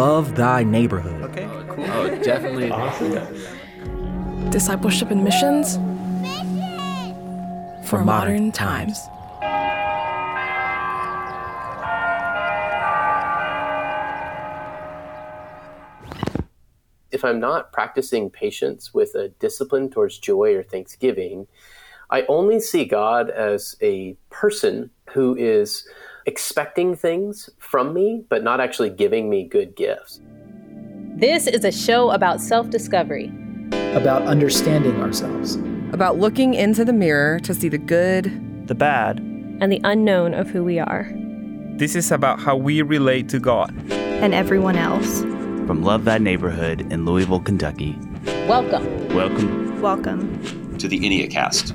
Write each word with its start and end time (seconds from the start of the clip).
love 0.00 0.34
thy 0.34 0.64
neighborhood. 0.64 1.20
Okay, 1.24 1.44
oh, 1.44 1.64
cool. 1.68 1.84
Oh, 1.84 2.22
definitely. 2.22 2.70
Discipleship 4.50 5.10
and 5.10 5.22
missions 5.22 5.74
for, 7.86 7.98
For 7.98 8.04
modern 8.04 8.06
modern 8.06 8.52
times. 8.52 8.98
if 17.12 17.24
I'm 17.24 17.40
not 17.40 17.72
practicing 17.72 18.30
patience 18.30 18.94
with 18.94 19.14
a 19.14 19.28
discipline 19.40 19.90
towards 19.90 20.16
joy 20.18 20.54
or 20.54 20.62
thanksgiving, 20.62 21.46
I 22.08 22.22
only 22.28 22.60
see 22.60 22.86
God 22.86 23.28
as 23.28 23.76
a 23.82 24.16
person 24.30 24.90
who 25.12 25.36
is 25.36 25.86
expecting 26.26 26.94
things 26.94 27.50
from 27.58 27.92
me, 27.94 28.24
but 28.28 28.42
not 28.42 28.60
actually 28.60 28.90
giving 28.90 29.28
me 29.30 29.46
good 29.48 29.74
gifts. 29.76 30.20
This 31.16 31.46
is 31.46 31.64
a 31.64 31.72
show 31.72 32.10
about 32.10 32.40
self 32.40 32.70
discovery. 32.70 33.32
about 33.94 34.22
understanding 34.22 35.00
ourselves. 35.02 35.56
about 35.92 36.18
looking 36.18 36.54
into 36.54 36.84
the 36.84 36.92
mirror 36.92 37.40
to 37.40 37.52
see 37.52 37.68
the 37.68 37.78
good, 37.78 38.66
the 38.68 38.74
bad. 38.74 39.18
and 39.60 39.70
the 39.72 39.80
unknown 39.84 40.32
of 40.34 40.48
who 40.48 40.62
we 40.64 40.78
are. 40.78 41.10
This 41.76 41.94
is 41.96 42.10
about 42.12 42.38
how 42.40 42.56
we 42.56 42.82
relate 42.82 43.28
to 43.30 43.38
God. 43.40 43.74
and 43.90 44.32
everyone 44.34 44.76
else. 44.76 45.20
From 45.66 45.82
Love 45.82 46.04
Thy 46.04 46.18
Neighborhood 46.18 46.80
in 46.92 47.04
Louisville, 47.04 47.40
Kentucky. 47.40 47.96
Welcome. 48.48 48.84
Welcome 49.14 49.80
Welcome. 49.80 50.76
to 50.78 50.86
the 50.88 50.98
Enneacast. 51.00 51.74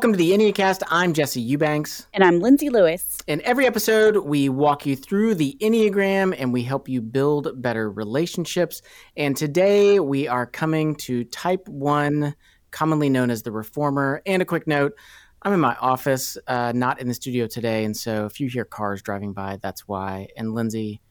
Welcome 0.00 0.12
to 0.12 0.16
the 0.16 0.30
Enneacast. 0.30 0.82
I'm 0.88 1.12
Jesse 1.12 1.42
Eubanks. 1.42 2.06
And 2.14 2.24
I'm 2.24 2.40
Lindsay 2.40 2.70
Lewis. 2.70 3.18
In 3.26 3.42
every 3.42 3.66
episode, 3.66 4.16
we 4.16 4.48
walk 4.48 4.86
you 4.86 4.96
through 4.96 5.34
the 5.34 5.58
Enneagram 5.60 6.34
and 6.38 6.54
we 6.54 6.62
help 6.62 6.88
you 6.88 7.02
build 7.02 7.60
better 7.60 7.90
relationships. 7.90 8.80
And 9.14 9.36
today 9.36 10.00
we 10.00 10.26
are 10.26 10.46
coming 10.46 10.94
to 11.00 11.24
type 11.24 11.68
one, 11.68 12.34
commonly 12.70 13.10
known 13.10 13.28
as 13.28 13.42
the 13.42 13.52
reformer. 13.52 14.22
And 14.24 14.40
a 14.40 14.46
quick 14.46 14.66
note 14.66 14.94
I'm 15.42 15.52
in 15.52 15.60
my 15.60 15.74
office, 15.74 16.38
uh, 16.46 16.72
not 16.74 16.98
in 16.98 17.06
the 17.06 17.12
studio 17.12 17.46
today. 17.46 17.84
And 17.84 17.94
so 17.94 18.24
if 18.24 18.40
you 18.40 18.48
hear 18.48 18.64
cars 18.64 19.02
driving 19.02 19.34
by, 19.34 19.58
that's 19.60 19.86
why. 19.86 20.28
And 20.34 20.54
Lindsay 20.54 21.02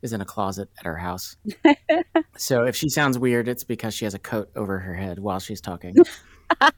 is 0.00 0.14
in 0.14 0.22
a 0.22 0.24
closet 0.24 0.70
at 0.78 0.86
her 0.86 0.96
house. 0.96 1.36
so 2.38 2.62
if 2.62 2.76
she 2.76 2.88
sounds 2.88 3.18
weird, 3.18 3.46
it's 3.46 3.64
because 3.64 3.92
she 3.92 4.06
has 4.06 4.14
a 4.14 4.18
coat 4.18 4.48
over 4.56 4.78
her 4.78 4.94
head 4.94 5.18
while 5.18 5.38
she's 5.38 5.60
talking. 5.60 5.94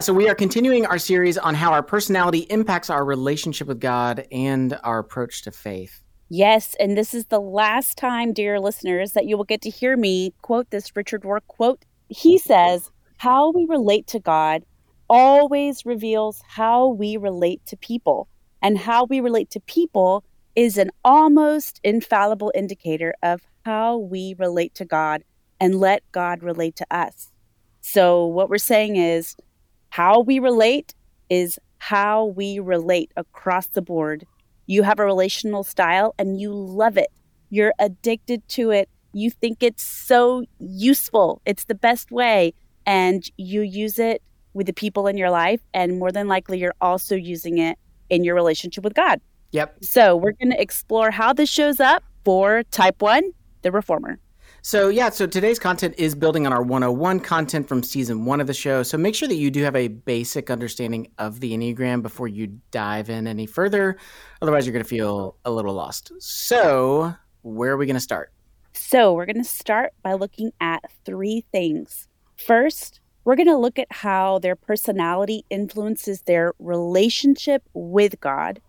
So, 0.00 0.12
we 0.12 0.28
are 0.28 0.34
continuing 0.36 0.86
our 0.86 0.98
series 0.98 1.36
on 1.36 1.56
how 1.56 1.72
our 1.72 1.82
personality 1.82 2.46
impacts 2.50 2.88
our 2.88 3.04
relationship 3.04 3.66
with 3.66 3.80
God 3.80 4.28
and 4.30 4.78
our 4.84 5.00
approach 5.00 5.42
to 5.42 5.50
faith. 5.50 6.04
Yes, 6.28 6.76
and 6.78 6.96
this 6.96 7.14
is 7.14 7.26
the 7.26 7.40
last 7.40 7.98
time, 7.98 8.32
dear 8.32 8.60
listeners, 8.60 9.14
that 9.14 9.26
you 9.26 9.36
will 9.36 9.42
get 9.42 9.60
to 9.62 9.70
hear 9.70 9.96
me 9.96 10.34
quote 10.40 10.70
this 10.70 10.94
Richard 10.94 11.22
Rohr 11.22 11.40
quote. 11.48 11.84
He 12.08 12.38
says, 12.38 12.92
How 13.16 13.50
we 13.50 13.66
relate 13.68 14.06
to 14.08 14.20
God 14.20 14.62
always 15.08 15.84
reveals 15.84 16.42
how 16.46 16.88
we 16.88 17.16
relate 17.16 17.66
to 17.66 17.76
people. 17.76 18.28
And 18.62 18.78
how 18.78 19.04
we 19.04 19.20
relate 19.20 19.50
to 19.50 19.60
people 19.60 20.24
is 20.54 20.78
an 20.78 20.90
almost 21.04 21.80
infallible 21.82 22.52
indicator 22.54 23.14
of 23.22 23.42
how 23.64 23.96
we 23.96 24.34
relate 24.38 24.74
to 24.74 24.84
God 24.84 25.22
and 25.60 25.76
let 25.76 26.02
God 26.12 26.42
relate 26.42 26.76
to 26.76 26.86
us. 26.90 27.30
So, 27.90 28.26
what 28.26 28.50
we're 28.50 28.58
saying 28.58 28.96
is, 28.96 29.34
how 29.88 30.20
we 30.20 30.40
relate 30.40 30.94
is 31.30 31.58
how 31.78 32.26
we 32.26 32.58
relate 32.58 33.10
across 33.16 33.68
the 33.68 33.80
board. 33.80 34.26
You 34.66 34.82
have 34.82 34.98
a 34.98 35.06
relational 35.06 35.64
style 35.64 36.14
and 36.18 36.38
you 36.38 36.52
love 36.52 36.98
it. 36.98 37.08
You're 37.48 37.72
addicted 37.78 38.46
to 38.48 38.72
it. 38.72 38.90
You 39.14 39.30
think 39.30 39.62
it's 39.62 39.84
so 39.84 40.44
useful. 40.58 41.40
It's 41.46 41.64
the 41.64 41.74
best 41.74 42.10
way. 42.10 42.52
And 42.84 43.24
you 43.38 43.62
use 43.62 43.98
it 43.98 44.20
with 44.52 44.66
the 44.66 44.74
people 44.74 45.06
in 45.06 45.16
your 45.16 45.30
life. 45.30 45.62
And 45.72 45.98
more 45.98 46.12
than 46.12 46.28
likely, 46.28 46.58
you're 46.58 46.74
also 46.82 47.16
using 47.16 47.56
it 47.56 47.78
in 48.10 48.22
your 48.22 48.34
relationship 48.34 48.84
with 48.84 48.92
God. 48.92 49.22
Yep. 49.52 49.82
So, 49.82 50.14
we're 50.14 50.32
going 50.32 50.52
to 50.52 50.60
explore 50.60 51.10
how 51.10 51.32
this 51.32 51.48
shows 51.48 51.80
up 51.80 52.04
for 52.22 52.64
type 52.64 53.00
one, 53.00 53.32
the 53.62 53.72
reformer. 53.72 54.18
So, 54.62 54.88
yeah, 54.88 55.10
so 55.10 55.26
today's 55.26 55.58
content 55.58 55.94
is 55.98 56.14
building 56.14 56.44
on 56.46 56.52
our 56.52 56.62
101 56.62 57.20
content 57.20 57.68
from 57.68 57.82
season 57.82 58.24
one 58.24 58.40
of 58.40 58.46
the 58.46 58.54
show. 58.54 58.82
So, 58.82 58.98
make 58.98 59.14
sure 59.14 59.28
that 59.28 59.36
you 59.36 59.50
do 59.50 59.62
have 59.62 59.76
a 59.76 59.88
basic 59.88 60.50
understanding 60.50 61.12
of 61.18 61.40
the 61.40 61.52
Enneagram 61.56 62.02
before 62.02 62.26
you 62.26 62.58
dive 62.70 63.08
in 63.08 63.26
any 63.26 63.46
further. 63.46 63.96
Otherwise, 64.42 64.66
you're 64.66 64.72
going 64.72 64.84
to 64.84 64.88
feel 64.88 65.36
a 65.44 65.50
little 65.50 65.74
lost. 65.74 66.10
So, 66.18 67.14
where 67.42 67.72
are 67.72 67.76
we 67.76 67.86
going 67.86 67.94
to 67.94 68.00
start? 68.00 68.32
So, 68.72 69.12
we're 69.12 69.26
going 69.26 69.42
to 69.42 69.44
start 69.44 69.92
by 70.02 70.14
looking 70.14 70.52
at 70.60 70.82
three 71.04 71.44
things. 71.52 72.08
First, 72.36 73.00
we're 73.24 73.36
going 73.36 73.46
to 73.46 73.56
look 73.56 73.78
at 73.78 73.90
how 73.90 74.38
their 74.38 74.56
personality 74.56 75.44
influences 75.50 76.22
their 76.22 76.52
relationship 76.58 77.62
with 77.74 78.18
God. 78.20 78.60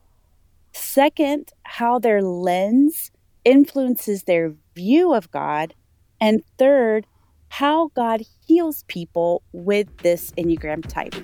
Second, 0.71 1.51
how 1.63 1.97
their 1.97 2.21
lens 2.21 3.11
influences 3.45 4.23
their 4.23 4.53
view 4.75 5.13
of 5.13 5.31
God. 5.31 5.73
And 6.21 6.43
third, 6.57 7.05
how 7.49 7.89
God 7.95 8.21
heals 8.45 8.83
people 8.87 9.41
with 9.53 9.87
this 9.97 10.31
Enneagram 10.31 10.85
type. 10.87 11.15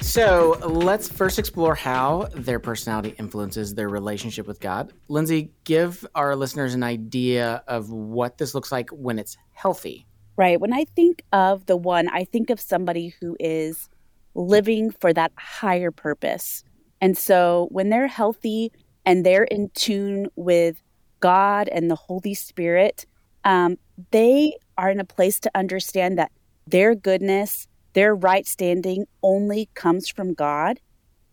So, 0.00 0.58
let's 0.66 1.08
first 1.08 1.38
explore 1.38 1.74
how 1.74 2.28
their 2.34 2.58
personality 2.58 3.14
influences 3.18 3.74
their 3.74 3.88
relationship 3.88 4.46
with 4.46 4.58
God. 4.58 4.92
Lindsay, 5.08 5.52
give 5.64 6.04
our 6.14 6.34
listeners 6.34 6.74
an 6.74 6.82
idea 6.82 7.62
of 7.68 7.90
what 7.90 8.38
this 8.38 8.54
looks 8.54 8.72
like 8.72 8.88
when 8.90 9.18
it's 9.18 9.36
healthy. 9.52 10.06
Right. 10.36 10.60
When 10.60 10.72
I 10.72 10.86
think 10.86 11.22
of 11.32 11.66
the 11.66 11.76
one, 11.76 12.08
I 12.08 12.24
think 12.24 12.48
of 12.48 12.58
somebody 12.58 13.14
who 13.20 13.36
is 13.38 13.90
living 14.34 14.90
for 14.90 15.12
that 15.12 15.30
higher 15.36 15.90
purpose. 15.90 16.64
And 17.00 17.16
so 17.16 17.68
when 17.70 17.90
they're 17.90 18.08
healthy 18.08 18.72
and 19.04 19.24
they're 19.24 19.44
in 19.44 19.70
tune 19.74 20.28
with 20.36 20.82
God 21.20 21.68
and 21.68 21.90
the 21.90 21.96
Holy 21.96 22.34
Spirit, 22.34 23.06
um, 23.44 23.78
they 24.10 24.54
are 24.76 24.90
in 24.90 25.00
a 25.00 25.04
place 25.04 25.40
to 25.40 25.50
understand 25.54 26.18
that 26.18 26.32
their 26.66 26.94
goodness, 26.94 27.66
their 27.94 28.14
right 28.14 28.46
standing 28.46 29.06
only 29.22 29.68
comes 29.74 30.08
from 30.08 30.34
God. 30.34 30.80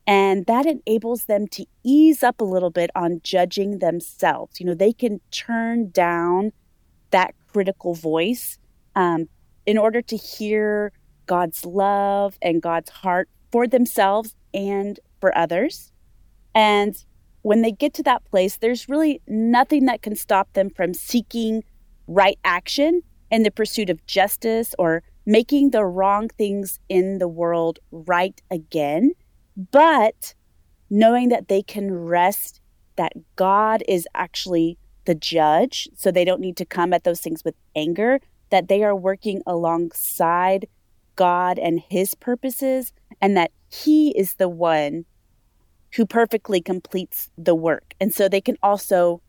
And 0.08 0.46
that 0.46 0.68
enables 0.68 1.26
them 1.26 1.48
to 1.50 1.66
ease 1.84 2.22
up 2.22 2.40
a 2.40 2.46
little 2.46 2.70
bit 2.70 2.92
on 2.96 3.22
judging 3.24 3.80
themselves. 3.80 4.60
You 4.60 4.68
know, 4.68 4.76
they 4.76 4.94
can 4.94 5.20
turn 5.32 5.90
down 5.90 6.52
that 7.10 7.34
critical 7.52 7.96
voice 7.96 8.60
um, 8.96 9.28
in 9.66 9.78
order 9.78 10.02
to 10.04 10.16
hear 10.16 10.92
God's 11.26 11.66
love 11.66 12.38
and 12.42 12.62
God's 12.62 12.92
heart 12.92 13.30
for 13.52 13.68
themselves 13.68 14.36
and 14.54 15.00
for 15.20 15.38
others. 15.38 15.92
And 16.54 16.96
when 17.42 17.62
they 17.62 17.72
get 17.72 17.94
to 17.96 18.04
that 18.04 18.26
place, 18.26 18.58
there's 18.58 18.90
really 18.90 19.22
nothing 19.28 19.86
that 19.86 20.02
can 20.02 20.16
stop 20.16 20.54
them 20.54 20.70
from 20.70 20.94
seeking 20.94 21.64
right 22.08 22.40
action 22.44 23.02
in 23.30 23.44
the 23.44 23.52
pursuit 23.52 23.90
of 23.90 24.06
justice 24.06 24.74
or 24.80 25.04
making 25.26 25.72
the 25.72 25.86
wrong 25.86 26.30
things 26.30 26.80
in 26.88 27.18
the 27.18 27.28
world 27.28 27.80
right 27.92 28.42
again, 28.52 29.12
but 29.72 30.34
knowing 30.90 31.30
that 31.30 31.48
they 31.48 31.62
can 31.62 31.94
rest 31.94 32.62
that 32.96 33.14
God 33.36 33.84
is 33.88 34.08
actually 34.14 34.78
the 35.06 35.16
judge. 35.16 35.90
So 35.96 36.12
they 36.12 36.26
don't 36.26 36.42
need 36.42 36.58
to 36.58 36.66
come 36.66 36.94
at 36.94 37.04
those 37.04 37.20
things 37.20 37.44
with 37.44 37.56
anger, 37.76 38.20
that 38.50 38.68
they 38.68 38.84
are 38.84 38.96
working 38.96 39.42
alongside 39.46 40.68
God 41.16 41.58
and 41.58 41.80
his 41.80 42.14
purposes, 42.14 42.94
and 43.22 43.36
that 43.36 43.52
he 43.84 44.10
is 44.18 44.36
the 44.36 44.50
one 44.50 45.06
who 45.96 46.06
perfectly 46.06 46.62
completes 46.62 47.30
the 47.38 47.56
work. 47.56 47.94
And 48.00 48.14
so 48.14 48.28
they 48.28 48.42
can 48.42 48.58
also 48.62 49.22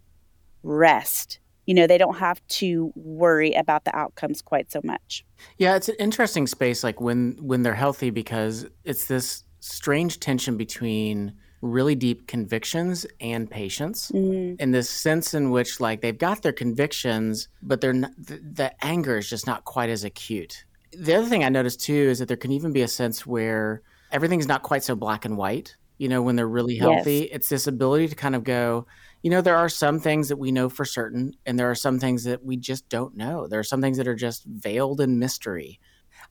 rest. 0.62 1.38
You 1.66 1.74
know, 1.74 1.86
they 1.86 1.98
don't 1.98 2.18
have 2.18 2.40
to 2.48 2.92
worry 2.94 3.52
about 3.54 3.84
the 3.84 3.96
outcomes 3.96 4.42
quite 4.42 4.70
so 4.70 4.80
much. 4.84 5.24
Yeah, 5.58 5.76
it's 5.76 5.88
an 5.88 5.96
interesting 5.98 6.46
space 6.46 6.84
like 6.84 7.00
when 7.00 7.36
when 7.40 7.62
they're 7.62 7.74
healthy 7.74 8.10
because 8.10 8.66
it's 8.84 9.06
this 9.06 9.44
strange 9.60 10.20
tension 10.20 10.56
between 10.56 11.32
really 11.62 11.94
deep 11.96 12.28
convictions 12.28 13.06
and 13.20 13.50
patience 13.50 14.12
Mhm. 14.14 14.60
in 14.60 14.70
this 14.70 14.88
sense 14.88 15.34
in 15.34 15.50
which 15.50 15.80
like 15.80 16.02
they've 16.02 16.18
got 16.18 16.42
their 16.42 16.52
convictions 16.52 17.48
but 17.62 17.80
they're 17.80 17.94
not, 17.94 18.12
the, 18.18 18.38
the 18.38 18.84
anger 18.84 19.16
is 19.16 19.28
just 19.28 19.46
not 19.46 19.64
quite 19.64 19.88
as 19.88 20.04
acute 20.04 20.64
the 20.92 21.14
other 21.14 21.26
thing 21.26 21.42
I 21.42 21.48
noticed 21.48 21.80
too 21.80 21.94
is 21.94 22.18
that 22.20 22.28
there 22.28 22.36
can 22.36 22.52
even 22.52 22.72
be 22.72 22.82
a 22.82 22.88
sense 22.88 23.26
where 23.26 23.82
everything's 24.16 24.48
not 24.48 24.62
quite 24.62 24.82
so 24.82 24.96
black 24.96 25.26
and 25.26 25.36
white. 25.36 25.76
You 25.98 26.08
know, 26.08 26.22
when 26.22 26.36
they're 26.36 26.48
really 26.48 26.76
healthy, 26.76 27.20
yes. 27.20 27.28
it's 27.32 27.48
this 27.48 27.66
ability 27.66 28.08
to 28.08 28.14
kind 28.14 28.34
of 28.34 28.44
go, 28.44 28.86
you 29.22 29.30
know, 29.30 29.40
there 29.40 29.56
are 29.56 29.68
some 29.68 30.00
things 30.00 30.28
that 30.28 30.36
we 30.38 30.50
know 30.50 30.68
for 30.68 30.84
certain, 30.84 31.34
and 31.44 31.58
there 31.58 31.70
are 31.70 31.74
some 31.74 31.98
things 31.98 32.24
that 32.24 32.44
we 32.44 32.56
just 32.56 32.88
don't 32.88 33.16
know. 33.16 33.46
There 33.46 33.60
are 33.60 33.64
some 33.64 33.80
things 33.80 33.98
that 33.98 34.08
are 34.08 34.14
just 34.14 34.44
veiled 34.44 35.00
in 35.00 35.18
mystery. 35.18 35.80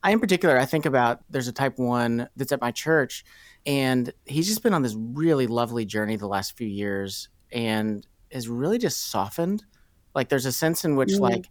I, 0.02 0.12
in 0.12 0.20
particular, 0.20 0.58
I 0.58 0.66
think 0.66 0.84
about 0.84 1.20
there's 1.30 1.48
a 1.48 1.52
type 1.52 1.78
one 1.78 2.28
that's 2.36 2.52
at 2.52 2.60
my 2.60 2.70
church, 2.70 3.24
and 3.64 4.12
he's 4.24 4.46
just 4.46 4.62
been 4.62 4.74
on 4.74 4.82
this 4.82 4.96
really 4.96 5.46
lovely 5.46 5.84
journey 5.84 6.16
the 6.16 6.28
last 6.28 6.56
few 6.56 6.68
years 6.68 7.28
and 7.52 8.06
has 8.32 8.48
really 8.48 8.78
just 8.78 9.10
softened. 9.10 9.64
Like, 10.14 10.28
there's 10.28 10.46
a 10.46 10.52
sense 10.52 10.84
in 10.84 10.96
which, 10.96 11.10
mm. 11.10 11.20
like, 11.20 11.48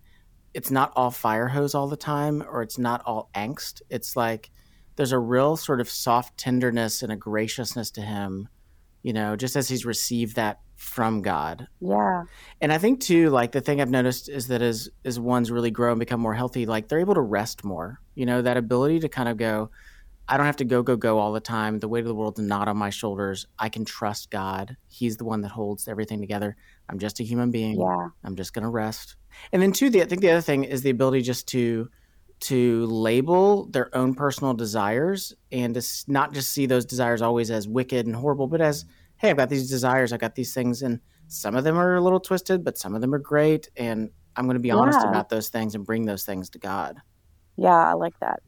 it's 0.53 0.71
not 0.71 0.93
all 0.95 1.11
fire 1.11 1.49
hose 1.49 1.75
all 1.75 1.87
the 1.87 1.97
time 1.97 2.41
or 2.49 2.61
it's 2.61 2.77
not 2.77 3.01
all 3.05 3.29
angst. 3.35 3.81
It's 3.89 4.15
like 4.15 4.51
there's 4.95 5.11
a 5.11 5.19
real 5.19 5.57
sort 5.57 5.81
of 5.81 5.89
soft 5.89 6.37
tenderness 6.37 7.01
and 7.01 7.11
a 7.11 7.15
graciousness 7.15 7.91
to 7.91 8.01
him, 8.01 8.47
you 9.03 9.13
know, 9.13 9.35
just 9.35 9.55
as 9.55 9.67
he's 9.67 9.85
received 9.85 10.35
that 10.35 10.59
from 10.75 11.21
God. 11.21 11.67
Yeah. 11.79 12.23
And 12.61 12.71
I 12.71 12.77
think 12.77 13.01
too, 13.01 13.29
like 13.29 13.51
the 13.51 13.61
thing 13.61 13.81
I've 13.81 13.89
noticed 13.89 14.29
is 14.29 14.47
that 14.47 14.61
as 14.61 14.89
as 15.03 15.19
ones 15.19 15.51
really 15.51 15.71
grow 15.71 15.91
and 15.91 15.99
become 15.99 16.19
more 16.19 16.33
healthy, 16.33 16.65
like 16.65 16.87
they're 16.87 16.99
able 16.99 17.15
to 17.15 17.21
rest 17.21 17.63
more. 17.63 17.99
You 18.13 18.25
know, 18.25 18.41
that 18.41 18.57
ability 18.57 19.01
to 19.01 19.09
kind 19.09 19.29
of 19.29 19.37
go, 19.37 19.69
I 20.27 20.37
don't 20.37 20.45
have 20.45 20.57
to 20.57 20.65
go, 20.65 20.81
go, 20.81 20.95
go 20.95 21.19
all 21.19 21.33
the 21.33 21.39
time. 21.39 21.79
The 21.79 21.87
weight 21.87 22.01
of 22.01 22.07
the 22.07 22.15
world 22.15 22.39
is 22.39 22.45
not 22.45 22.67
on 22.67 22.77
my 22.77 22.89
shoulders. 22.89 23.47
I 23.59 23.69
can 23.69 23.85
trust 23.85 24.31
God. 24.31 24.75
He's 24.87 25.17
the 25.17 25.25
one 25.25 25.41
that 25.41 25.49
holds 25.49 25.87
everything 25.87 26.19
together. 26.19 26.55
I'm 26.89 26.99
just 26.99 27.19
a 27.19 27.23
human 27.23 27.51
being. 27.51 27.79
Yeah. 27.79 28.09
I'm 28.23 28.35
just 28.35 28.53
gonna 28.53 28.69
rest. 28.69 29.15
And 29.51 29.61
then 29.61 29.71
two, 29.71 29.89
the 29.89 30.01
I 30.01 30.05
think 30.05 30.21
the 30.21 30.31
other 30.31 30.41
thing 30.41 30.63
is 30.63 30.81
the 30.81 30.89
ability 30.89 31.21
just 31.21 31.47
to 31.49 31.89
to 32.45 32.85
label 32.85 33.65
their 33.65 33.95
own 33.95 34.13
personal 34.13 34.53
desires 34.53 35.33
and 35.51 35.73
to 35.73 35.81
not 36.07 36.33
just 36.33 36.51
see 36.51 36.65
those 36.65 36.85
desires 36.85 37.21
always 37.21 37.49
as 37.49 37.67
wicked 37.67 38.05
and 38.05 38.15
horrible, 38.15 38.47
but 38.47 38.61
as 38.61 38.85
hey, 39.17 39.29
I've 39.29 39.37
got 39.37 39.49
these 39.49 39.69
desires, 39.69 40.13
I've 40.13 40.19
got 40.19 40.35
these 40.35 40.53
things, 40.53 40.81
and 40.81 40.99
some 41.27 41.55
of 41.55 41.63
them 41.63 41.77
are 41.77 41.95
a 41.95 42.01
little 42.01 42.19
twisted, 42.19 42.63
but 42.63 42.77
some 42.77 42.93
of 42.93 43.01
them 43.01 43.15
are 43.15 43.19
great, 43.19 43.69
and 43.77 44.09
I'm 44.35 44.45
going 44.45 44.55
to 44.55 44.59
be 44.59 44.67
yeah. 44.67 44.75
honest 44.75 44.99
about 44.99 45.29
those 45.29 45.49
things 45.49 45.73
and 45.73 45.85
bring 45.85 46.05
those 46.05 46.23
things 46.23 46.49
to 46.51 46.59
God. 46.59 46.97
Yeah, 47.57 47.69
I 47.69 47.93
like 47.93 48.13
that. 48.19 48.41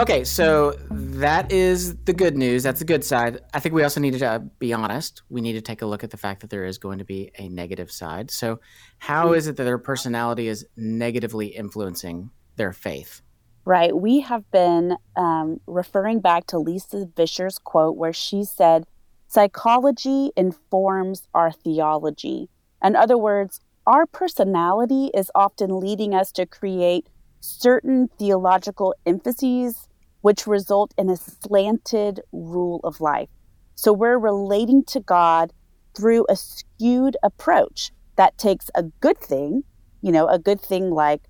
Okay, 0.00 0.24
so 0.24 0.72
that 0.90 1.52
is 1.52 1.94
the 2.04 2.12
good 2.12 2.36
news. 2.36 2.64
That's 2.64 2.80
the 2.80 2.84
good 2.84 3.04
side. 3.04 3.40
I 3.54 3.60
think 3.60 3.76
we 3.76 3.84
also 3.84 4.00
need 4.00 4.18
to 4.18 4.26
uh, 4.26 4.38
be 4.58 4.72
honest. 4.72 5.22
We 5.28 5.40
need 5.40 5.52
to 5.52 5.60
take 5.60 5.82
a 5.82 5.86
look 5.86 6.02
at 6.02 6.10
the 6.10 6.16
fact 6.16 6.40
that 6.40 6.50
there 6.50 6.64
is 6.64 6.78
going 6.78 6.98
to 6.98 7.04
be 7.04 7.30
a 7.38 7.48
negative 7.48 7.92
side. 7.92 8.32
So, 8.32 8.58
how 8.98 9.34
is 9.34 9.46
it 9.46 9.56
that 9.56 9.62
their 9.62 9.78
personality 9.78 10.48
is 10.48 10.66
negatively 10.76 11.46
influencing 11.46 12.30
their 12.56 12.72
faith? 12.72 13.22
Right. 13.64 13.96
We 13.96 14.20
have 14.20 14.50
been 14.50 14.96
um, 15.16 15.60
referring 15.66 16.20
back 16.20 16.48
to 16.48 16.58
Lisa 16.58 17.06
Vischer's 17.16 17.58
quote 17.58 17.96
where 17.96 18.12
she 18.12 18.42
said, 18.42 18.84
Psychology 19.28 20.32
informs 20.36 21.28
our 21.34 21.52
theology. 21.52 22.48
In 22.82 22.96
other 22.96 23.16
words, 23.16 23.60
our 23.86 24.06
personality 24.06 25.10
is 25.14 25.30
often 25.34 25.78
leading 25.78 26.14
us 26.14 26.32
to 26.32 26.46
create 26.46 27.06
certain 27.44 28.08
theological 28.18 28.94
emphases 29.04 29.88
which 30.22 30.46
result 30.46 30.94
in 30.96 31.10
a 31.10 31.16
slanted 31.16 32.20
rule 32.32 32.80
of 32.82 33.00
life. 33.00 33.28
So 33.74 33.92
we're 33.92 34.18
relating 34.18 34.84
to 34.84 35.00
God 35.00 35.52
through 35.94 36.24
a 36.28 36.36
skewed 36.36 37.16
approach 37.22 37.92
that 38.16 38.38
takes 38.38 38.70
a 38.74 38.84
good 38.84 39.18
thing, 39.18 39.64
you 40.00 40.10
know, 40.10 40.26
a 40.26 40.38
good 40.38 40.60
thing 40.60 40.90
like 40.90 41.22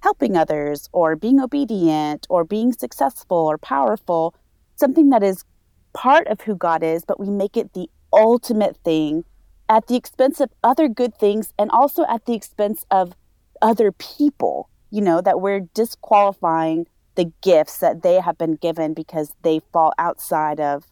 helping 0.00 0.36
others 0.36 0.88
or 0.92 1.14
being 1.14 1.40
obedient 1.40 2.26
or 2.30 2.44
being 2.44 2.72
successful 2.72 3.36
or 3.36 3.58
powerful, 3.58 4.34
something 4.76 5.10
that 5.10 5.22
is 5.22 5.44
part 5.92 6.26
of 6.28 6.40
who 6.40 6.56
God 6.56 6.82
is, 6.82 7.04
but 7.04 7.20
we 7.20 7.28
make 7.28 7.56
it 7.56 7.74
the 7.74 7.90
ultimate 8.12 8.76
thing 8.78 9.24
at 9.68 9.86
the 9.86 9.96
expense 9.96 10.40
of 10.40 10.50
other 10.64 10.88
good 10.88 11.16
things 11.18 11.52
and 11.58 11.70
also 11.70 12.04
at 12.08 12.24
the 12.24 12.34
expense 12.34 12.84
of 12.90 13.14
other 13.60 13.92
people 13.92 14.68
you 14.92 15.00
know, 15.00 15.20
that 15.22 15.40
we're 15.40 15.60
disqualifying 15.74 16.86
the 17.14 17.32
gifts 17.42 17.78
that 17.78 18.02
they 18.02 18.20
have 18.20 18.38
been 18.38 18.54
given 18.56 18.94
because 18.94 19.34
they 19.42 19.60
fall 19.72 19.92
outside 19.98 20.60
of 20.60 20.86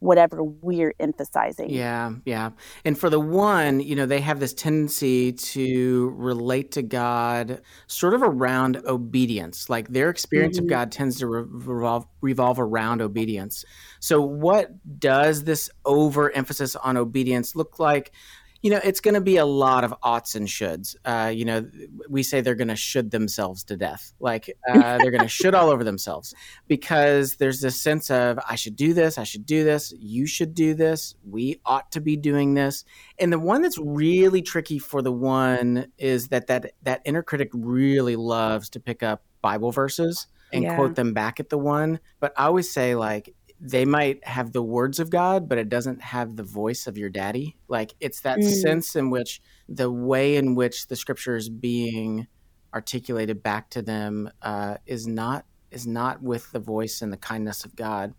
whatever 0.00 0.42
we're 0.42 0.92
emphasizing. 1.00 1.70
Yeah, 1.70 2.12
yeah. 2.24 2.50
And 2.84 2.98
for 2.98 3.08
the 3.08 3.20
one, 3.20 3.80
you 3.80 3.96
know, 3.96 4.04
they 4.04 4.20
have 4.20 4.40
this 4.40 4.52
tendency 4.52 5.32
to 5.32 6.12
relate 6.16 6.72
to 6.72 6.82
God 6.82 7.62
sort 7.86 8.14
of 8.14 8.22
around 8.22 8.82
obedience. 8.84 9.70
Like 9.70 9.88
their 9.88 10.10
experience 10.10 10.56
mm-hmm. 10.56 10.66
of 10.66 10.70
God 10.70 10.92
tends 10.92 11.18
to 11.20 11.26
revolve 11.26 12.06
revolve 12.20 12.58
around 12.58 13.00
obedience. 13.00 13.64
So 14.00 14.20
what 14.20 14.70
does 14.98 15.44
this 15.44 15.70
overemphasis 15.84 16.76
on 16.76 16.96
obedience 16.96 17.56
look 17.56 17.78
like? 17.78 18.12
You 18.66 18.72
know, 18.72 18.80
it's 18.82 18.98
going 18.98 19.14
to 19.14 19.20
be 19.20 19.36
a 19.36 19.44
lot 19.46 19.84
of 19.84 19.94
oughts 20.02 20.34
and 20.34 20.48
shoulds. 20.48 20.96
Uh, 21.04 21.30
you 21.32 21.44
know, 21.44 21.64
we 22.10 22.24
say 22.24 22.40
they're 22.40 22.56
going 22.56 22.66
to 22.66 22.74
should 22.74 23.12
themselves 23.12 23.62
to 23.62 23.76
death. 23.76 24.12
Like 24.18 24.50
uh, 24.68 24.98
they're 24.98 25.12
going 25.12 25.22
to 25.22 25.28
should 25.28 25.54
all 25.54 25.70
over 25.70 25.84
themselves 25.84 26.34
because 26.66 27.36
there's 27.36 27.60
this 27.60 27.80
sense 27.80 28.10
of 28.10 28.40
I 28.50 28.56
should 28.56 28.74
do 28.74 28.92
this, 28.92 29.18
I 29.18 29.22
should 29.22 29.46
do 29.46 29.62
this, 29.62 29.94
you 29.96 30.26
should 30.26 30.52
do 30.52 30.74
this, 30.74 31.14
we 31.24 31.60
ought 31.64 31.92
to 31.92 32.00
be 32.00 32.16
doing 32.16 32.54
this. 32.54 32.84
And 33.20 33.32
the 33.32 33.38
one 33.38 33.62
that's 33.62 33.78
really 33.78 34.42
tricky 34.42 34.80
for 34.80 35.00
the 35.00 35.12
one 35.12 35.92
is 35.96 36.26
that 36.30 36.48
that 36.48 36.72
that 36.82 37.02
inner 37.04 37.22
critic 37.22 37.50
really 37.52 38.16
loves 38.16 38.68
to 38.70 38.80
pick 38.80 39.04
up 39.04 39.22
Bible 39.42 39.70
verses 39.70 40.26
and 40.52 40.64
yeah. 40.64 40.74
quote 40.74 40.96
them 40.96 41.14
back 41.14 41.38
at 41.38 41.50
the 41.50 41.58
one. 41.58 42.00
But 42.18 42.32
I 42.36 42.46
always 42.46 42.68
say 42.68 42.96
like 42.96 43.32
they 43.60 43.84
might 43.84 44.26
have 44.26 44.52
the 44.52 44.62
words 44.62 44.98
of 44.98 45.10
God, 45.10 45.48
but 45.48 45.58
it 45.58 45.68
doesn't 45.68 46.02
have 46.02 46.36
the 46.36 46.42
voice 46.42 46.86
of 46.86 46.98
your 46.98 47.08
daddy. 47.08 47.56
Like 47.68 47.94
it's 48.00 48.20
that 48.20 48.38
mm. 48.38 48.50
sense 48.50 48.96
in 48.96 49.10
which 49.10 49.40
the 49.68 49.90
way 49.90 50.36
in 50.36 50.54
which 50.54 50.88
the 50.88 50.96
scripture 50.96 51.36
is 51.36 51.48
being 51.48 52.26
articulated 52.74 53.42
back 53.42 53.70
to 53.70 53.82
them 53.82 54.30
uh, 54.42 54.76
is 54.86 55.06
not 55.06 55.46
is 55.70 55.86
not 55.86 56.22
with 56.22 56.50
the 56.52 56.60
voice 56.60 57.02
and 57.02 57.12
the 57.12 57.16
kindness 57.16 57.64
of 57.64 57.74
God. 57.74 58.14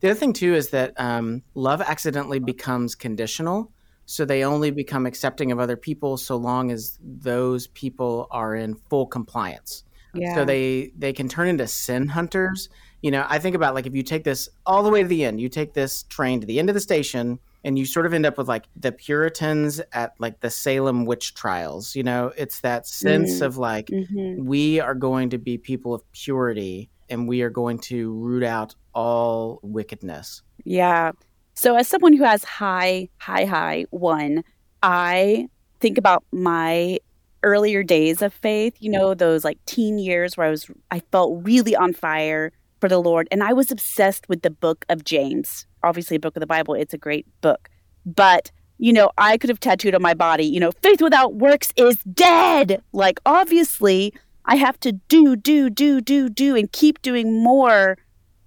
The 0.00 0.10
other 0.10 0.18
thing 0.18 0.32
too 0.32 0.54
is 0.54 0.70
that 0.70 0.94
um, 0.96 1.42
love 1.54 1.80
accidentally 1.80 2.38
becomes 2.38 2.94
conditional. 2.94 3.72
So 4.06 4.24
they 4.24 4.42
only 4.42 4.70
become 4.70 5.04
accepting 5.04 5.52
of 5.52 5.58
other 5.58 5.76
people 5.76 6.16
so 6.16 6.36
long 6.36 6.70
as 6.70 6.98
those 7.02 7.66
people 7.66 8.26
are 8.30 8.54
in 8.54 8.74
full 8.88 9.06
compliance. 9.06 9.84
Yeah. 10.14 10.34
So 10.34 10.44
they 10.46 10.92
they 10.96 11.12
can 11.12 11.28
turn 11.28 11.48
into 11.48 11.66
sin 11.66 12.08
hunters 12.08 12.70
you 13.02 13.10
know, 13.10 13.24
I 13.28 13.38
think 13.38 13.54
about 13.54 13.74
like 13.74 13.86
if 13.86 13.94
you 13.94 14.02
take 14.02 14.24
this 14.24 14.48
all 14.66 14.82
the 14.82 14.90
way 14.90 15.02
to 15.02 15.08
the 15.08 15.24
end, 15.24 15.40
you 15.40 15.48
take 15.48 15.74
this 15.74 16.02
train 16.04 16.40
to 16.40 16.46
the 16.46 16.58
end 16.58 16.68
of 16.68 16.74
the 16.74 16.80
station 16.80 17.38
and 17.64 17.78
you 17.78 17.84
sort 17.84 18.06
of 18.06 18.14
end 18.14 18.26
up 18.26 18.38
with 18.38 18.48
like 18.48 18.66
the 18.76 18.92
Puritans 18.92 19.80
at 19.92 20.14
like 20.18 20.40
the 20.40 20.50
Salem 20.50 21.04
witch 21.04 21.34
trials. 21.34 21.94
You 21.94 22.02
know, 22.02 22.32
it's 22.36 22.60
that 22.60 22.86
sense 22.86 23.36
mm-hmm. 23.36 23.44
of 23.44 23.56
like 23.56 23.86
mm-hmm. 23.86 24.44
we 24.44 24.80
are 24.80 24.94
going 24.94 25.30
to 25.30 25.38
be 25.38 25.58
people 25.58 25.94
of 25.94 26.02
purity 26.12 26.90
and 27.08 27.28
we 27.28 27.42
are 27.42 27.50
going 27.50 27.78
to 27.78 28.12
root 28.12 28.42
out 28.42 28.74
all 28.94 29.60
wickedness. 29.62 30.42
Yeah. 30.64 31.12
So 31.54 31.76
as 31.76 31.88
someone 31.88 32.12
who 32.12 32.24
has 32.24 32.44
high, 32.44 33.08
high, 33.18 33.44
high 33.44 33.86
one, 33.90 34.44
I 34.82 35.48
think 35.80 35.98
about 35.98 36.24
my 36.32 36.98
earlier 37.42 37.82
days 37.82 38.22
of 38.22 38.32
faith, 38.32 38.74
you 38.80 38.90
know, 38.90 39.14
those 39.14 39.44
like 39.44 39.58
teen 39.66 39.98
years 39.98 40.36
where 40.36 40.46
I 40.46 40.50
was 40.50 40.70
I 40.90 41.00
felt 41.12 41.44
really 41.44 41.74
on 41.76 41.92
fire 41.92 42.52
for 42.80 42.88
the 42.88 43.00
Lord. 43.00 43.28
And 43.30 43.42
I 43.42 43.52
was 43.52 43.70
obsessed 43.70 44.28
with 44.28 44.42
the 44.42 44.50
book 44.50 44.84
of 44.88 45.04
James. 45.04 45.66
Obviously, 45.82 46.16
a 46.16 46.20
book 46.20 46.36
of 46.36 46.40
the 46.40 46.46
Bible, 46.46 46.74
it's 46.74 46.94
a 46.94 46.98
great 46.98 47.26
book. 47.40 47.68
But, 48.04 48.50
you 48.78 48.92
know, 48.92 49.10
I 49.18 49.36
could 49.38 49.50
have 49.50 49.60
tattooed 49.60 49.94
on 49.94 50.02
my 50.02 50.14
body, 50.14 50.44
you 50.44 50.60
know, 50.60 50.72
faith 50.82 51.02
without 51.02 51.34
works 51.34 51.72
is 51.76 51.98
dead. 52.04 52.82
Like, 52.92 53.20
obviously, 53.26 54.14
I 54.44 54.56
have 54.56 54.78
to 54.80 54.92
do, 54.92 55.36
do, 55.36 55.70
do, 55.70 56.00
do, 56.00 56.28
do, 56.28 56.56
and 56.56 56.70
keep 56.72 57.02
doing 57.02 57.42
more. 57.42 57.98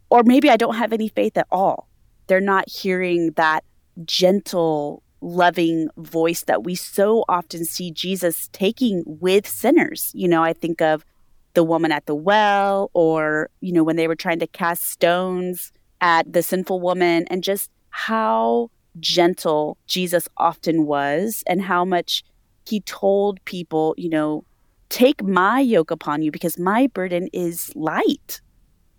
Or 0.09 0.23
maybe 0.23 0.49
I 0.49 0.57
don't 0.57 0.75
have 0.75 0.93
any 0.93 1.07
faith 1.07 1.37
at 1.37 1.47
all. 1.51 1.87
They're 2.27 2.41
not 2.41 2.69
hearing 2.69 3.31
that 3.37 3.63
gentle, 4.05 5.03
loving 5.21 5.89
voice 5.97 6.43
that 6.45 6.63
we 6.63 6.75
so 6.75 7.23
often 7.29 7.65
see 7.65 7.91
Jesus 7.91 8.49
taking 8.51 9.03
with 9.05 9.47
sinners. 9.47 10.11
You 10.13 10.27
know, 10.27 10.43
I 10.43 10.53
think 10.53 10.81
of 10.81 11.05
the 11.53 11.63
woman 11.63 11.91
at 11.91 12.05
the 12.05 12.15
well 12.15 12.89
or, 12.93 13.49
you 13.61 13.71
know, 13.73 13.83
when 13.83 13.95
they 13.95 14.07
were 14.07 14.15
trying 14.15 14.39
to 14.39 14.47
cast 14.47 14.87
stones 14.89 15.71
at 15.99 16.31
the 16.31 16.43
sinful 16.43 16.79
woman 16.79 17.25
and 17.29 17.43
just 17.43 17.69
how 17.89 18.69
gentle 18.99 19.77
Jesus 19.87 20.27
often 20.37 20.85
was 20.85 21.43
and 21.47 21.61
how 21.61 21.85
much 21.85 22.23
he 22.67 22.81
told 22.81 23.43
people, 23.45 23.93
you 23.97 24.09
know, 24.09 24.43
take 24.89 25.23
my 25.23 25.59
yoke 25.59 25.91
upon 25.91 26.21
you 26.21 26.31
because 26.31 26.59
my 26.59 26.87
burden 26.87 27.29
is 27.33 27.71
light. 27.75 28.41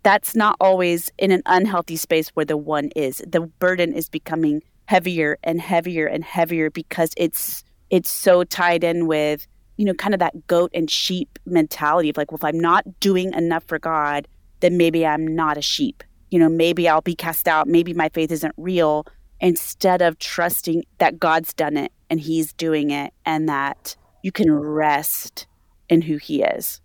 That's 0.03 0.35
not 0.35 0.55
always 0.59 1.11
in 1.17 1.31
an 1.31 1.43
unhealthy 1.45 1.95
space 1.95 2.29
where 2.29 2.45
the 2.45 2.57
one 2.57 2.89
is. 2.95 3.23
The 3.25 3.41
burden 3.41 3.93
is 3.93 4.09
becoming 4.09 4.61
heavier 4.85 5.37
and 5.43 5.61
heavier 5.61 6.07
and 6.07 6.23
heavier 6.23 6.69
because 6.69 7.13
it's 7.15 7.63
it's 7.89 8.11
so 8.11 8.43
tied 8.43 8.83
in 8.83 9.05
with 9.07 9.47
you 9.77 9.85
know 9.85 9.93
kind 9.93 10.13
of 10.13 10.19
that 10.19 10.47
goat 10.47 10.71
and 10.73 10.89
sheep 10.89 11.39
mentality 11.45 12.09
of 12.09 12.17
like 12.17 12.31
well 12.31 12.37
if 12.37 12.43
i'm 12.43 12.59
not 12.59 12.83
doing 12.99 13.33
enough 13.33 13.63
for 13.65 13.79
god 13.79 14.27
then 14.63 14.77
maybe 14.77 15.05
i'm 15.05 15.27
not 15.27 15.57
a 15.57 15.61
sheep. 15.61 16.03
You 16.31 16.39
know 16.39 16.49
maybe 16.49 16.87
i'll 16.87 17.01
be 17.01 17.15
cast 17.15 17.47
out. 17.47 17.67
Maybe 17.67 17.93
my 17.93 18.09
faith 18.09 18.31
isn't 18.31 18.55
real. 18.57 19.05
Instead 19.39 20.01
of 20.01 20.17
trusting 20.19 20.83
that 20.99 21.19
god's 21.19 21.53
done 21.53 21.75
it 21.77 21.91
and 22.09 22.19
he's 22.19 22.53
doing 22.53 22.89
it 22.89 23.13
and 23.25 23.49
that 23.49 23.95
you 24.23 24.31
can 24.31 24.49
rest 24.49 25.47
in 25.89 26.01
who 26.01 26.15
he 26.15 26.43
is. 26.43 26.79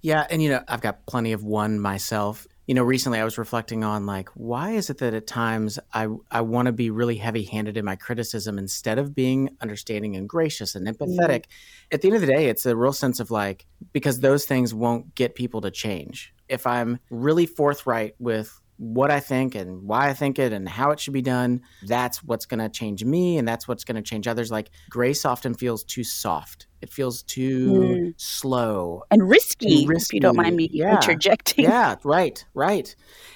Yeah 0.00 0.26
and 0.30 0.40
you 0.42 0.48
know 0.48 0.62
i've 0.68 0.80
got 0.80 1.04
plenty 1.06 1.32
of 1.32 1.42
one 1.42 1.80
myself 1.80 2.46
you 2.68 2.74
know, 2.74 2.84
recently 2.84 3.18
I 3.18 3.24
was 3.24 3.38
reflecting 3.38 3.82
on 3.82 4.04
like, 4.04 4.28
why 4.34 4.72
is 4.72 4.90
it 4.90 4.98
that 4.98 5.14
at 5.14 5.26
times 5.26 5.78
I 5.94 6.06
I 6.30 6.42
want 6.42 6.66
to 6.66 6.72
be 6.72 6.90
really 6.90 7.16
heavy 7.16 7.44
handed 7.44 7.78
in 7.78 7.84
my 7.86 7.96
criticism 7.96 8.58
instead 8.58 8.98
of 8.98 9.14
being 9.14 9.56
understanding 9.62 10.16
and 10.16 10.28
gracious 10.28 10.74
and 10.74 10.86
empathetic? 10.86 11.46
Mm-hmm. 11.46 11.92
At 11.92 12.02
the 12.02 12.08
end 12.08 12.16
of 12.16 12.20
the 12.20 12.26
day, 12.26 12.50
it's 12.50 12.66
a 12.66 12.76
real 12.76 12.92
sense 12.92 13.20
of 13.20 13.30
like, 13.30 13.64
because 13.94 14.20
those 14.20 14.44
things 14.44 14.74
won't 14.74 15.14
get 15.14 15.34
people 15.34 15.62
to 15.62 15.70
change. 15.70 16.34
If 16.46 16.66
I'm 16.66 17.00
really 17.08 17.46
forthright 17.46 18.16
with 18.18 18.60
what 18.78 19.10
I 19.10 19.20
think 19.20 19.54
and 19.54 19.82
why 19.82 20.08
I 20.08 20.14
think 20.14 20.38
it 20.38 20.52
and 20.52 20.68
how 20.68 20.92
it 20.92 21.00
should 21.00 21.12
be 21.12 21.22
done, 21.22 21.62
that's 21.82 22.22
what's 22.22 22.46
going 22.46 22.60
to 22.60 22.68
change 22.68 23.04
me 23.04 23.36
and 23.36 23.46
that's 23.46 23.66
what's 23.68 23.84
going 23.84 23.96
to 23.96 24.02
change 24.02 24.26
others. 24.26 24.50
Like 24.50 24.70
grace 24.88 25.24
often 25.24 25.54
feels 25.54 25.84
too 25.84 26.04
soft. 26.04 26.68
It 26.80 26.92
feels 26.92 27.22
too 27.24 27.66
Mm. 27.68 28.14
slow. 28.16 29.02
and 29.10 29.28
risky, 29.28 29.84
And 29.84 29.96
if 29.96 30.12
you 30.12 30.20
don't 30.20 30.36
mind 30.36 30.56
me 30.56 30.68
Yeah. 30.72 30.92
interjecting 30.92 31.64
Yeah, 31.64 31.96
right, 32.04 32.44
right. 32.54 32.94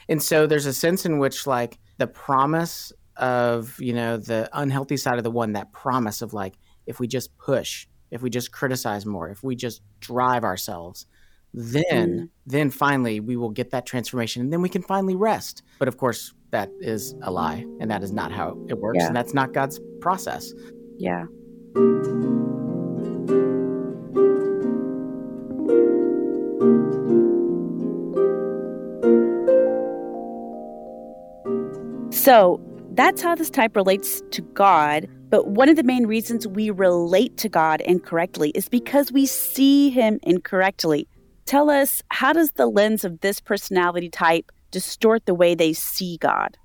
And 0.08 0.22
so 0.22 0.46
there's 0.46 0.66
a 0.66 0.72
sense 0.72 1.04
in 1.04 1.18
which 1.18 1.46
like 1.46 1.78
the 1.98 2.06
promise 2.06 2.92
of, 3.16 3.74
you 3.80 3.92
know, 3.92 4.16
the 4.16 4.48
unhealthy 4.52 4.96
side 4.96 5.18
of 5.18 5.24
the 5.24 5.30
one, 5.30 5.52
that 5.52 5.72
promise 5.72 6.22
of 6.22 6.32
like, 6.32 6.54
if 6.86 7.00
we 7.00 7.06
just 7.08 7.36
push, 7.38 7.86
if 8.10 8.22
we 8.22 8.30
just 8.30 8.52
criticize 8.52 9.04
more, 9.04 9.28
if 9.28 9.42
we 9.42 9.56
just 9.56 9.82
drive 10.00 10.44
ourselves, 10.44 11.06
then 11.54 12.08
Mm. 12.10 12.28
then 12.46 12.70
finally 12.70 13.20
we 13.20 13.36
will 13.36 13.50
get 13.50 13.70
that 13.70 13.86
transformation 13.86 14.42
and 14.42 14.52
then 14.52 14.62
we 14.62 14.68
can 14.68 14.82
finally 14.82 15.14
rest. 15.14 15.62
But 15.78 15.88
of 15.88 15.96
course, 15.98 16.32
that 16.50 16.70
is 16.80 17.14
a 17.22 17.30
lie 17.30 17.64
and 17.80 17.90
that 17.90 18.02
is 18.02 18.12
not 18.12 18.32
how 18.32 18.58
it 18.68 18.78
works 18.78 18.98
Yeah. 19.00 19.06
and 19.08 19.16
that's 19.16 19.34
not 19.34 19.52
God's 19.52 19.80
process. 20.00 20.52
yeah 20.98 21.24
So 32.10 32.60
that's 32.92 33.22
how 33.22 33.34
this 33.34 33.50
type 33.50 33.74
relates 33.74 34.22
to 34.32 34.42
God. 34.42 35.08
But 35.30 35.48
one 35.48 35.68
of 35.68 35.76
the 35.76 35.82
main 35.82 36.06
reasons 36.06 36.46
we 36.46 36.70
relate 36.70 37.36
to 37.38 37.48
God 37.48 37.80
incorrectly 37.80 38.50
is 38.50 38.68
because 38.68 39.10
we 39.10 39.26
see 39.26 39.90
Him 39.90 40.20
incorrectly. 40.22 41.08
Tell 41.52 41.68
us, 41.68 42.00
how 42.08 42.32
does 42.32 42.52
the 42.52 42.64
lens 42.64 43.04
of 43.04 43.20
this 43.20 43.38
personality 43.38 44.08
type 44.08 44.50
distort 44.70 45.26
the 45.26 45.34
way 45.34 45.54
they 45.54 45.74
see 45.74 46.16
God? 46.16 46.56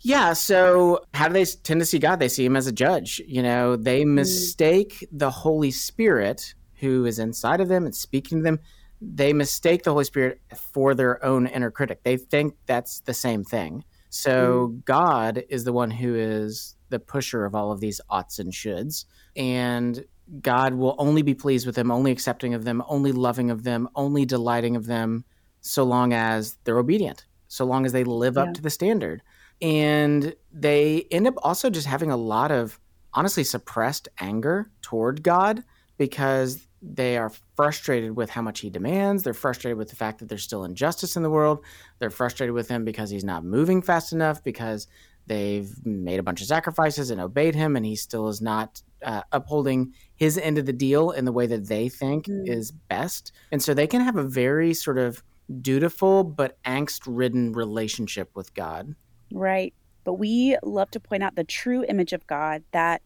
Yeah. 0.00 0.32
So, 0.32 1.04
how 1.12 1.28
do 1.28 1.34
they 1.34 1.44
tend 1.44 1.80
to 1.80 1.84
see 1.84 1.98
God? 1.98 2.18
They 2.18 2.30
see 2.30 2.46
Him 2.46 2.56
as 2.56 2.66
a 2.66 2.72
judge. 2.72 3.20
You 3.26 3.42
know, 3.42 3.76
they 3.76 4.04
mm. 4.04 4.14
mistake 4.14 5.06
the 5.12 5.28
Holy 5.28 5.70
Spirit 5.70 6.54
who 6.76 7.04
is 7.04 7.18
inside 7.18 7.60
of 7.60 7.68
them 7.68 7.84
and 7.84 7.94
speaking 7.94 8.38
to 8.38 8.42
them. 8.42 8.60
They 9.02 9.34
mistake 9.34 9.82
the 9.82 9.92
Holy 9.92 10.04
Spirit 10.04 10.40
for 10.56 10.94
their 10.94 11.22
own 11.22 11.46
inner 11.46 11.70
critic. 11.70 12.02
They 12.02 12.16
think 12.16 12.54
that's 12.64 13.00
the 13.00 13.12
same 13.12 13.44
thing. 13.44 13.84
So, 14.08 14.68
mm. 14.68 14.84
God 14.86 15.44
is 15.50 15.64
the 15.64 15.74
one 15.74 15.90
who 15.90 16.14
is 16.14 16.74
the 16.88 17.00
pusher 17.00 17.44
of 17.44 17.54
all 17.54 17.70
of 17.70 17.80
these 17.80 18.00
oughts 18.08 18.38
and 18.38 18.50
shoulds. 18.50 19.04
And 19.36 20.06
God 20.40 20.74
will 20.74 20.94
only 20.98 21.22
be 21.22 21.34
pleased 21.34 21.66
with 21.66 21.76
them, 21.76 21.90
only 21.90 22.10
accepting 22.10 22.54
of 22.54 22.64
them, 22.64 22.82
only 22.88 23.12
loving 23.12 23.50
of 23.50 23.62
them, 23.62 23.88
only 23.94 24.24
delighting 24.24 24.76
of 24.76 24.86
them, 24.86 25.24
so 25.60 25.84
long 25.84 26.12
as 26.12 26.56
they're 26.64 26.78
obedient, 26.78 27.26
so 27.48 27.64
long 27.64 27.86
as 27.86 27.92
they 27.92 28.04
live 28.04 28.36
up 28.36 28.54
to 28.54 28.62
the 28.62 28.70
standard 28.70 29.22
and 29.62 30.34
they 30.52 31.06
end 31.10 31.26
up 31.26 31.34
also 31.42 31.70
just 31.70 31.86
having 31.86 32.10
a 32.10 32.16
lot 32.16 32.50
of 32.50 32.78
honestly 33.14 33.44
suppressed 33.44 34.08
anger 34.20 34.70
toward 34.82 35.22
God 35.22 35.64
because 35.96 36.66
they 36.82 37.16
are 37.16 37.32
frustrated 37.56 38.16
with 38.16 38.28
how 38.28 38.42
much 38.42 38.60
he 38.60 38.68
demands. 38.68 39.22
They're 39.22 39.32
frustrated 39.32 39.78
with 39.78 39.88
the 39.88 39.96
fact 39.96 40.18
that 40.18 40.28
there's 40.28 40.42
still 40.42 40.64
injustice 40.64 41.16
in 41.16 41.22
the 41.22 41.30
world. 41.30 41.64
They're 41.98 42.10
frustrated 42.10 42.54
with 42.54 42.68
him 42.68 42.84
because 42.84 43.08
he's 43.08 43.24
not 43.24 43.44
moving 43.44 43.80
fast 43.80 44.12
enough, 44.12 44.44
because 44.44 44.86
they've 45.26 45.84
made 45.84 46.18
a 46.18 46.22
bunch 46.22 46.40
of 46.40 46.46
sacrifices 46.46 47.10
and 47.10 47.20
obeyed 47.20 47.54
him, 47.54 47.76
and 47.76 47.84
he 47.84 47.96
still 47.96 48.28
is 48.28 48.40
not 48.40 48.82
uh, 49.02 49.22
upholding 49.32 49.92
his 50.14 50.38
end 50.38 50.58
of 50.58 50.66
the 50.66 50.72
deal 50.72 51.10
in 51.10 51.24
the 51.24 51.32
way 51.32 51.46
that 51.46 51.68
they 51.68 51.88
think 51.88 52.26
Mm. 52.26 52.48
is 52.48 52.72
best. 52.72 53.32
And 53.52 53.62
so 53.62 53.74
they 53.74 53.86
can 53.86 54.00
have 54.00 54.16
a 54.16 54.22
very 54.22 54.72
sort 54.74 54.98
of 54.98 55.22
dutiful 55.60 56.24
but 56.24 56.60
angst 56.64 57.02
ridden 57.06 57.52
relationship 57.52 58.30
with 58.34 58.54
God. 58.54 58.94
Right. 59.32 59.74
But 60.04 60.14
we 60.14 60.56
love 60.62 60.90
to 60.92 61.00
point 61.00 61.22
out 61.22 61.34
the 61.36 61.44
true 61.44 61.84
image 61.88 62.12
of 62.12 62.26
God 62.26 62.62
that 62.72 63.02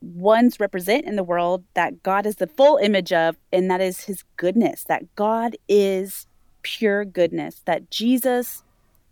ones 0.00 0.60
represent 0.60 1.04
in 1.06 1.16
the 1.16 1.24
world 1.24 1.64
that 1.74 2.02
God 2.02 2.26
is 2.26 2.36
the 2.36 2.46
full 2.46 2.76
image 2.78 3.12
of, 3.12 3.36
and 3.52 3.70
that 3.70 3.80
is 3.80 4.04
his 4.04 4.24
goodness, 4.36 4.84
that 4.84 5.14
God 5.14 5.56
is 5.68 6.26
pure 6.62 7.04
goodness, 7.04 7.62
that 7.64 7.90
Jesus 7.90 8.62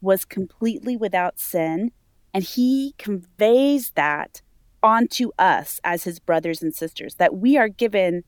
was 0.00 0.24
completely 0.24 0.96
without 0.96 1.38
sin, 1.38 1.90
and 2.36 2.44
he 2.44 2.94
conveys 2.98 3.90
that 3.92 4.42
onto 4.82 5.30
us 5.38 5.80
as 5.84 6.04
his 6.04 6.18
brothers 6.18 6.62
and 6.62 6.74
sisters, 6.74 7.14
that 7.16 7.36
we 7.36 7.56
are 7.56 7.68
given 7.68 8.22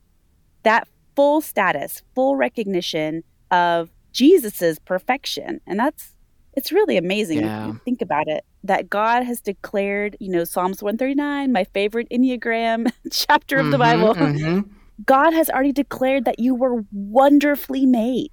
that 0.62 0.88
full 1.14 1.40
status, 1.40 2.02
full 2.14 2.34
recognition 2.36 3.22
of 3.50 3.90
Jesus's 4.12 4.78
perfection. 4.78 5.60
And 5.66 5.78
that's 5.78 6.14
it's 6.54 6.72
really 6.72 6.96
amazing 6.96 7.38
Yeah. 7.40 7.60
if 7.68 7.74
you 7.74 7.80
think 7.84 8.02
about 8.02 8.26
it 8.26 8.44
that 8.64 8.88
God 8.90 9.22
has 9.24 9.40
declared, 9.40 10.16
you 10.18 10.30
know, 10.30 10.42
Psalms 10.44 10.82
139, 10.82 11.52
my 11.52 11.64
favorite 11.64 12.08
Enneagram 12.10 12.90
chapter 13.12 13.58
of 13.58 13.70
the 13.70 13.76
Mhm, 13.76 13.80
Bible. 13.80 14.14
mhm. 14.14 14.70
God 15.06 15.32
has 15.34 15.48
already 15.50 15.72
declared 15.72 16.24
that 16.24 16.40
you 16.40 16.54
were 16.56 16.82
wonderfully 16.92 17.86
made. 17.86 18.30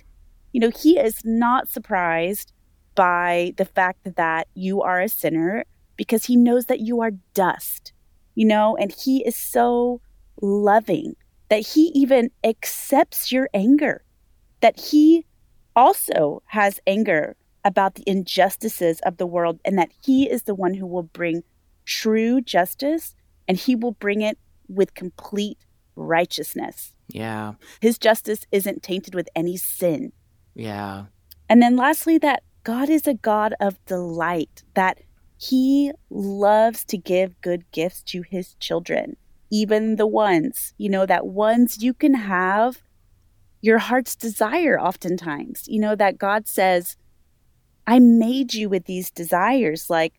You 0.54 0.62
know, 0.62 0.72
He 0.72 0.98
is 0.98 1.20
not 1.26 1.68
surprised 1.70 2.54
by 2.96 3.54
the 3.58 3.66
fact 3.66 4.16
that 4.16 4.48
you 4.56 4.82
are 4.82 5.02
a 5.02 5.10
sinner 5.10 5.66
because 5.98 6.26
He 6.26 6.36
knows 6.36 6.66
that 6.66 6.80
you 6.80 7.02
are 7.02 7.12
dust, 7.34 7.94
you 8.34 8.46
know, 8.46 8.76
and 8.78 8.92
He 8.92 9.24
is 9.26 9.36
so 9.36 10.02
loving 10.42 11.16
that 11.50 11.68
He 11.68 11.92
even 11.94 12.32
accepts 12.44 13.32
your 13.32 13.50
anger, 13.54 14.04
that 14.62 14.80
He 14.80 15.26
also 15.76 16.42
has 16.48 16.80
anger 16.88 17.36
about 17.64 17.96
the 17.96 18.04
injustices 18.08 19.00
of 19.02 19.18
the 19.18 19.26
world, 19.26 19.60
and 19.66 19.78
that 19.78 19.92
He 20.04 20.30
is 20.30 20.44
the 20.44 20.56
one 20.56 20.74
who 20.74 20.88
will 20.88 21.04
bring 21.04 21.44
true 21.86 22.42
justice 22.42 23.16
and 23.48 23.58
He 23.58 23.76
will 23.76 23.92
bring 23.92 24.22
it 24.22 24.38
with 24.68 24.96
complete 24.96 25.58
righteousness. 25.96 26.94
Yeah. 27.08 27.54
His 27.80 27.98
justice 27.98 28.46
isn't 28.52 28.84
tainted 28.84 29.14
with 29.16 29.30
any 29.36 29.58
sin. 29.58 30.12
Yeah. 30.56 31.06
And 31.50 31.62
then 31.62 31.76
lastly, 31.76 32.18
that 32.20 32.44
God 32.66 32.90
is 32.90 33.06
a 33.06 33.14
God 33.14 33.54
of 33.62 33.78
delight, 33.86 34.64
that 34.74 34.98
He 35.38 35.92
loves 36.10 36.84
to 36.86 36.98
give 36.98 37.40
good 37.42 37.64
gifts 37.72 38.02
to 38.08 38.24
His 38.24 38.56
children, 38.56 39.18
even 39.52 39.98
the 39.98 40.08
ones, 40.08 40.74
you 40.80 40.90
know, 40.90 41.06
that 41.06 41.28
ones 41.28 41.84
you 41.84 41.94
can 41.94 42.16
have 42.16 42.82
your 43.62 43.78
heart's 43.78 44.16
desire 44.16 44.80
oftentimes, 44.80 45.68
you 45.68 45.80
know, 45.80 45.96
that 45.96 46.18
God 46.18 46.48
says, 46.48 46.98
I 47.86 48.00
made 48.00 48.56
you 48.56 48.68
with 48.68 48.86
these 48.86 49.12
desires. 49.12 49.90
Like, 49.90 50.14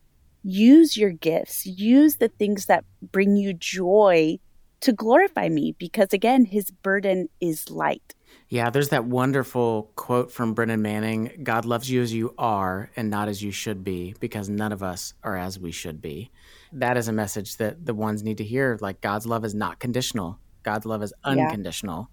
use 0.45 0.97
your 0.97 1.11
gifts, 1.11 1.67
use 1.67 2.17
the 2.17 2.29
things 2.29 2.67
that 2.67 2.85
bring 3.03 3.37
you 3.37 3.55
joy 3.55 4.38
to 4.83 4.93
glorify 4.93 5.49
me, 5.49 5.75
because 5.79 6.12
again, 6.12 6.45
His 6.45 6.71
burden 6.71 7.29
is 7.41 7.71
light. 7.71 8.15
Yeah, 8.49 8.71
there's 8.71 8.91
that 8.91 9.05
wonderful 9.05 9.91
quote 9.97 10.31
from 10.31 10.55
Brennan 10.55 10.81
Manning 10.81 11.41
God 11.43 11.65
loves 11.65 11.91
you 11.91 12.00
as 12.00 12.15
you 12.15 12.33
are 12.38 12.91
and 12.95 13.11
not 13.11 13.29
as 13.29 13.43
you 13.43 13.50
should 13.50 13.83
be, 13.83 14.15
because 14.21 14.49
none 14.49 14.71
of 14.73 14.85
us 14.85 15.15
are 15.25 15.37
as 15.37 15.59
we 15.59 15.73
should 15.73 16.00
be. 16.00 16.31
That 16.73 16.97
is 16.97 17.09
a 17.09 17.12
message 17.12 17.57
that 17.57 17.85
the 17.85 17.95
ones 17.95 18.23
need 18.23 18.38
to 18.38 18.45
hear. 18.45 18.79
Like, 18.81 19.00
God's 19.00 19.26
love 19.26 19.45
is 19.45 19.55
not 19.55 19.81
conditional, 19.81 20.38
God's 20.62 20.87
love 20.87 21.03
is 21.03 21.12
Yeah. 21.25 21.31
unconditional. 21.31 22.09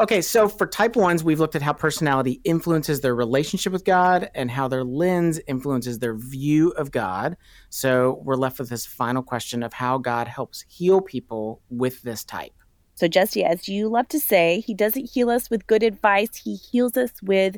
Okay, 0.00 0.20
so 0.22 0.48
for 0.48 0.66
type 0.66 0.96
ones, 0.96 1.24
we've 1.24 1.40
looked 1.40 1.56
at 1.56 1.62
how 1.62 1.74
personality 1.74 2.40
influences 2.44 3.00
their 3.00 3.14
relationship 3.14 3.72
with 3.72 3.84
God 3.84 4.30
and 4.34 4.50
how 4.50 4.68
their 4.68 4.84
lens 4.84 5.40
influences 5.46 5.98
their 5.98 6.14
view 6.14 6.70
of 6.72 6.90
God. 6.90 7.36
So 7.70 8.20
we're 8.24 8.36
left 8.36 8.58
with 8.58 8.68
this 8.70 8.86
final 8.86 9.22
question 9.22 9.62
of 9.62 9.74
how 9.74 9.98
God 9.98 10.28
helps 10.28 10.64
heal 10.68 11.00
people 11.02 11.60
with 11.70 12.02
this 12.02 12.24
type. 12.24 12.52
So, 13.00 13.08
Jesse, 13.08 13.42
as 13.42 13.66
you 13.66 13.88
love 13.88 14.08
to 14.08 14.20
say, 14.20 14.60
he 14.60 14.74
doesn't 14.74 15.08
heal 15.08 15.30
us 15.30 15.48
with 15.48 15.66
good 15.66 15.82
advice, 15.82 16.36
he 16.36 16.56
heals 16.56 16.98
us 16.98 17.12
with 17.22 17.56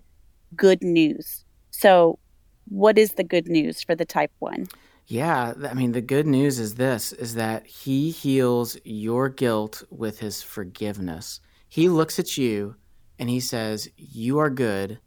good 0.54 0.84
news. 0.84 1.44
So, 1.72 2.20
what 2.68 2.96
is 2.96 3.14
the 3.14 3.24
good 3.24 3.48
news 3.48 3.82
for 3.82 3.96
the 3.96 4.04
type 4.04 4.30
one? 4.38 4.68
Yeah, 5.08 5.54
I 5.68 5.74
mean 5.74 5.90
the 5.90 6.00
good 6.00 6.28
news 6.28 6.60
is 6.60 6.76
this 6.76 7.12
is 7.12 7.34
that 7.34 7.66
he 7.66 8.12
heals 8.12 8.76
your 8.84 9.28
guilt 9.28 9.82
with 9.90 10.20
his 10.20 10.44
forgiveness. 10.44 11.40
He 11.68 11.88
looks 11.88 12.20
at 12.20 12.38
you 12.38 12.76
and 13.18 13.28
he 13.28 13.40
says, 13.40 13.88
"You 13.96 14.38
are 14.38 14.48
good 14.48 15.00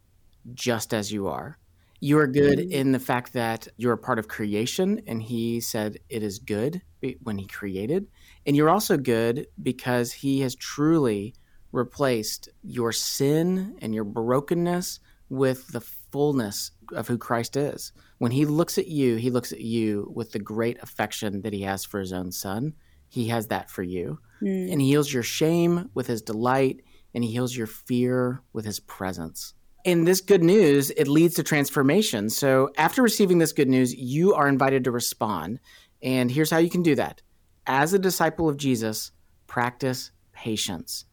just 0.54 0.94
as 0.94 1.14
you 1.14 1.28
are." 1.28 1.58
You 2.02 2.20
are 2.20 2.28
good 2.28 2.60
mm-hmm. 2.60 2.72
in 2.72 2.92
the 2.92 3.00
fact 3.00 3.32
that 3.34 3.70
you're 3.78 3.94
a 3.94 3.98
part 3.98 4.20
of 4.20 4.28
creation 4.28 5.02
and 5.08 5.24
he 5.24 5.62
said 5.62 6.00
it 6.10 6.24
is 6.24 6.40
good 6.40 6.82
when 7.24 7.38
he 7.38 7.48
created. 7.48 8.08
And 8.46 8.56
you're 8.56 8.70
also 8.70 8.98
good 8.98 9.48
because 9.62 10.12
he 10.14 10.42
has 10.42 10.56
truly 10.56 11.34
replaced 11.72 12.50
your 12.64 12.92
sin 12.92 13.78
and 13.82 13.94
your 13.94 14.04
brokenness 14.04 15.00
with 15.30 15.68
the 15.70 15.82
fullness 15.82 16.72
of 16.94 17.08
who 17.08 17.18
Christ 17.18 17.58
is. 17.58 17.92
When 18.20 18.32
he 18.32 18.46
looks 18.46 18.78
at 18.78 18.88
you, 18.88 19.16
he 19.16 19.30
looks 19.30 19.52
at 19.52 19.62
you 19.62 20.12
with 20.14 20.32
the 20.32 20.40
great 20.40 20.82
affection 20.82 21.42
that 21.42 21.54
he 21.54 21.64
has 21.64 21.84
for 21.84 22.00
his 22.00 22.14
own 22.14 22.32
son. 22.32 22.74
He 23.10 23.28
has 23.28 23.48
that 23.48 23.70
for 23.70 23.84
you. 23.84 24.20
Mm. 24.42 24.72
And 24.72 24.82
he 24.82 24.88
heals 24.88 25.12
your 25.12 25.24
shame 25.24 25.90
with 25.94 26.08
his 26.08 26.22
delight, 26.22 26.82
and 27.14 27.24
he 27.24 27.32
heals 27.32 27.56
your 27.56 27.68
fear 27.68 28.42
with 28.54 28.66
his 28.66 28.80
presence. 28.80 29.54
In 29.84 30.06
this 30.06 30.22
good 30.22 30.44
news, 30.44 30.90
it 30.92 31.08
leads 31.08 31.36
to 31.36 31.44
transformation. 31.44 32.30
So, 32.30 32.72
after 32.78 33.04
receiving 33.04 33.38
this 33.38 33.54
good 33.54 33.70
news, 33.70 33.94
you 33.94 34.34
are 34.34 34.48
invited 34.48 34.84
to 34.86 34.92
respond. 34.92 35.60
And 36.02 36.32
here's 36.32 36.50
how 36.50 36.58
you 36.58 36.70
can 36.70 36.82
do 36.82 36.96
that. 36.96 37.22
As 37.68 37.94
a 37.94 38.00
disciple 38.00 38.48
of 38.48 38.58
Jesus, 38.58 39.12
practice 39.48 40.12
patience 40.34 41.06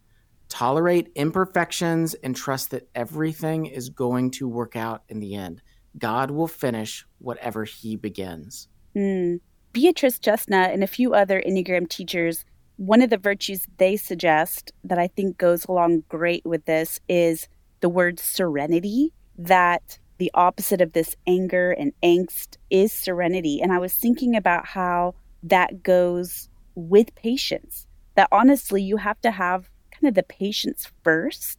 tolerate 0.52 1.10
imperfections, 1.14 2.12
and 2.22 2.36
trust 2.36 2.72
that 2.72 2.86
everything 2.94 3.64
is 3.64 3.88
going 3.88 4.30
to 4.30 4.46
work 4.46 4.76
out 4.76 5.02
in 5.08 5.18
the 5.18 5.34
end. 5.34 5.62
God 5.96 6.30
will 6.30 6.46
finish 6.46 7.06
whatever 7.20 7.64
he 7.64 7.96
begins. 7.96 8.68
Mm. 8.94 9.40
Beatrice 9.72 10.18
Chestnut 10.18 10.70
and 10.72 10.84
a 10.84 10.86
few 10.86 11.14
other 11.14 11.40
Enneagram 11.40 11.88
teachers, 11.88 12.44
one 12.76 13.00
of 13.00 13.08
the 13.08 13.16
virtues 13.16 13.66
they 13.78 13.96
suggest 13.96 14.72
that 14.84 14.98
I 14.98 15.06
think 15.06 15.38
goes 15.38 15.64
along 15.64 16.04
great 16.10 16.44
with 16.44 16.66
this 16.66 17.00
is 17.08 17.48
the 17.80 17.88
word 17.88 18.20
serenity, 18.20 19.14
that 19.38 19.98
the 20.18 20.30
opposite 20.34 20.82
of 20.82 20.92
this 20.92 21.16
anger 21.26 21.70
and 21.70 21.94
angst 22.02 22.58
is 22.68 22.92
serenity. 22.92 23.62
And 23.62 23.72
I 23.72 23.78
was 23.78 23.94
thinking 23.94 24.36
about 24.36 24.66
how 24.66 25.14
that 25.42 25.82
goes 25.82 26.48
with 26.74 27.14
patience, 27.14 27.86
that 28.14 28.28
honestly, 28.32 28.82
you 28.82 28.96
have 28.98 29.20
to 29.22 29.30
have 29.30 29.68
kind 29.90 30.08
of 30.08 30.14
the 30.14 30.22
patience 30.22 30.90
first. 31.02 31.58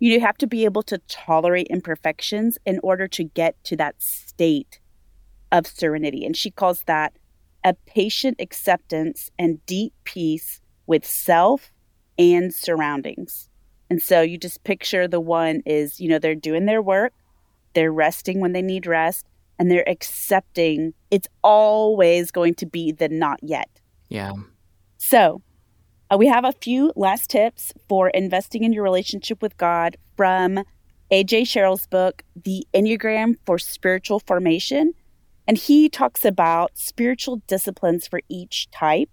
You 0.00 0.20
have 0.20 0.36
to 0.38 0.46
be 0.46 0.64
able 0.64 0.82
to 0.84 0.98
tolerate 1.08 1.68
imperfections 1.68 2.58
in 2.66 2.80
order 2.82 3.08
to 3.08 3.24
get 3.24 3.62
to 3.64 3.76
that 3.76 4.02
state 4.02 4.80
of 5.52 5.66
serenity. 5.66 6.24
And 6.24 6.36
she 6.36 6.50
calls 6.50 6.82
that 6.84 7.14
a 7.64 7.74
patient 7.86 8.36
acceptance 8.40 9.30
and 9.38 9.64
deep 9.66 9.94
peace 10.04 10.60
with 10.86 11.06
self 11.06 11.72
and 12.18 12.52
surroundings. 12.52 13.48
And 13.88 14.02
so 14.02 14.20
you 14.20 14.38
just 14.38 14.64
picture 14.64 15.08
the 15.08 15.20
one 15.20 15.62
is, 15.64 16.00
you 16.00 16.08
know, 16.08 16.18
they're 16.18 16.34
doing 16.34 16.66
their 16.66 16.82
work, 16.82 17.12
they're 17.74 17.92
resting 17.92 18.40
when 18.40 18.52
they 18.52 18.62
need 18.62 18.86
rest, 18.86 19.26
and 19.58 19.70
they're 19.70 19.88
accepting 19.88 20.94
it's 21.10 21.28
always 21.42 22.30
going 22.30 22.54
to 22.54 22.66
be 22.66 22.92
the 22.92 23.08
not 23.08 23.38
yet. 23.42 23.68
Yeah. 24.08 24.32
So 24.98 25.42
uh, 26.10 26.16
we 26.16 26.26
have 26.26 26.44
a 26.44 26.52
few 26.52 26.92
last 26.96 27.30
tips 27.30 27.72
for 27.88 28.08
investing 28.10 28.64
in 28.64 28.72
your 28.72 28.84
relationship 28.84 29.40
with 29.42 29.56
God 29.56 29.96
from 30.16 30.64
AJ 31.10 31.42
Sherrill's 31.42 31.86
book, 31.86 32.22
The 32.34 32.66
Enneagram 32.74 33.36
for 33.46 33.58
Spiritual 33.58 34.20
Formation. 34.20 34.94
And 35.46 35.58
he 35.58 35.88
talks 35.88 36.24
about 36.24 36.76
spiritual 36.78 37.42
disciplines 37.46 38.06
for 38.06 38.20
each 38.28 38.70
type. 38.70 39.10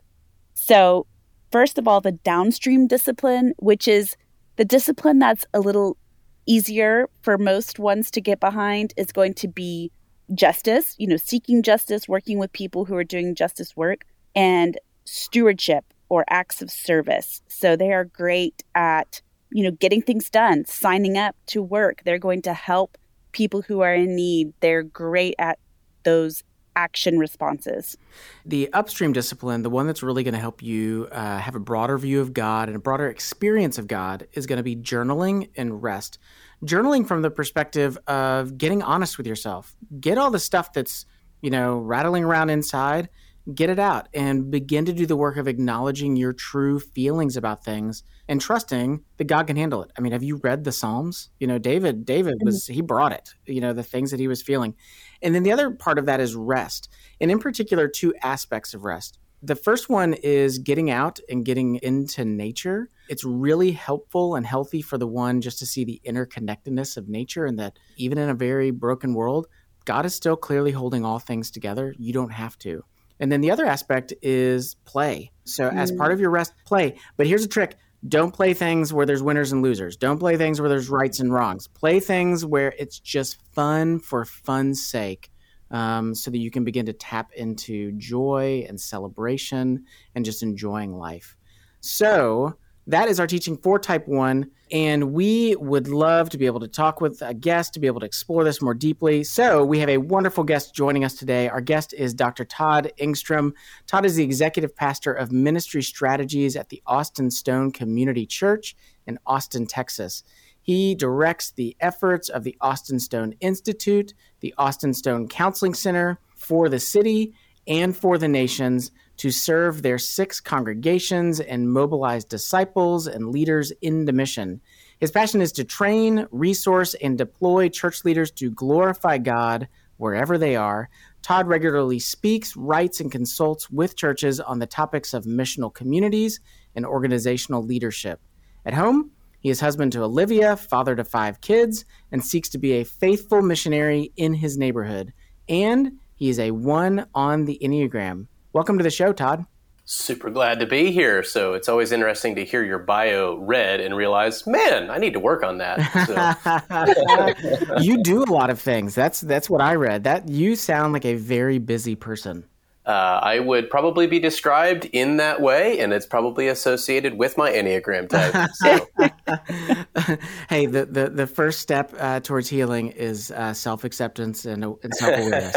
So, 0.53 1.05
first 1.51 1.77
of 1.77 1.87
all, 1.87 2.01
the 2.01 2.13
downstream 2.13 2.87
discipline, 2.87 3.53
which 3.57 3.87
is 3.87 4.15
the 4.55 4.65
discipline 4.65 5.19
that's 5.19 5.45
a 5.53 5.59
little 5.59 5.97
easier 6.45 7.09
for 7.21 7.37
most 7.37 7.79
ones 7.79 8.09
to 8.11 8.21
get 8.21 8.39
behind, 8.39 8.93
is 8.95 9.11
going 9.11 9.33
to 9.35 9.47
be 9.47 9.91
justice, 10.33 10.95
you 10.97 11.07
know, 11.07 11.17
seeking 11.17 11.63
justice, 11.63 12.07
working 12.07 12.37
with 12.37 12.51
people 12.53 12.85
who 12.85 12.95
are 12.95 13.03
doing 13.03 13.35
justice 13.35 13.75
work, 13.75 14.05
and 14.35 14.79
stewardship, 15.05 15.85
or 16.09 16.25
acts 16.29 16.61
of 16.61 16.69
service. 16.69 17.41
So 17.47 17.75
they 17.75 17.93
are 17.93 18.05
great 18.05 18.63
at, 18.75 19.21
you 19.49 19.63
know, 19.63 19.71
getting 19.71 20.01
things 20.01 20.29
done, 20.29 20.65
signing 20.65 21.17
up 21.17 21.35
to 21.47 21.61
work. 21.61 22.01
They're 22.03 22.19
going 22.19 22.41
to 22.43 22.53
help 22.53 22.97
people 23.31 23.61
who 23.61 23.79
are 23.79 23.93
in 23.93 24.15
need. 24.15 24.53
They're 24.59 24.83
great 24.83 25.35
at 25.39 25.57
those 26.03 26.43
action 26.75 27.19
responses. 27.19 27.97
The 28.45 28.71
upstream 28.73 29.13
discipline, 29.13 29.61
the 29.61 29.69
one 29.69 29.87
that's 29.87 30.03
really 30.03 30.23
going 30.23 30.33
to 30.33 30.39
help 30.39 30.61
you 30.61 31.07
uh, 31.11 31.37
have 31.37 31.55
a 31.55 31.59
broader 31.59 31.97
view 31.97 32.21
of 32.21 32.33
God 32.33 32.69
and 32.69 32.75
a 32.75 32.79
broader 32.79 33.07
experience 33.07 33.77
of 33.77 33.87
God, 33.87 34.27
is 34.33 34.45
going 34.45 34.57
to 34.57 34.63
be 34.63 34.75
journaling 34.75 35.49
and 35.55 35.81
rest. 35.83 36.17
Journaling 36.65 37.07
from 37.07 37.21
the 37.21 37.31
perspective 37.31 37.97
of 38.07 38.57
getting 38.57 38.83
honest 38.83 39.17
with 39.17 39.27
yourself. 39.27 39.75
Get 39.99 40.17
all 40.17 40.31
the 40.31 40.39
stuff 40.39 40.73
that's, 40.73 41.05
you 41.41 41.49
know, 41.49 41.77
rattling 41.77 42.23
around 42.23 42.49
inside 42.49 43.09
get 43.53 43.69
it 43.69 43.79
out 43.79 44.07
and 44.13 44.51
begin 44.51 44.85
to 44.85 44.93
do 44.93 45.05
the 45.05 45.15
work 45.15 45.37
of 45.37 45.47
acknowledging 45.47 46.15
your 46.15 46.33
true 46.33 46.79
feelings 46.79 47.37
about 47.37 47.63
things 47.65 48.03
and 48.27 48.39
trusting 48.39 49.03
that 49.17 49.25
God 49.25 49.47
can 49.47 49.55
handle 49.55 49.81
it. 49.83 49.91
I 49.97 50.01
mean, 50.01 50.11
have 50.11 50.23
you 50.23 50.37
read 50.37 50.63
the 50.63 50.71
Psalms? 50.71 51.29
You 51.39 51.47
know, 51.47 51.57
David, 51.57 52.05
David 52.05 52.35
mm-hmm. 52.35 52.45
was 52.45 52.67
he 52.67 52.81
brought 52.81 53.11
it, 53.11 53.33
you 53.45 53.59
know, 53.59 53.73
the 53.73 53.83
things 53.83 54.11
that 54.11 54.19
he 54.19 54.27
was 54.27 54.41
feeling. 54.41 54.75
And 55.21 55.33
then 55.33 55.43
the 55.43 55.51
other 55.51 55.71
part 55.71 55.97
of 55.97 56.05
that 56.05 56.19
is 56.19 56.35
rest. 56.35 56.89
And 57.19 57.31
in 57.31 57.39
particular, 57.39 57.87
two 57.87 58.13
aspects 58.21 58.73
of 58.73 58.83
rest. 58.83 59.17
The 59.43 59.55
first 59.55 59.89
one 59.89 60.13
is 60.13 60.59
getting 60.59 60.91
out 60.91 61.19
and 61.27 61.43
getting 61.43 61.75
into 61.77 62.23
nature. 62.23 62.89
It's 63.11 63.25
really 63.25 63.73
helpful 63.73 64.35
and 64.35 64.47
healthy 64.47 64.81
for 64.81 64.97
the 64.97 65.05
one 65.05 65.41
just 65.41 65.59
to 65.59 65.65
see 65.65 65.83
the 65.83 65.99
interconnectedness 66.05 66.95
of 66.95 67.09
nature 67.09 67.45
and 67.45 67.59
that 67.59 67.77
even 67.97 68.17
in 68.17 68.29
a 68.29 68.33
very 68.33 68.71
broken 68.71 69.13
world, 69.13 69.47
God 69.83 70.05
is 70.05 70.15
still 70.15 70.37
clearly 70.37 70.71
holding 70.71 71.03
all 71.03 71.19
things 71.19 71.51
together. 71.51 71.93
You 71.99 72.13
don't 72.13 72.31
have 72.31 72.57
to. 72.59 72.85
And 73.19 73.29
then 73.29 73.41
the 73.41 73.51
other 73.51 73.65
aspect 73.65 74.13
is 74.21 74.75
play. 74.85 75.33
So 75.43 75.69
mm. 75.69 75.75
as 75.75 75.91
part 75.91 76.13
of 76.13 76.21
your 76.21 76.29
rest, 76.29 76.53
play. 76.65 76.95
But 77.17 77.27
here's 77.27 77.43
a 77.43 77.49
trick. 77.49 77.75
Don't 78.07 78.33
play 78.33 78.53
things 78.53 78.93
where 78.93 79.05
there's 79.05 79.21
winners 79.21 79.51
and 79.51 79.61
losers. 79.61 79.97
Don't 79.97 80.17
play 80.17 80.37
things 80.37 80.61
where 80.61 80.69
there's 80.69 80.87
rights 80.87 81.19
and 81.19 81.33
wrongs. 81.33 81.67
Play 81.67 81.99
things 81.99 82.45
where 82.45 82.73
it's 82.79 82.97
just 82.97 83.41
fun 83.51 83.99
for 83.99 84.23
fun's 84.23 84.87
sake. 84.87 85.29
Um, 85.69 86.15
so 86.15 86.31
that 86.31 86.37
you 86.37 86.49
can 86.49 86.63
begin 86.63 86.85
to 86.85 86.93
tap 86.93 87.33
into 87.33 87.91
joy 87.93 88.65
and 88.69 88.79
celebration 88.79 89.83
and 90.15 90.23
just 90.23 90.43
enjoying 90.43 90.97
life. 90.97 91.35
So, 91.81 92.55
that 92.87 93.07
is 93.07 93.19
our 93.19 93.27
teaching 93.27 93.57
for 93.57 93.77
type 93.77 94.07
1 94.07 94.49
and 94.71 95.11
we 95.13 95.55
would 95.57 95.87
love 95.87 96.29
to 96.29 96.37
be 96.37 96.45
able 96.45 96.61
to 96.61 96.67
talk 96.67 97.01
with 97.01 97.21
a 97.21 97.33
guest 97.33 97.73
to 97.73 97.79
be 97.79 97.87
able 97.87 97.99
to 97.99 98.05
explore 98.05 98.43
this 98.43 98.61
more 98.61 98.73
deeply. 98.73 99.23
So 99.23 99.65
we 99.65 99.79
have 99.79 99.89
a 99.89 99.97
wonderful 99.97 100.43
guest 100.43 100.73
joining 100.73 101.03
us 101.03 101.13
today. 101.15 101.49
Our 101.49 101.61
guest 101.61 101.93
is 101.93 102.13
dr 102.13 102.43
todd 102.45 102.91
engstrom. 102.99 103.51
Todd 103.85 104.05
is 104.05 104.15
the 104.15 104.23
executive 104.23 104.75
pastor 104.75 105.13
of 105.13 105.31
ministry 105.31 105.83
strategies 105.83 106.55
at 106.55 106.69
the 106.69 106.81
austin 106.87 107.29
stone 107.29 107.71
community 107.71 108.25
church 108.25 108.75
in 109.05 109.19
austin 109.25 109.67
texas. 109.67 110.23
He 110.63 110.95
directs 110.95 111.51
the 111.51 111.75
efforts 111.79 112.29
of 112.29 112.43
the 112.43 112.55
austin 112.61 112.99
stone 112.99 113.35
institute 113.41 114.13
the 114.39 114.53
austin 114.57 114.93
stone 114.93 115.27
counseling 115.27 115.73
center 115.73 116.19
for 116.35 116.69
the 116.69 116.79
city 116.79 117.33
and 117.67 117.95
for 117.95 118.17
the 118.17 118.27
nations 118.27 118.91
to 119.21 119.29
serve 119.29 119.83
their 119.83 119.99
six 119.99 120.39
congregations 120.39 121.39
and 121.39 121.71
mobilize 121.71 122.25
disciples 122.25 123.05
and 123.05 123.29
leaders 123.29 123.71
in 123.83 124.05
the 124.05 124.11
mission. 124.11 124.59
His 124.99 125.11
passion 125.11 125.41
is 125.41 125.51
to 125.51 125.63
train, 125.63 126.25
resource, 126.31 126.95
and 126.95 127.19
deploy 127.19 127.69
church 127.69 128.03
leaders 128.03 128.31
to 128.31 128.49
glorify 128.49 129.19
God 129.19 129.67
wherever 129.97 130.39
they 130.39 130.55
are. 130.55 130.89
Todd 131.21 131.47
regularly 131.47 131.99
speaks, 131.99 132.57
writes, 132.57 132.99
and 132.99 133.11
consults 133.11 133.69
with 133.69 133.95
churches 133.95 134.39
on 134.39 134.57
the 134.57 134.65
topics 134.65 135.13
of 135.13 135.25
missional 135.25 135.71
communities 135.71 136.39
and 136.75 136.83
organizational 136.83 137.63
leadership. 137.63 138.19
At 138.65 138.73
home, 138.73 139.11
he 139.39 139.51
is 139.51 139.59
husband 139.59 139.91
to 139.91 140.01
Olivia, 140.01 140.57
father 140.57 140.95
to 140.95 141.03
five 141.03 141.41
kids, 141.41 141.85
and 142.11 142.25
seeks 142.25 142.49
to 142.49 142.57
be 142.57 142.71
a 142.71 142.85
faithful 142.85 143.43
missionary 143.43 144.13
in 144.17 144.33
his 144.33 144.57
neighborhood. 144.57 145.13
And 145.47 145.99
he 146.15 146.29
is 146.29 146.39
a 146.39 146.49
one 146.49 147.05
on 147.13 147.45
the 147.45 147.59
Enneagram. 147.61 148.25
Welcome 148.53 148.77
to 148.79 148.83
the 148.83 148.89
show, 148.89 149.13
Todd. 149.13 149.45
Super 149.85 150.29
glad 150.29 150.59
to 150.59 150.65
be 150.65 150.91
here. 150.91 151.23
So 151.23 151.53
it's 151.53 151.69
always 151.69 151.93
interesting 151.93 152.35
to 152.35 152.43
hear 152.43 152.63
your 152.63 152.79
bio 152.79 153.37
read 153.37 153.79
and 153.79 153.95
realize, 153.95 154.45
man, 154.45 154.89
I 154.89 154.97
need 154.97 155.13
to 155.13 155.21
work 155.21 155.41
on 155.41 155.59
that. 155.59 155.79
So. 156.05 157.77
you 157.81 158.03
do 158.03 158.23
a 158.23 158.25
lot 158.25 158.49
of 158.49 158.59
things. 158.59 158.93
That's 158.93 159.21
that's 159.21 159.49
what 159.49 159.61
I 159.61 159.75
read. 159.75 160.03
That 160.03 160.27
you 160.27 160.57
sound 160.57 160.91
like 160.91 161.05
a 161.05 161.15
very 161.15 161.59
busy 161.59 161.95
person. 161.95 162.45
Uh, 162.83 163.19
I 163.21 163.39
would 163.39 163.69
probably 163.69 164.07
be 164.07 164.19
described 164.19 164.85
in 164.85 165.17
that 165.17 165.39
way, 165.39 165.79
and 165.79 165.93
it's 165.93 166.07
probably 166.07 166.47
associated 166.47 167.15
with 167.15 167.37
my 167.37 167.51
Enneagram 167.51 168.09
type. 168.09 168.49
So 168.55 168.87
hey, 170.49 170.65
the, 170.65 170.85
the, 170.85 171.11
the 171.13 171.27
first 171.27 171.59
step 171.59 171.93
uh, 171.99 172.21
towards 172.21 172.49
healing 172.49 172.87
is 172.89 173.29
uh, 173.31 173.53
self 173.53 173.83
acceptance 173.83 174.45
and, 174.45 174.63
and 174.63 174.93
self 174.95 175.15
awareness. 175.15 175.55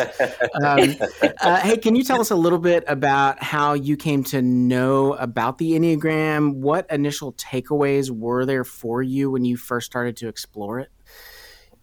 um, 0.63 1.09
uh, 1.41 1.61
hey, 1.61 1.79
can 1.79 1.97
you 1.97 2.05
tell 2.05 2.21
us 2.21 2.31
a 2.31 2.37
little 2.37 2.59
bit 2.59 2.85
about 2.87 3.43
how 3.43 3.73
you 3.73 3.97
came 3.97 4.23
to 4.25 4.43
know 4.43 5.15
about 5.15 5.57
the 5.57 5.73
Enneagram? 5.73 6.57
What 6.57 6.91
initial 6.91 7.33
takeaways 7.33 8.11
were 8.11 8.45
there 8.45 8.65
for 8.65 9.03
you 9.03 9.31
when 9.31 9.47
you 9.47 9.57
first 9.57 9.87
started 9.87 10.19
to 10.19 10.29
explore 10.29 10.79
it? 10.79 10.91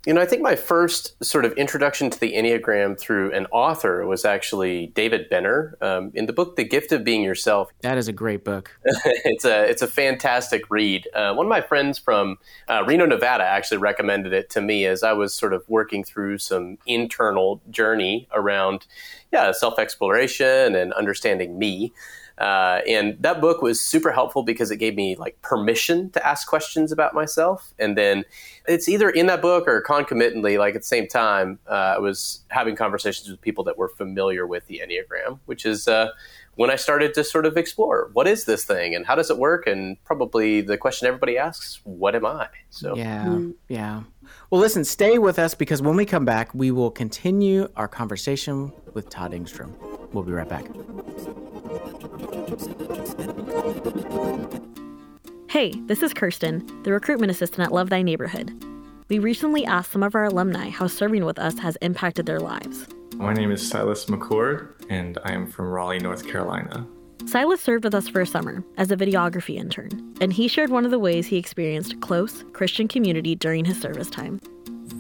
You 0.06 0.14
know, 0.14 0.22
I 0.22 0.26
think 0.26 0.42
my 0.42 0.56
first 0.56 1.24
sort 1.24 1.46
of 1.46 1.54
introduction 1.54 2.10
to 2.10 2.20
the 2.20 2.34
Enneagram 2.34 3.00
through 3.00 3.32
an 3.34 3.46
author 3.52 4.08
was 4.08 4.26
actually 4.26 4.88
David 4.88 5.30
Benner 5.30 5.78
um, 5.80 6.12
in 6.16 6.26
the 6.26 6.34
book 6.34 6.56
"The 6.56 6.64
Gift 6.64 6.92
of 6.92 7.04
Being 7.04 7.24
Yourself." 7.24 7.72
That 7.82 7.98
is 7.98 8.08
a 8.08 8.14
great 8.14 8.44
book. 8.44 8.72
it's 8.84 9.46
a 9.46 9.70
it's 9.70 9.82
a 9.82 9.88
fantastic 9.88 10.70
read. 10.70 11.08
Uh, 11.14 11.34
one 11.34 11.46
of 11.46 11.50
my 11.50 11.62
friends 11.62 12.00
from 12.00 12.38
uh, 12.68 12.84
Reno, 12.86 13.06
Nevada, 13.06 13.44
actually 13.44 13.78
recommended 13.78 14.34
it 14.34 14.50
to 14.52 14.62
me 14.62 14.86
as 14.86 15.04
I 15.04 15.14
was 15.14 15.34
sort 15.34 15.54
of 15.54 15.64
working 15.68 16.04
through 16.04 16.38
some 16.38 16.78
internal 16.86 17.62
journey 17.70 18.28
around, 18.34 18.88
yeah, 19.32 19.52
self 19.52 19.78
exploration 19.78 20.76
and 20.76 20.94
understanding 20.94 21.60
me. 21.60 21.92
Uh, 22.42 22.82
and 22.88 23.16
that 23.22 23.40
book 23.40 23.62
was 23.62 23.80
super 23.80 24.12
helpful 24.12 24.42
because 24.42 24.72
it 24.72 24.78
gave 24.78 24.96
me 24.96 25.16
like 25.16 25.40
permission 25.44 26.10
to 26.10 26.26
ask 26.26 26.48
questions 26.48 26.92
about 26.92 27.14
myself. 27.14 27.72
And 27.78 27.96
then 27.96 28.26
it's 28.68 28.90
either 28.90 29.12
in 29.12 29.28
that 29.28 29.44
book 29.44 29.68
or 29.68 29.80
concomitantly, 29.82 30.58
like 30.58 30.74
at 30.74 30.82
the 30.82 30.88
same 30.88 31.08
time, 31.08 31.60
uh, 31.70 31.94
I 31.96 32.00
was 32.00 32.44
having 32.48 32.76
conversations 32.76 33.30
with 33.30 33.40
people 33.42 33.64
that 33.66 33.78
were 33.78 33.90
familiar 33.90 34.48
with 34.48 34.66
the 34.66 34.82
Enneagram, 34.84 35.38
which 35.46 35.68
is 35.68 35.88
uh, 35.88 36.10
when 36.56 36.72
I 36.72 36.78
started 36.78 37.14
to 37.14 37.24
sort 37.24 37.46
of 37.46 37.58
explore 37.58 38.10
what 38.14 38.28
is 38.28 38.46
this 38.46 38.66
thing 38.66 38.96
and 38.96 39.06
how 39.06 39.14
does 39.14 39.30
it 39.30 39.38
work? 39.38 39.68
And 39.68 40.04
probably 40.04 40.62
the 40.62 40.80
question 40.80 41.08
everybody 41.08 41.38
asks, 41.38 41.80
what 41.84 42.16
am 42.16 42.26
I? 42.26 42.48
So, 42.72 42.96
yeah, 42.96 43.26
mm. 43.26 43.54
yeah. 43.68 44.02
Well, 44.50 44.60
listen, 44.60 44.84
stay 44.84 45.20
with 45.20 45.38
us 45.38 45.54
because 45.54 45.84
when 45.84 45.96
we 45.96 46.08
come 46.08 46.26
back, 46.26 46.56
we 46.56 46.72
will 46.72 46.90
continue 46.90 47.70
our 47.76 47.88
conversation 47.88 48.74
with 48.96 49.12
Todd 49.12 49.32
Engstrom. 49.32 49.74
We'll 50.12 50.24
be 50.24 50.32
right 50.32 50.50
back. 50.50 50.66
Hey, 55.50 55.74
this 55.86 56.04
is 56.04 56.14
Kirsten, 56.14 56.66
the 56.84 56.92
recruitment 56.92 57.32
assistant 57.32 57.66
at 57.66 57.72
Love 57.72 57.90
Thy 57.90 58.02
Neighborhood. 58.02 58.52
We 59.08 59.20
recently 59.20 59.66
asked 59.66 59.94
some 59.94 60.04
of 60.04 60.16
our 60.16 60.26
alumni 60.26 60.68
how 60.70 60.88
serving 60.88 61.24
with 61.24 61.40
us 61.40 61.58
has 61.60 61.78
impacted 61.78 62.26
their 62.26 62.42
lives. 62.42 62.88
My 63.16 63.32
name 63.32 63.52
is 63.52 63.66
Silas 63.66 64.06
McCord, 64.06 64.74
and 64.90 65.18
I 65.24 65.32
am 65.32 65.48
from 65.48 65.70
Raleigh, 65.70 66.00
North 66.00 66.28
Carolina. 66.28 66.86
Silas 67.26 67.62
served 67.62 67.86
with 67.86 67.96
us 67.96 68.10
for 68.10 68.20
a 68.20 68.28
summer 68.28 68.66
as 68.76 68.92
a 68.92 68.98
videography 68.98 69.56
intern, 69.56 70.14
and 70.20 70.34
he 70.34 70.50
shared 70.50 70.72
one 70.72 70.84
of 70.84 70.92
the 70.92 71.00
ways 71.00 71.28
he 71.28 71.38
experienced 71.38 72.02
close 72.02 72.44
Christian 72.52 72.90
community 72.90 73.34
during 73.34 73.64
his 73.64 73.80
service 73.80 74.10
time. 74.10 74.42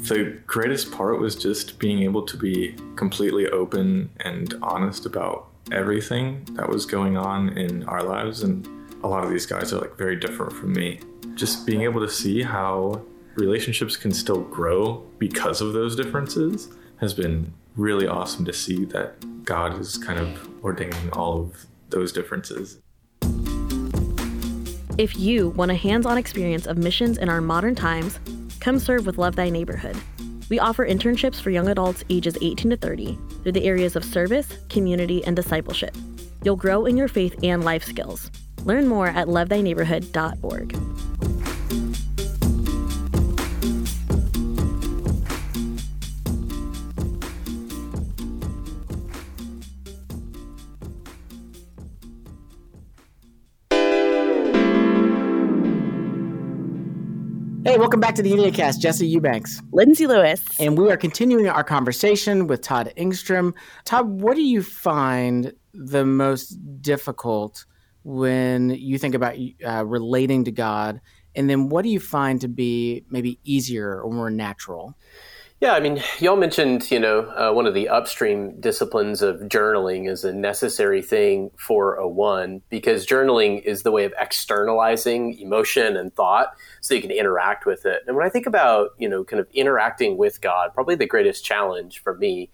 The 0.08 0.40
greatest 0.48 0.94
part 0.94 1.20
was 1.20 1.36
just 1.36 1.80
being 1.80 2.04
able 2.04 2.26
to 2.28 2.38
be 2.38 2.76
completely 2.96 3.48
open 3.50 4.10
and 4.22 4.54
honest 4.62 5.06
about 5.06 5.51
everything 5.72 6.46
that 6.54 6.68
was 6.70 6.86
going 6.86 7.18
on 7.18 7.58
in 7.58 7.84
our 7.84 8.04
lives. 8.04 8.44
And 8.44 8.68
a 9.04 9.08
lot 9.08 9.24
of 9.24 9.30
these 9.30 9.46
guys 9.46 9.74
are 9.74 9.80
like 9.80 9.98
very 9.98 10.16
different 10.16 10.54
from 10.54 10.74
me. 10.74 11.00
Just 11.36 11.66
being 11.66 11.82
able 11.82 12.02
to 12.02 12.10
see 12.10 12.44
how 12.44 13.02
relationships 13.36 13.96
can 13.96 14.12
still 14.12 14.42
grow 14.42 15.06
because 15.18 15.62
of 15.62 15.74
those 15.74 15.96
differences 15.96 16.70
has 17.00 17.14
been 17.14 17.54
really 17.76 18.08
awesome 18.08 18.46
to 18.46 18.54
see 18.54 18.86
that 18.86 19.16
God 19.46 19.80
is 19.80 19.98
kind 19.98 20.20
of 20.20 20.64
ordaining 20.64 21.10
all 21.14 21.40
of 21.40 21.66
those 21.90 22.12
differences. 22.12 22.80
If 24.98 25.18
you 25.18 25.50
want 25.50 25.72
a 25.72 25.76
hands 25.76 26.06
on 26.06 26.18
experience 26.18 26.68
of 26.68 26.78
missions 26.78 27.18
in 27.18 27.30
our 27.30 27.42
modern 27.42 27.76
times, 27.76 28.20
come 28.60 28.78
serve 28.78 29.06
with 29.06 29.18
Love 29.18 29.36
Thy 29.36 29.50
Neighborhood. 29.50 29.98
We 30.52 30.60
offer 30.60 30.86
internships 30.86 31.40
for 31.40 31.50
young 31.50 31.70
adults 31.70 32.04
ages 32.10 32.38
18 32.42 32.72
to 32.72 32.76
30 32.76 33.18
through 33.42 33.54
the 33.54 33.64
areas 33.64 33.96
of 33.96 34.04
service, 34.04 34.58
community, 34.68 35.24
and 35.24 35.34
discipleship. 35.34 35.96
You'll 36.44 36.58
grow 36.58 36.86
in 36.86 36.98
your 36.98 37.08
faith 37.08 37.40
and 37.42 37.64
life 37.64 37.86
skills. 37.86 38.30
Learn 38.66 38.86
more 38.86 39.08
at 39.08 39.28
lovethyneighborhood.org. 39.28 41.11
Hey, 57.72 57.78
welcome 57.78 58.02
back 58.02 58.16
to 58.16 58.22
the 58.22 58.32
Enneacast. 58.34 58.80
Jesse 58.80 59.08
Eubanks. 59.08 59.62
Lindsay 59.72 60.06
Lewis. 60.06 60.44
And 60.60 60.78
we 60.78 60.92
are 60.92 60.98
continuing 60.98 61.48
our 61.48 61.64
conversation 61.64 62.48
with 62.48 62.60
Todd 62.60 62.92
Engstrom. 62.98 63.54
Todd, 63.86 64.10
what 64.10 64.36
do 64.36 64.42
you 64.42 64.62
find 64.62 65.54
the 65.74 66.04
most 66.04 66.50
difficult 66.82 67.66
when 68.04 68.72
you 68.72 68.98
think 68.98 69.16
about 69.16 69.38
uh, 69.66 69.86
relating 69.86 70.44
to 70.44 70.52
God? 70.52 71.00
And 71.34 71.50
then 71.50 71.70
what 71.70 71.84
do 71.84 71.90
you 71.90 72.02
find 72.02 72.42
to 72.42 72.50
be 72.50 73.06
maybe 73.10 73.40
easier 73.46 74.02
or 74.02 74.12
more 74.12 74.30
natural? 74.30 74.98
Yeah, 75.62 75.74
I 75.74 75.80
mean, 75.80 76.02
y'all 76.18 76.38
mentioned, 76.38 76.90
you 76.90 77.00
know, 77.00 77.20
uh, 77.38 77.54
one 77.54 77.68
of 77.68 77.76
the 77.76 77.88
upstream 77.88 78.60
disciplines 78.60 79.22
of 79.22 79.42
journaling 79.42 80.10
is 80.10 80.24
a 80.24 80.34
necessary 80.34 81.04
thing 81.04 81.52
for 81.56 81.94
a 81.94 82.10
one 82.10 82.64
because 82.70 83.06
journaling 83.06 83.62
is 83.62 83.84
the 83.84 83.92
way 83.92 84.04
of 84.06 84.14
externalizing 84.20 85.38
emotion 85.40 85.96
and 85.98 86.16
thought 86.16 86.48
so 86.82 86.96
you 86.96 87.02
can 87.02 87.12
interact 87.12 87.68
with 87.68 87.86
it. 87.86 88.02
And 88.08 88.16
when 88.16 88.26
I 88.26 88.30
think 88.30 88.48
about, 88.48 88.90
you 88.98 89.08
know, 89.08 89.24
kind 89.24 89.40
of 89.40 89.48
interacting 89.54 90.18
with 90.18 90.42
God, 90.42 90.74
probably 90.74 90.96
the 90.96 91.06
greatest 91.06 91.46
challenge 91.46 92.02
for 92.02 92.18
me 92.18 92.50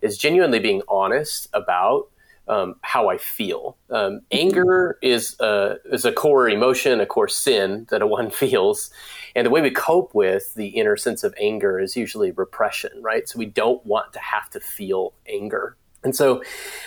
is 0.00 0.16
genuinely 0.16 0.60
being 0.60 0.82
honest 0.86 1.48
about 1.52 2.11
um, 2.52 2.76
how 2.82 3.08
I 3.08 3.16
feel. 3.16 3.78
Um, 3.88 4.20
anger 4.30 4.98
is 5.00 5.36
a, 5.40 5.76
is 5.86 6.04
a 6.04 6.12
core 6.12 6.50
emotion, 6.50 7.00
a 7.00 7.06
core 7.06 7.28
sin 7.28 7.86
that 7.90 8.02
a 8.02 8.06
one 8.06 8.30
feels. 8.42 8.90
And 9.34 9.46
the 9.46 9.50
way 9.50 9.62
we 9.62 9.70
cope 9.70 10.14
with 10.14 10.54
the 10.54 10.68
inner 10.68 10.96
sense 10.96 11.24
of 11.24 11.34
anger 11.40 11.80
is 11.80 11.96
usually 11.96 12.30
repression, 12.32 12.90
right? 13.00 13.26
So 13.26 13.38
we 13.38 13.46
don't 13.46 13.84
want 13.86 14.12
to 14.12 14.18
have 14.18 14.50
to 14.50 14.60
feel 14.60 15.14
anger. 15.26 15.76
And 16.04 16.14
so 16.14 16.42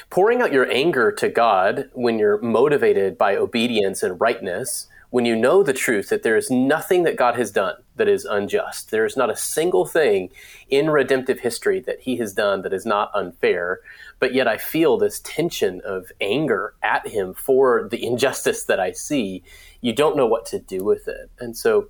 pouring 0.10 0.42
out 0.42 0.54
your 0.54 0.70
anger 0.72 1.12
to 1.14 1.30
God 1.30 1.90
when 1.94 2.20
you're 2.20 2.42
motivated 2.42 3.18
by 3.18 3.36
obedience 3.36 4.04
and 4.04 4.20
rightness 4.22 4.88
when 5.10 5.26
you 5.26 5.36
know 5.36 5.64
the 5.64 5.74
truth 5.74 6.10
that 6.10 6.24
there 6.24 6.36
is 6.36 6.52
nothing 6.52 7.04
that 7.04 7.16
God 7.16 7.36
has 7.38 7.50
done 7.50 7.76
that 7.96 8.08
is 8.08 8.26
unjust, 8.26 8.92
there 8.92 9.06
is 9.06 9.18
not 9.18 9.30
a 9.30 9.36
single 9.36 9.86
thing 9.86 10.30
in 10.70 10.90
redemptive 10.90 11.40
history 11.40 11.80
that 11.82 12.02
He 12.02 12.18
has 12.18 12.34
done 12.34 12.62
that 12.62 12.74
is 12.74 12.86
not 12.86 13.12
unfair, 13.14 13.80
but 14.20 14.34
yet 14.34 14.48
I 14.48 14.58
feel 14.58 14.98
this 14.98 15.22
tension 15.22 15.82
of 15.86 16.12
anger 16.20 16.74
at 16.84 17.08
Him 17.08 17.34
for 17.34 17.88
the 17.90 18.06
injustice 18.06 18.64
that 18.66 18.80
I 18.80 18.92
see, 18.92 19.44
you 19.82 19.94
don't 19.94 20.18
know 20.18 20.28
what 20.28 20.46
to 20.48 20.60
do 20.60 20.84
with 20.84 21.08
it. 21.08 21.30
And 21.40 21.56
so, 21.56 21.90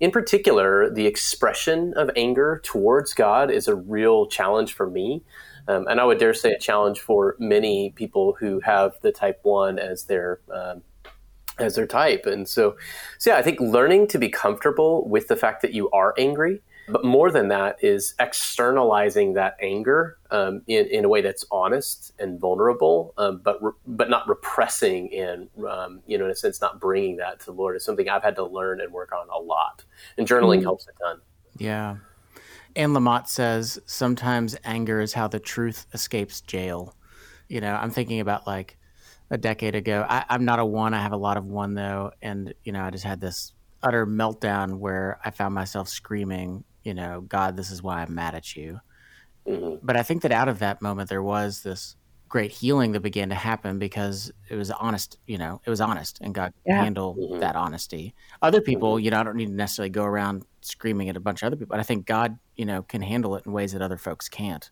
in 0.00 0.10
particular, 0.10 0.90
the 0.90 1.06
expression 1.06 1.94
of 1.94 2.10
anger 2.16 2.60
towards 2.64 3.14
God 3.14 3.50
is 3.50 3.68
a 3.68 3.76
real 3.76 4.26
challenge 4.26 4.74
for 4.74 4.90
me. 4.90 5.22
Um, 5.68 5.86
and 5.86 6.00
I 6.00 6.04
would 6.04 6.18
dare 6.18 6.34
say 6.34 6.52
a 6.52 6.58
challenge 6.58 7.00
for 7.00 7.36
many 7.38 7.90
people 7.90 8.36
who 8.38 8.60
have 8.60 8.94
the 9.02 9.12
type 9.12 9.40
1 9.44 9.78
as 9.78 10.04
their 10.04 10.40
um, 10.52 10.82
as 11.58 11.76
their 11.76 11.86
type. 11.86 12.26
And 12.26 12.48
so, 12.48 12.76
so 13.18 13.30
yeah, 13.30 13.36
I 13.36 13.42
think 13.42 13.60
learning 13.60 14.08
to 14.08 14.18
be 14.18 14.28
comfortable 14.28 15.08
with 15.08 15.28
the 15.28 15.36
fact 15.36 15.62
that 15.62 15.72
you 15.72 15.90
are 15.90 16.14
angry, 16.18 16.62
but 16.88 17.04
more 17.04 17.30
than 17.30 17.48
that 17.48 17.82
is 17.82 18.14
externalizing 18.18 19.34
that 19.34 19.56
anger 19.60 20.18
um, 20.30 20.62
in, 20.66 20.86
in 20.86 21.04
a 21.04 21.08
way 21.08 21.22
that's 21.22 21.44
honest 21.50 22.12
and 22.18 22.38
vulnerable, 22.38 23.14
um, 23.16 23.40
but 23.42 23.62
re- 23.62 23.72
but 23.86 24.10
not 24.10 24.28
repressing 24.28 25.12
and 25.14 25.48
um, 25.66 26.00
you 26.06 26.18
know 26.18 26.26
in 26.26 26.30
a 26.30 26.34
sense 26.34 26.60
not 26.60 26.80
bringing 26.80 27.16
that 27.16 27.40
to 27.40 27.46
the 27.46 27.52
Lord 27.52 27.76
is 27.76 27.84
something 27.84 28.08
I've 28.08 28.22
had 28.22 28.36
to 28.36 28.44
learn 28.44 28.80
and 28.80 28.92
work 28.92 29.12
on 29.12 29.28
a 29.30 29.38
lot. 29.38 29.84
And 30.18 30.26
journaling 30.28 30.60
mm 30.60 30.64
helps 30.64 30.86
a 30.86 31.02
ton. 31.02 31.20
Yeah. 31.58 31.96
Anne 32.76 32.90
Lamott 32.90 33.28
says 33.28 33.78
sometimes 33.86 34.56
anger 34.64 35.00
is 35.00 35.12
how 35.12 35.28
the 35.28 35.38
truth 35.38 35.86
escapes 35.92 36.40
jail. 36.40 36.94
You 37.48 37.60
know, 37.60 37.74
I'm 37.74 37.90
thinking 37.90 38.20
about 38.20 38.46
like 38.46 38.78
a 39.30 39.38
decade 39.38 39.74
ago. 39.74 40.06
I, 40.08 40.24
I'm 40.28 40.44
not 40.44 40.58
a 40.58 40.64
one. 40.64 40.94
I 40.94 41.02
have 41.02 41.12
a 41.12 41.16
lot 41.16 41.36
of 41.36 41.44
one 41.44 41.74
though, 41.74 42.12
and 42.22 42.54
you 42.64 42.72
know, 42.72 42.82
I 42.82 42.90
just 42.90 43.04
had 43.04 43.20
this 43.20 43.52
utter 43.82 44.06
meltdown 44.06 44.78
where 44.78 45.18
I 45.24 45.30
found 45.30 45.54
myself 45.54 45.88
screaming, 45.88 46.64
you 46.82 46.94
know, 46.94 47.20
God, 47.20 47.56
this 47.56 47.70
is 47.70 47.82
why 47.82 48.02
I'm 48.02 48.14
mad 48.14 48.34
at 48.34 48.56
you. 48.56 48.80
Mm-hmm. 49.46 49.86
But 49.86 49.96
I 49.96 50.02
think 50.02 50.22
that 50.22 50.32
out 50.32 50.48
of 50.48 50.58
that 50.60 50.80
moment, 50.80 51.10
there 51.10 51.22
was 51.22 51.62
this 51.62 51.96
great 52.28 52.50
healing 52.50 52.92
that 52.92 53.00
began 53.00 53.28
to 53.28 53.34
happen 53.34 53.78
because 53.78 54.32
it 54.48 54.56
was 54.56 54.70
honest, 54.70 55.18
you 55.26 55.38
know, 55.38 55.60
it 55.64 55.70
was 55.70 55.80
honest 55.80 56.18
and 56.20 56.34
God 56.34 56.52
yeah. 56.66 56.82
handled 56.82 57.18
mm-hmm. 57.18 57.38
that 57.40 57.54
honesty. 57.54 58.14
Other 58.42 58.60
people, 58.60 58.94
mm-hmm. 58.94 59.04
you 59.04 59.10
know, 59.10 59.20
I 59.20 59.22
don't 59.22 59.36
need 59.36 59.46
to 59.46 59.52
necessarily 59.52 59.90
go 59.90 60.02
around 60.02 60.44
screaming 60.62 61.08
at 61.08 61.16
a 61.16 61.20
bunch 61.20 61.42
of 61.42 61.48
other 61.48 61.56
people, 61.56 61.70
but 61.70 61.80
I 61.80 61.84
think 61.84 62.06
God, 62.06 62.38
you 62.56 62.64
know, 62.64 62.82
can 62.82 63.02
handle 63.02 63.36
it 63.36 63.46
in 63.46 63.52
ways 63.52 63.72
that 63.72 63.82
other 63.82 63.98
folks 63.98 64.28
can't. 64.28 64.68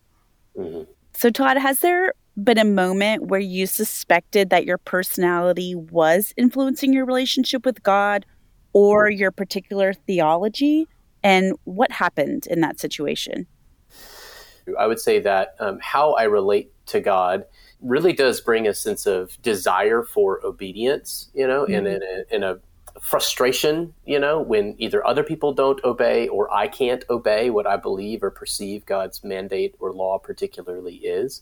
Mm-hmm. 0.57 0.91
So, 1.15 1.29
Todd, 1.29 1.57
has 1.57 1.79
there 1.79 2.13
been 2.41 2.57
a 2.57 2.65
moment 2.65 3.27
where 3.27 3.39
you 3.39 3.67
suspected 3.67 4.49
that 4.49 4.65
your 4.65 4.77
personality 4.77 5.75
was 5.75 6.33
influencing 6.37 6.93
your 6.93 7.05
relationship 7.05 7.65
with 7.65 7.83
God 7.83 8.25
or 8.73 9.09
your 9.09 9.31
particular 9.31 9.93
theology? 9.93 10.87
And 11.23 11.53
what 11.63 11.91
happened 11.91 12.47
in 12.47 12.61
that 12.61 12.79
situation? 12.79 13.47
I 14.79 14.87
would 14.87 14.99
say 14.99 15.19
that 15.19 15.55
um, 15.59 15.79
how 15.81 16.13
I 16.13 16.23
relate 16.23 16.71
to 16.87 16.99
God 16.99 17.45
really 17.81 18.13
does 18.13 18.41
bring 18.41 18.67
a 18.67 18.73
sense 18.73 19.05
of 19.05 19.39
desire 19.41 20.03
for 20.03 20.45
obedience, 20.45 21.29
you 21.33 21.47
know, 21.47 21.63
mm-hmm. 21.63 21.73
and 21.73 21.87
in 21.87 22.01
a, 22.03 22.35
in 22.35 22.43
a 22.43 22.59
frustration, 23.01 23.93
you 24.05 24.19
know, 24.19 24.41
when 24.41 24.75
either 24.77 25.05
other 25.05 25.23
people 25.23 25.53
don't 25.53 25.83
obey 25.83 26.27
or 26.27 26.53
I 26.53 26.67
can't 26.67 27.03
obey 27.09 27.49
what 27.49 27.67
I 27.67 27.77
believe 27.77 28.23
or 28.23 28.31
perceive 28.31 28.85
God's 28.85 29.23
mandate 29.23 29.75
or 29.79 29.91
law 29.91 30.17
particularly 30.19 30.95
is. 30.95 31.41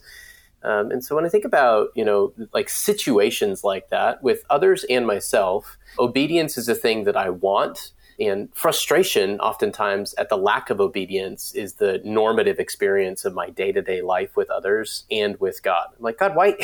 Um, 0.63 0.91
and 0.91 1.03
so 1.03 1.15
when 1.15 1.25
I 1.25 1.29
think 1.29 1.45
about, 1.45 1.89
you 1.95 2.05
know, 2.05 2.33
like 2.53 2.69
situations 2.69 3.63
like 3.63 3.89
that 3.89 4.21
with 4.21 4.43
others 4.49 4.85
and 4.89 5.07
myself, 5.07 5.77
obedience 5.97 6.57
is 6.57 6.69
a 6.69 6.75
thing 6.75 7.05
that 7.05 7.17
I 7.17 7.29
want 7.29 7.93
and 8.21 8.49
frustration, 8.53 9.39
oftentimes, 9.39 10.13
at 10.13 10.29
the 10.29 10.37
lack 10.37 10.69
of 10.69 10.79
obedience, 10.79 11.53
is 11.55 11.73
the 11.73 12.01
normative 12.03 12.59
experience 12.59 13.25
of 13.25 13.33
my 13.33 13.49
day 13.49 13.71
to 13.71 13.81
day 13.81 14.03
life 14.03 14.35
with 14.37 14.49
others 14.51 15.05
and 15.09 15.39
with 15.39 15.63
God. 15.63 15.87
I'm 15.97 16.03
like, 16.03 16.19
God, 16.19 16.35
why, 16.35 16.57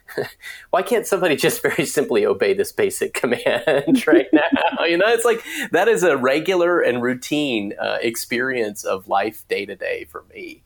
why 0.70 0.82
can't 0.82 1.04
somebody 1.04 1.34
just 1.34 1.60
very 1.60 1.86
simply 1.86 2.24
obey 2.24 2.54
this 2.54 2.70
basic 2.70 3.14
command 3.20 4.06
right 4.06 4.28
now? 4.32 4.84
you 4.84 4.96
know, 4.96 5.08
it's 5.08 5.24
like 5.24 5.42
that 5.72 5.88
is 5.88 6.04
a 6.04 6.16
regular 6.16 6.80
and 6.80 7.02
routine 7.02 7.72
uh, 7.80 7.98
experience 8.00 8.84
of 8.84 9.08
life 9.08 9.44
day 9.48 9.66
to 9.66 9.74
day 9.74 10.04
for 10.04 10.24
me. 10.32 10.62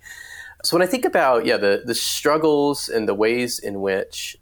So 0.67 0.77
when 0.77 0.83
I 0.83 0.91
think 0.91 1.05
about 1.05 1.47
yeah 1.47 1.59
the 1.59 1.83
the 1.85 1.95
struggles 1.95 2.89
and 2.89 3.09
the 3.09 3.15
ways 3.15 3.61
in 3.61 3.81
which 3.81 4.37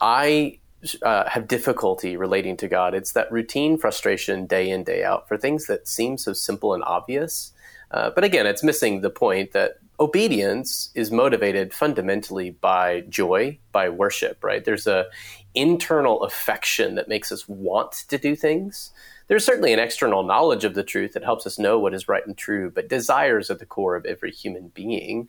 I 0.00 0.60
uh, 1.02 1.28
have 1.28 1.46
difficulty 1.46 2.16
relating 2.16 2.56
to 2.56 2.68
God. 2.68 2.94
It's 2.94 3.12
that 3.12 3.30
routine 3.30 3.76
frustration 3.76 4.46
day 4.46 4.70
in, 4.70 4.82
day 4.82 5.04
out 5.04 5.28
for 5.28 5.36
things 5.36 5.66
that 5.66 5.86
seem 5.86 6.16
so 6.16 6.32
simple 6.32 6.72
and 6.72 6.82
obvious. 6.84 7.52
Uh, 7.90 8.08
but 8.14 8.24
again, 8.24 8.46
it's 8.46 8.64
missing 8.64 9.02
the 9.02 9.10
point 9.10 9.52
that 9.52 9.74
obedience 9.98 10.90
is 10.94 11.10
motivated 11.10 11.74
fundamentally 11.74 12.48
by 12.48 13.02
joy, 13.10 13.58
by 13.72 13.90
worship, 13.90 14.42
right? 14.42 14.64
There's 14.64 14.86
a 14.86 15.04
internal 15.54 16.22
affection 16.22 16.94
that 16.94 17.08
makes 17.08 17.30
us 17.30 17.46
want 17.46 17.92
to 18.08 18.16
do 18.16 18.34
things 18.34 18.90
there's 19.30 19.44
certainly 19.44 19.72
an 19.72 19.78
external 19.78 20.24
knowledge 20.24 20.64
of 20.64 20.74
the 20.74 20.82
truth 20.82 21.12
that 21.12 21.22
helps 21.22 21.46
us 21.46 21.56
know 21.56 21.78
what 21.78 21.94
is 21.94 22.08
right 22.08 22.26
and 22.26 22.36
true, 22.36 22.68
but 22.68 22.88
desires 22.88 23.48
at 23.48 23.60
the 23.60 23.64
core 23.64 23.94
of 23.94 24.04
every 24.04 24.32
human 24.32 24.72
being. 24.74 25.28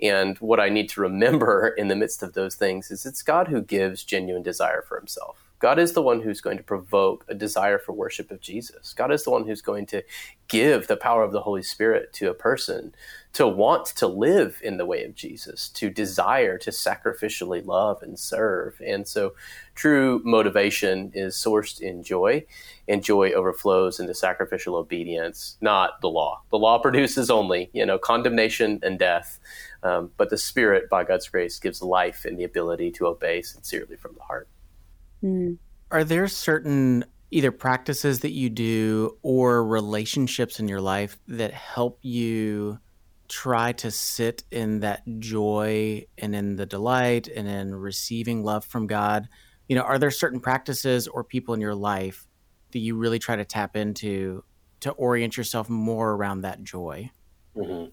And 0.00 0.38
what 0.38 0.60
I 0.60 0.68
need 0.68 0.88
to 0.90 1.00
remember 1.00 1.66
in 1.76 1.88
the 1.88 1.96
midst 1.96 2.22
of 2.22 2.34
those 2.34 2.54
things 2.54 2.92
is 2.92 3.04
it's 3.04 3.24
God 3.24 3.48
who 3.48 3.60
gives 3.60 4.04
genuine 4.04 4.44
desire 4.44 4.82
for 4.82 4.96
himself. 4.96 5.50
God 5.58 5.80
is 5.80 5.94
the 5.94 6.00
one 6.00 6.20
who's 6.20 6.40
going 6.40 6.58
to 6.58 6.62
provoke 6.62 7.24
a 7.28 7.34
desire 7.34 7.80
for 7.80 7.92
worship 7.92 8.30
of 8.30 8.40
Jesus. 8.40 8.94
God 8.94 9.10
is 9.10 9.24
the 9.24 9.30
one 9.30 9.44
who's 9.44 9.62
going 9.62 9.86
to 9.86 10.04
give 10.46 10.86
the 10.86 10.96
power 10.96 11.24
of 11.24 11.32
the 11.32 11.42
Holy 11.42 11.64
Spirit 11.64 12.12
to 12.14 12.30
a 12.30 12.34
person 12.34 12.94
to 13.32 13.46
want 13.46 13.86
to 13.86 14.08
live 14.08 14.60
in 14.62 14.76
the 14.76 14.86
way 14.86 15.04
of 15.04 15.14
Jesus, 15.14 15.68
to 15.68 15.88
desire 15.88 16.58
to 16.58 16.70
sacrificially 16.70 17.64
love 17.64 18.02
and 18.02 18.18
serve. 18.18 18.80
And 18.84 19.06
so 19.06 19.34
true 19.74 20.20
motivation 20.24 21.12
is 21.14 21.36
sourced 21.36 21.80
in 21.80 22.02
joy, 22.02 22.44
and 22.88 23.04
joy 23.04 23.30
overflows 23.30 24.00
into 24.00 24.14
sacrificial 24.14 24.74
obedience, 24.74 25.56
not 25.60 26.00
the 26.00 26.08
law. 26.08 26.42
The 26.50 26.58
law 26.58 26.78
produces 26.82 27.30
only, 27.30 27.70
you 27.72 27.86
know, 27.86 27.98
condemnation 27.98 28.80
and 28.82 28.98
death. 28.98 29.38
Um, 29.82 30.10
but 30.16 30.30
the 30.30 30.36
Spirit, 30.36 30.90
by 30.90 31.04
God's 31.04 31.28
grace, 31.28 31.58
gives 31.58 31.80
life 31.80 32.24
and 32.24 32.36
the 32.36 32.44
ability 32.44 32.90
to 32.92 33.06
obey 33.06 33.42
sincerely 33.42 33.96
from 33.96 34.14
the 34.16 34.22
heart. 34.22 34.48
Mm. 35.22 35.58
Are 35.90 36.04
there 36.04 36.26
certain 36.28 37.04
either 37.30 37.52
practices 37.52 38.20
that 38.20 38.32
you 38.32 38.50
do 38.50 39.16
or 39.22 39.64
relationships 39.64 40.58
in 40.58 40.66
your 40.66 40.80
life 40.80 41.16
that 41.28 41.52
help 41.52 42.00
you 42.02 42.78
try 43.30 43.72
to 43.72 43.90
sit 43.90 44.42
in 44.50 44.80
that 44.80 45.02
joy 45.20 46.04
and 46.18 46.34
in 46.34 46.56
the 46.56 46.66
delight 46.66 47.28
and 47.28 47.48
in 47.48 47.74
receiving 47.74 48.42
love 48.42 48.64
from 48.64 48.86
God? 48.86 49.28
You 49.68 49.76
know, 49.76 49.82
are 49.82 49.98
there 49.98 50.10
certain 50.10 50.40
practices 50.40 51.06
or 51.06 51.24
people 51.24 51.54
in 51.54 51.60
your 51.60 51.74
life 51.74 52.26
that 52.72 52.80
you 52.80 52.96
really 52.96 53.18
try 53.18 53.36
to 53.36 53.44
tap 53.44 53.76
into 53.76 54.44
to 54.80 54.90
orient 54.92 55.36
yourself 55.36 55.70
more 55.70 56.12
around 56.12 56.42
that 56.42 56.62
joy? 56.62 57.10
Mm-hmm. 57.56 57.90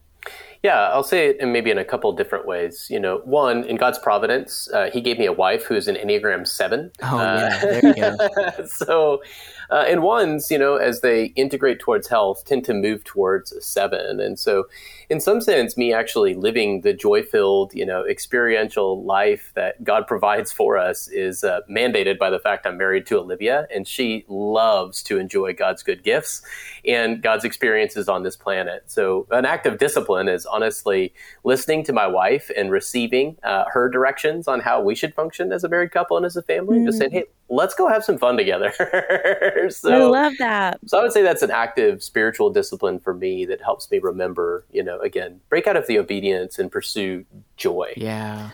Yeah, 0.64 0.90
I'll 0.90 1.04
say 1.04 1.28
it 1.28 1.40
in 1.40 1.52
maybe 1.52 1.72
in 1.72 1.78
a 1.78 1.86
couple 1.86 2.12
different 2.14 2.46
ways. 2.46 2.88
You 2.90 3.00
know, 3.00 3.22
one 3.26 3.64
in 3.66 3.76
God's 3.76 4.00
providence, 4.00 4.70
uh, 4.74 4.90
He 4.92 5.02
gave 5.02 5.20
me 5.20 5.26
a 5.26 5.34
wife 5.34 5.66
who's 5.66 5.88
an 5.88 5.96
Enneagram 5.96 6.48
Seven. 6.48 6.92
Oh 7.02 7.20
uh, 7.20 7.50
yeah, 7.52 7.60
there 7.60 7.88
you 7.88 7.94
go. 7.96 8.66
so, 8.66 9.22
uh, 9.70 9.86
and 9.88 10.02
ones, 10.02 10.50
you 10.50 10.58
know, 10.58 10.76
as 10.76 11.02
they 11.02 11.26
integrate 11.36 11.80
towards 11.80 12.08
health, 12.08 12.46
tend 12.46 12.64
to 12.66 12.74
move 12.74 13.04
towards 13.04 13.52
a 13.52 13.62
seven. 13.62 14.20
And 14.20 14.40
so, 14.40 14.66
in 15.10 15.20
some 15.20 15.42
sense, 15.42 15.78
me 15.78 15.94
actually 15.94 16.34
living 16.34 16.82
the 16.82 16.94
joy-filled, 16.94 17.74
you 17.74 17.86
know, 17.86 18.06
experiential 18.06 19.04
life 19.04 19.52
that 19.56 19.84
God 19.84 20.08
provides 20.08 20.52
for 20.52 20.78
us 20.78 21.08
is 21.10 21.44
uh, 21.44 21.62
mandated 21.70 22.18
by 22.18 22.30
the 22.30 22.40
fact 22.40 22.66
I'm 22.66 22.78
married 22.78 23.06
to 23.08 23.20
Olivia, 23.20 23.68
and 23.74 23.88
she 23.88 24.26
loves 24.28 25.04
to 25.04 25.18
enjoy 25.20 25.54
God's 25.54 25.84
good 25.84 26.04
gifts 26.04 26.42
and 26.86 27.22
God's 27.22 27.44
experiences 27.44 28.08
on 28.08 28.24
this 28.24 28.36
planet. 28.36 28.84
So, 28.88 29.28
an 29.32 29.46
act 29.46 29.66
of 29.66 29.78
discipline 29.78 30.30
is 30.30 30.47
honestly 30.48 31.14
listening 31.44 31.84
to 31.84 31.94
my 31.94 32.08
wife 32.08 32.50
and 32.56 32.72
receiving 32.72 33.38
uh, 33.44 33.66
her 33.72 33.90
directions 33.90 34.48
on 34.48 34.60
how 34.60 34.82
we 34.82 34.96
should 34.96 35.14
function 35.14 35.52
as 35.52 35.64
a 35.64 35.70
married 35.70 35.92
couple 35.92 36.18
and 36.18 36.26
as 36.26 36.36
a 36.36 36.42
family. 36.42 36.80
Mm. 36.80 36.86
Just 36.86 36.98
saying, 36.98 37.12
hey, 37.12 37.26
let's 37.50 37.76
go 37.76 37.88
have 37.88 38.04
some 38.04 38.18
fun 38.18 38.38
together. 38.38 38.74
so, 39.70 39.92
I 39.92 40.04
love 40.06 40.34
that. 40.40 40.80
So 40.86 41.00
I 41.00 41.04
would 41.04 41.14
say 41.14 41.22
that's 41.22 41.42
an 41.42 41.52
active 41.52 42.04
spiritual 42.04 42.50
discipline 42.50 43.00
for 43.00 43.14
me 43.14 43.46
that 43.46 43.62
helps 43.62 43.90
me 43.92 44.00
remember, 44.00 44.66
you 44.72 44.84
know, 44.84 45.00
again, 45.00 45.40
break 45.50 45.68
out 45.68 45.78
of 45.78 45.88
the 45.88 46.00
obedience 46.00 46.60
and 46.60 46.72
pursue 46.72 47.26
joy. 47.56 47.94
Yeah. 47.96 48.50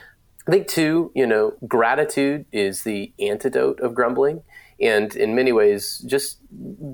I 0.47 0.51
think 0.51 0.67
too, 0.67 1.11
you 1.15 1.25
know, 1.25 1.53
gratitude 1.67 2.45
is 2.51 2.83
the 2.83 3.13
antidote 3.19 3.79
of 3.79 3.93
grumbling 3.95 4.41
and 4.81 5.15
in 5.15 5.35
many 5.35 5.51
ways 5.51 6.03
just 6.07 6.39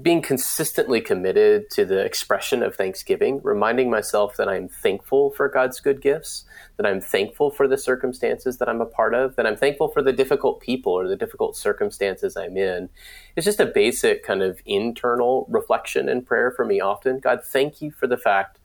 being 0.01 0.21
consistently 0.21 1.01
committed 1.01 1.69
to 1.69 1.85
the 1.85 1.99
expression 1.99 2.63
of 2.63 2.75
thanksgiving 2.75 3.39
reminding 3.43 3.89
myself 3.89 4.35
that 4.37 4.47
i'm 4.47 4.67
thankful 4.67 5.31
for 5.31 5.47
god's 5.47 5.79
good 5.79 6.01
gifts 6.01 6.45
that 6.77 6.85
i'm 6.85 7.01
thankful 7.01 7.49
for 7.49 7.67
the 7.67 7.77
circumstances 7.77 8.57
that 8.57 8.69
i'm 8.69 8.81
a 8.81 8.85
part 8.85 9.13
of 9.13 9.35
that 9.35 9.45
i'm 9.45 9.57
thankful 9.57 9.89
for 9.89 10.01
the 10.01 10.13
difficult 10.13 10.59
people 10.59 10.93
or 10.93 11.07
the 11.07 11.15
difficult 11.15 11.55
circumstances 11.55 12.37
i'm 12.37 12.57
in. 12.57 12.89
It's 13.35 13.45
just 13.45 13.59
a 13.59 13.65
basic 13.65 14.23
kind 14.23 14.41
of 14.41 14.61
internal 14.65 15.45
reflection 15.49 16.09
and 16.09 16.25
prayer 16.25 16.51
for 16.51 16.65
me 16.65 16.79
often. 16.79 17.19
God 17.19 17.43
thank 17.43 17.81
you 17.81 17.91
for 17.91 18.07
the 18.07 18.17
fact 18.17 18.58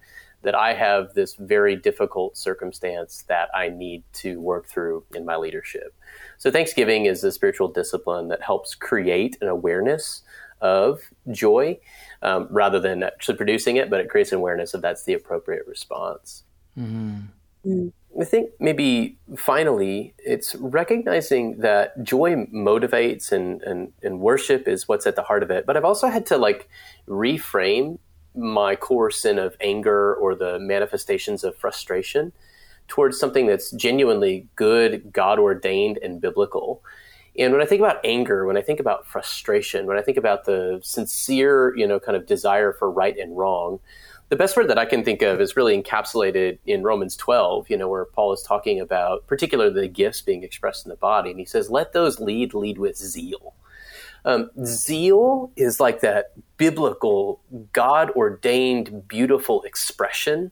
that 0.44 0.54
I 0.54 0.74
have 0.74 1.14
this 1.14 1.34
very 1.34 1.76
difficult 1.76 2.36
circumstance 2.36 3.24
that 3.28 3.48
I 3.54 3.68
need 3.68 4.04
to 4.14 4.40
work 4.40 4.66
through 4.66 5.04
in 5.14 5.24
my 5.24 5.36
leadership. 5.36 5.94
So, 6.38 6.50
Thanksgiving 6.50 7.06
is 7.06 7.24
a 7.24 7.32
spiritual 7.32 7.68
discipline 7.68 8.28
that 8.28 8.42
helps 8.42 8.74
create 8.74 9.36
an 9.40 9.48
awareness 9.48 10.22
of 10.60 11.00
joy 11.30 11.78
um, 12.22 12.48
rather 12.50 12.80
than 12.80 13.02
actually 13.02 13.36
producing 13.36 13.76
it, 13.76 13.90
but 13.90 14.00
it 14.00 14.08
creates 14.08 14.32
an 14.32 14.38
awareness 14.38 14.74
of 14.74 14.82
that's 14.82 15.04
the 15.04 15.12
appropriate 15.12 15.66
response. 15.66 16.44
Mm-hmm. 16.78 17.20
Mm. 17.66 17.92
I 18.20 18.24
think 18.24 18.50
maybe 18.60 19.18
finally, 19.36 20.14
it's 20.18 20.54
recognizing 20.54 21.58
that 21.58 22.02
joy 22.04 22.46
motivates 22.54 23.32
and, 23.32 23.60
and, 23.62 23.92
and 24.02 24.20
worship 24.20 24.68
is 24.68 24.86
what's 24.86 25.06
at 25.06 25.16
the 25.16 25.22
heart 25.22 25.42
of 25.42 25.50
it. 25.50 25.66
But 25.66 25.76
I've 25.76 25.84
also 25.84 26.06
had 26.06 26.24
to 26.26 26.38
like 26.38 26.68
reframe 27.08 27.98
my 28.34 28.76
core 28.76 29.10
sin 29.10 29.38
of 29.38 29.56
anger 29.60 30.14
or 30.14 30.34
the 30.34 30.58
manifestations 30.58 31.44
of 31.44 31.56
frustration 31.56 32.32
towards 32.88 33.18
something 33.18 33.46
that's 33.46 33.70
genuinely 33.72 34.46
good, 34.56 35.12
God 35.12 35.38
ordained, 35.38 35.98
and 36.02 36.20
biblical. 36.20 36.82
And 37.38 37.52
when 37.52 37.62
I 37.62 37.66
think 37.66 37.80
about 37.80 38.04
anger, 38.04 38.46
when 38.46 38.56
I 38.56 38.62
think 38.62 38.78
about 38.78 39.06
frustration, 39.06 39.86
when 39.86 39.98
I 39.98 40.02
think 40.02 40.18
about 40.18 40.44
the 40.44 40.80
sincere, 40.82 41.76
you 41.76 41.86
know, 41.86 41.98
kind 41.98 42.16
of 42.16 42.26
desire 42.26 42.72
for 42.72 42.90
right 42.90 43.16
and 43.18 43.36
wrong, 43.36 43.80
the 44.28 44.36
best 44.36 44.56
word 44.56 44.68
that 44.68 44.78
I 44.78 44.84
can 44.84 45.04
think 45.04 45.22
of 45.22 45.40
is 45.40 45.56
really 45.56 45.80
encapsulated 45.80 46.58
in 46.66 46.82
Romans 46.82 47.16
12, 47.16 47.68
you 47.68 47.76
know, 47.76 47.88
where 47.88 48.04
Paul 48.04 48.32
is 48.32 48.42
talking 48.42 48.80
about 48.80 49.26
particularly 49.26 49.72
the 49.72 49.88
gifts 49.88 50.22
being 50.22 50.42
expressed 50.42 50.86
in 50.86 50.90
the 50.90 50.96
body. 50.96 51.30
And 51.30 51.38
he 51.38 51.44
says, 51.44 51.70
let 51.70 51.92
those 51.92 52.20
lead, 52.20 52.54
lead 52.54 52.78
with 52.78 52.96
zeal. 52.96 53.54
Um, 54.24 54.50
zeal 54.64 55.52
is 55.56 55.80
like 55.80 56.00
that 56.00 56.32
biblical, 56.56 57.42
God 57.72 58.10
ordained, 58.12 59.06
beautiful 59.06 59.62
expression 59.62 60.50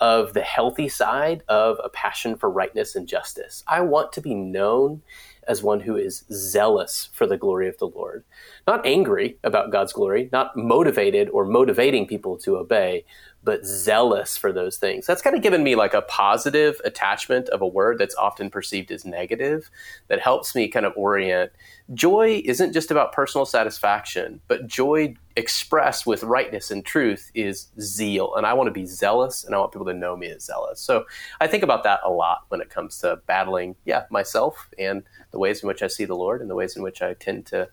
of 0.00 0.34
the 0.34 0.42
healthy 0.42 0.88
side 0.88 1.42
of 1.48 1.78
a 1.82 1.88
passion 1.88 2.36
for 2.36 2.50
rightness 2.50 2.94
and 2.94 3.08
justice. 3.08 3.64
I 3.66 3.80
want 3.80 4.12
to 4.12 4.20
be 4.20 4.34
known 4.34 5.02
as 5.46 5.62
one 5.62 5.80
who 5.80 5.96
is 5.96 6.24
zealous 6.32 7.10
for 7.12 7.26
the 7.26 7.36
glory 7.36 7.68
of 7.68 7.78
the 7.78 7.86
Lord, 7.86 8.24
not 8.66 8.84
angry 8.86 9.38
about 9.44 9.72
God's 9.72 9.92
glory, 9.92 10.28
not 10.32 10.56
motivated 10.56 11.28
or 11.30 11.44
motivating 11.44 12.06
people 12.06 12.36
to 12.38 12.56
obey, 12.56 13.04
but 13.44 13.64
zealous 13.64 14.36
for 14.38 14.52
those 14.52 14.78
things. 14.78 15.06
That's 15.06 15.20
kind 15.20 15.36
of 15.36 15.42
given 15.42 15.62
me 15.62 15.74
like 15.74 15.92
a 15.92 16.02
positive 16.02 16.80
attachment 16.84 17.48
of 17.50 17.60
a 17.60 17.66
word 17.66 17.98
that's 17.98 18.14
often 18.14 18.48
perceived 18.48 18.90
as 18.90 19.04
negative 19.04 19.70
that 20.08 20.20
helps 20.20 20.54
me 20.54 20.68
kind 20.68 20.86
of 20.86 20.94
orient. 20.96 21.52
Joy 21.92 22.42
isn't 22.46 22.72
just 22.72 22.90
about 22.90 23.12
personal 23.12 23.44
satisfaction, 23.44 24.40
but 24.48 24.66
joy 24.66 25.14
expressed 25.36 26.06
with 26.06 26.22
rightness 26.22 26.70
and 26.70 26.84
truth 26.84 27.30
is 27.34 27.68
zeal. 27.78 28.34
And 28.34 28.46
I 28.46 28.54
want 28.54 28.68
to 28.68 28.72
be 28.72 28.86
zealous 28.86 29.44
and 29.44 29.54
I 29.54 29.58
want 29.58 29.72
people 29.72 29.86
to 29.86 29.94
know 29.94 30.16
me 30.16 30.28
as 30.28 30.44
zealous. 30.44 30.80
So 30.80 31.04
I 31.40 31.46
think 31.46 31.62
about 31.62 31.84
that 31.84 32.00
a 32.02 32.10
lot 32.10 32.44
when 32.48 32.62
it 32.62 32.70
comes 32.70 32.98
to 33.00 33.20
battling, 33.26 33.76
yeah, 33.84 34.04
myself 34.10 34.70
and 34.78 35.02
the 35.32 35.38
ways 35.38 35.62
in 35.62 35.66
which 35.66 35.82
I 35.82 35.88
see 35.88 36.06
the 36.06 36.16
Lord 36.16 36.40
and 36.40 36.48
the 36.48 36.54
ways 36.54 36.76
in 36.76 36.82
which 36.82 37.02
I 37.02 37.12
tend 37.14 37.44
to 37.46 37.68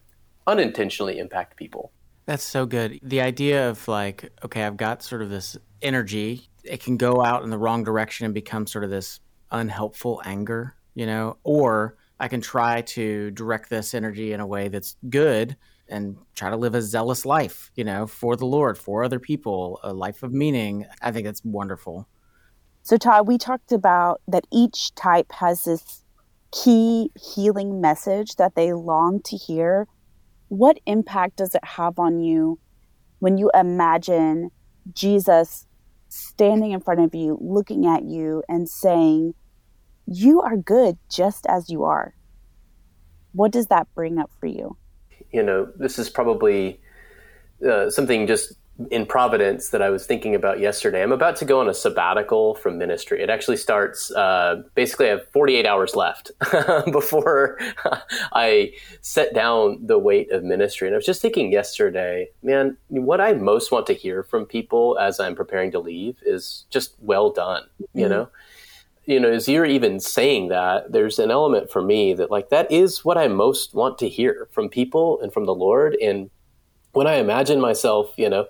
unintentionally 0.48 1.18
impact 1.18 1.56
people. 1.56 1.92
That's 2.26 2.44
so 2.44 2.66
good. 2.66 3.00
The 3.02 3.22
idea 3.22 3.70
of 3.70 3.88
like, 3.88 4.32
okay, 4.44 4.64
I've 4.64 4.78
got 4.78 5.04
sort 5.04 5.22
of 5.22 5.30
this 5.30 5.58
energy. 5.82 6.50
It 6.64 6.84
can 6.84 6.98
go 6.98 7.24
out 7.24 7.44
in 7.44 7.50
the 7.50 7.58
wrong 7.58 7.84
direction 7.84 8.26
and 8.26 8.34
become 8.34 8.68
sort 8.68 8.84
of 8.84 8.90
this 8.90 9.20
unhelpful 9.52 10.22
anger, 10.24 10.76
you 10.94 11.06
know, 11.06 11.38
or 11.44 11.98
I 12.20 12.28
can 12.28 12.42
try 12.42 12.82
to 12.82 13.32
direct 13.32 13.70
this 13.70 13.94
energy 13.94 14.32
in 14.32 14.40
a 14.40 14.46
way 14.46 14.68
that's 14.68 14.96
good 15.10 15.58
and 15.90 16.18
try 16.36 16.50
to 16.50 16.56
live 16.56 16.76
a 16.76 16.82
zealous 16.82 17.26
life, 17.26 17.72
you 17.76 17.84
know, 17.84 18.08
for 18.08 18.36
the 18.36 18.46
Lord, 18.46 18.78
for 18.78 19.04
other 19.04 19.20
people, 19.20 19.80
a 19.84 19.92
life 19.92 20.24
of 20.24 20.32
meaning. 20.32 20.86
I 21.02 21.12
think 21.12 21.26
that's 21.26 21.44
wonderful. 21.44 22.08
So, 22.84 22.98
Todd, 22.98 23.28
we 23.28 23.38
talked 23.38 23.72
about 23.72 24.22
that 24.28 24.46
each 24.52 24.96
type 24.96 25.32
has 25.34 25.66
this 25.66 26.04
key 26.52 27.12
healing 27.16 27.82
message 27.82 28.36
that 28.36 28.56
they 28.56 28.74
long 28.74 29.22
to 29.24 29.36
hear 29.36 29.88
what 30.52 30.82
impact 30.86 31.38
does 31.38 31.56
it 31.56 31.64
have 31.64 31.98
on 31.98 32.20
you 32.20 32.60
when 33.20 33.38
you 33.38 33.50
imagine 33.54 34.52
Jesus 34.92 35.66
standing 36.10 36.72
in 36.72 36.82
front 36.82 37.00
of 37.00 37.16
you, 37.16 37.38
looking 37.40 37.86
at 37.86 38.04
you, 38.04 38.44
and 38.50 38.68
saying, 38.68 39.34
You 40.06 40.42
are 40.42 40.58
good 40.58 40.98
just 41.10 41.46
as 41.46 41.70
you 41.70 41.86
are? 41.86 42.16
What 43.32 43.54
does 43.54 43.68
that 43.68 43.88
bring 43.96 44.18
up 44.18 44.30
for 44.42 44.48
you? 44.48 44.76
You 45.32 45.42
know, 45.42 45.72
this 45.78 45.98
is 45.98 46.10
probably 46.10 46.82
uh, 47.66 47.90
something 47.90 48.28
just 48.28 48.56
in 48.90 49.06
Providence 49.06 49.70
that 49.70 49.82
I 49.82 49.90
was 49.90 50.06
thinking 50.06 50.36
about 50.36 50.60
yesterday. 50.60 51.04
I'm 51.04 51.12
about 51.12 51.36
to 51.38 51.46
go 51.46 51.60
on 51.60 51.70
a 51.70 51.74
sabbatical 51.74 52.56
from 52.56 52.78
ministry. 52.78 53.22
It 53.22 53.30
actually 53.30 53.58
starts 53.58 54.12
uh, 54.12 54.64
basically, 54.76 55.08
I 55.08 55.12
have 55.12 55.28
48 55.30 55.66
hours 55.66 55.96
left 55.96 56.32
before 56.92 57.60
I 58.34 58.74
set 59.02 59.34
down 59.34 59.86
the 59.86 60.00
weight 60.00 60.32
of 60.32 60.44
ministry. 60.44 60.88
And 60.88 60.96
I 60.96 60.98
was 60.98 61.06
just 61.06 61.22
thinking 61.22 61.52
yesterday, 61.52 62.30
man, 62.42 62.78
what 62.90 63.22
I 63.22 63.34
most 63.34 63.72
want 63.72 63.88
to 63.88 63.94
hear 63.94 64.24
from 64.24 64.46
people 64.46 64.98
as 65.00 65.20
I'm 65.20 65.36
preparing 65.36 65.72
to 65.72 65.80
leave 65.80 66.18
is 66.24 66.66
just 66.70 66.96
well 67.00 67.30
done, 67.30 67.64
you 67.94 68.04
mm-hmm. 68.04 68.10
know? 68.10 68.30
You 69.06 69.20
know, 69.20 69.32
as 69.32 69.50
you're 69.50 69.66
even 69.66 70.00
saying 70.00 70.50
that, 70.50 70.92
there's 70.92 71.18
an 71.18 71.32
element 71.32 71.72
for 71.72 71.82
me 71.82 72.14
that, 72.14 72.30
like, 72.30 72.50
that 72.50 72.72
is 72.72 73.04
what 73.04 73.18
I 73.18 73.28
most 73.28 73.74
want 73.74 73.98
to 73.98 74.08
hear 74.08 74.48
from 74.52 74.70
people 74.70 75.20
and 75.22 75.34
from 75.34 75.46
the 75.46 75.56
Lord. 75.56 75.96
And 75.96 76.30
when 76.94 77.08
I 77.08 77.16
imagine 77.16 77.60
myself, 77.60 78.14
you 78.18 78.30
know, 78.30 78.48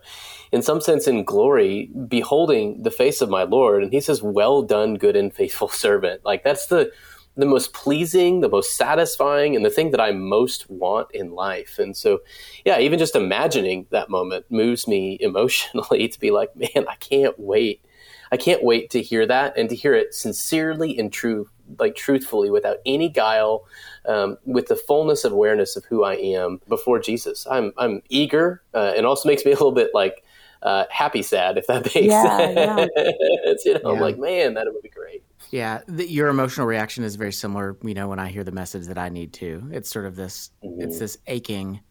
in 0.51 0.62
some 0.62 0.82
sense 0.82 1.08
in 1.08 1.23
glory, 1.23 1.89
beholding 2.08 2.84
the 2.84 2.91
face 2.91 3.21
of 3.21 3.30
my 3.30 3.43
Lord, 3.43 3.84
and 3.84 3.93
he 3.93 4.01
says, 4.01 4.21
Well 4.21 4.62
done, 4.62 4.95
good 4.95 5.15
and 5.15 5.34
faithful 5.34 5.69
servant. 5.69 6.25
Like 6.25 6.43
that's 6.43 6.67
the 6.67 6.91
the 7.38 7.45
most 7.45 7.73
pleasing, 7.73 8.41
the 8.41 8.49
most 8.49 8.75
satisfying, 8.75 9.56
and 9.56 9.63
the 9.63 9.69
thing 9.69 9.91
that 9.91 10.01
I 10.01 10.12
most 10.12 10.69
want 10.69 11.10
in 11.12 11.32
life. 11.32 11.80
And 11.80 11.95
so, 11.95 12.19
yeah, 12.65 12.80
even 12.80 12.99
just 12.99 13.15
imagining 13.15 13.88
that 13.89 14.10
moment 14.10 14.45
moves 14.49 14.88
me 14.88 15.17
emotionally 15.21 16.08
to 16.08 16.19
be 16.19 16.32
like, 16.32 16.56
man, 16.56 16.86
I 16.89 16.95
can't 16.95 17.39
wait. 17.39 17.86
I 18.34 18.38
can't 18.38 18.63
wait 18.63 18.89
to 18.91 19.01
hear 19.01 19.25
that 19.25 19.58
and 19.58 19.69
to 19.69 19.75
hear 19.75 19.93
it 19.93 20.13
sincerely 20.13 20.97
and 20.97 21.12
true, 21.12 21.49
like 21.79 21.95
truthfully, 21.95 22.49
without 22.49 22.77
any 22.86 23.10
guile, 23.10 23.65
um, 24.05 24.38
with 24.45 24.67
the 24.67 24.75
fullness 24.75 25.23
of 25.23 25.34
awareness 25.34 25.75
of 25.75 25.86
who 25.86 26.03
I 26.03 26.15
am 26.15 26.62
before 26.67 26.99
Jesus. 26.99 27.45
I'm 27.49 27.73
I'm 27.77 28.01
eager, 28.10 28.63
uh, 28.73 28.93
and 28.95 29.05
also 29.05 29.27
makes 29.29 29.45
me 29.45 29.51
a 29.51 29.55
little 29.55 29.71
bit 29.71 29.91
like 29.93 30.23
uh, 30.63 30.86
happy 30.89 31.21
sad 31.21 31.57
if 31.57 31.67
that 31.67 31.84
makes 31.95 32.07
yeah, 32.07 32.38
sense. 32.38 32.55
Yeah. 32.55 33.53
you 33.65 33.73
know, 33.73 33.79
yeah. 33.84 33.89
I'm 33.89 33.99
like, 33.99 34.17
man, 34.17 34.53
that 34.55 34.67
would 34.71 34.81
be 34.81 34.89
great. 34.89 35.23
Yeah, 35.49 35.81
the, 35.88 36.10
your 36.10 36.29
emotional 36.29 36.65
reaction 36.65 37.03
is 37.03 37.15
very 37.15 37.34
similar. 37.34 37.75
You 37.84 37.93
know, 37.93 38.07
when 38.07 38.19
I 38.19 38.29
hear 38.29 38.43
the 38.43 38.51
message 38.51 38.88
that 38.88 38.97
I 38.97 39.10
need 39.10 39.34
to, 39.34 39.69
it's 39.71 39.89
sort 39.89 40.05
of 40.05 40.15
this, 40.15 40.51
mm-hmm. 40.63 40.81
it's 40.81 40.99
this 40.99 41.17
aching 41.27 41.81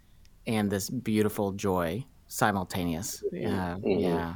and 0.47 0.71
this 0.71 0.89
beautiful 0.89 1.53
joy 1.53 2.05
simultaneous. 2.29 3.23
Mm-hmm. 3.27 3.37
Yeah, 3.37 3.77
mm-hmm. 3.77 4.01
yeah. 4.01 4.35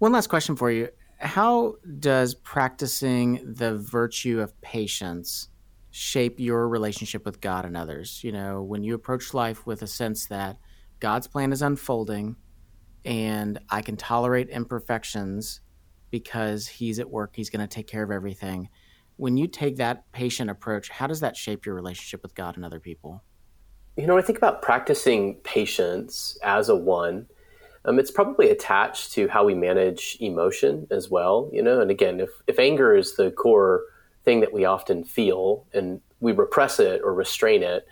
One 0.00 0.12
last 0.12 0.26
question 0.26 0.54
for 0.54 0.70
you: 0.70 0.88
How 1.18 1.74
does 1.98 2.34
practicing 2.34 3.54
the 3.54 3.76
virtue 3.76 4.40
of 4.40 4.58
patience 4.60 5.48
shape 5.90 6.38
your 6.38 6.68
relationship 6.68 7.24
with 7.24 7.40
God 7.40 7.64
and 7.64 7.76
others? 7.76 8.22
You 8.22 8.32
know, 8.32 8.62
when 8.62 8.84
you 8.84 8.94
approach 8.94 9.34
life 9.34 9.66
with 9.66 9.82
a 9.82 9.86
sense 9.86 10.26
that 10.26 10.58
God's 11.00 11.26
plan 11.26 11.52
is 11.52 11.60
unfolding 11.60 12.36
and 13.04 13.58
I 13.68 13.82
can 13.82 13.96
tolerate 13.96 14.48
imperfections 14.48 15.60
because 16.10 16.66
he's 16.66 16.98
at 17.00 17.10
work, 17.10 17.34
he's 17.34 17.50
going 17.50 17.66
to 17.66 17.74
take 17.74 17.88
care 17.88 18.02
of 18.02 18.10
everything. 18.10 18.68
When 19.16 19.36
you 19.36 19.48
take 19.48 19.76
that 19.76 20.10
patient 20.12 20.50
approach, 20.50 20.88
how 20.88 21.08
does 21.08 21.20
that 21.20 21.36
shape 21.36 21.66
your 21.66 21.74
relationship 21.74 22.22
with 22.22 22.36
God 22.36 22.56
and 22.56 22.64
other 22.64 22.80
people? 22.80 23.24
You 23.96 24.06
know, 24.06 24.16
I 24.16 24.22
think 24.22 24.38
about 24.38 24.62
practicing 24.62 25.34
patience 25.42 26.38
as 26.44 26.68
a 26.68 26.76
one. 26.76 27.26
Um, 27.88 27.98
it's 27.98 28.10
probably 28.10 28.50
attached 28.50 29.12
to 29.12 29.28
how 29.28 29.44
we 29.44 29.54
manage 29.54 30.18
emotion 30.20 30.86
as 30.90 31.08
well. 31.08 31.48
You 31.52 31.62
know, 31.62 31.80
and 31.80 31.90
again, 31.90 32.20
if, 32.20 32.28
if 32.46 32.58
anger 32.58 32.94
is 32.94 33.16
the 33.16 33.30
core 33.30 33.82
thing 34.24 34.40
that 34.40 34.52
we 34.52 34.66
often 34.66 35.04
feel 35.04 35.64
and 35.72 36.02
we 36.20 36.32
repress 36.32 36.78
it 36.78 37.00
or 37.02 37.14
restrain 37.14 37.62
it, 37.62 37.86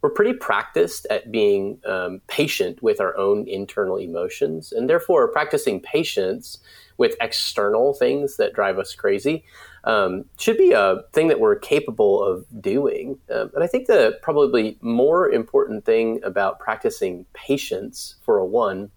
we're 0.00 0.08
pretty 0.08 0.32
practiced 0.32 1.06
at 1.10 1.30
being 1.30 1.78
um, 1.86 2.22
patient 2.28 2.82
with 2.82 2.98
our 2.98 3.14
own 3.18 3.46
internal 3.46 3.98
emotions, 3.98 4.72
and 4.72 4.88
therefore 4.88 5.28
practicing 5.28 5.80
patience 5.80 6.58
with 6.96 7.14
external 7.20 7.92
things 7.92 8.38
that 8.38 8.54
drive 8.54 8.78
us 8.78 8.94
crazy 8.94 9.44
um, 9.84 10.24
should 10.38 10.56
be 10.56 10.72
a 10.72 11.02
thing 11.12 11.28
that 11.28 11.40
we're 11.40 11.56
capable 11.56 12.22
of 12.22 12.46
doing. 12.60 13.18
Um, 13.30 13.50
and 13.54 13.62
I 13.62 13.66
think 13.66 13.86
the 13.86 14.18
probably 14.22 14.78
more 14.80 15.30
important 15.30 15.84
thing 15.84 16.20
about 16.24 16.58
practicing 16.58 17.26
patience 17.34 18.16
for 18.24 18.38
a 18.38 18.46
one 18.46 18.90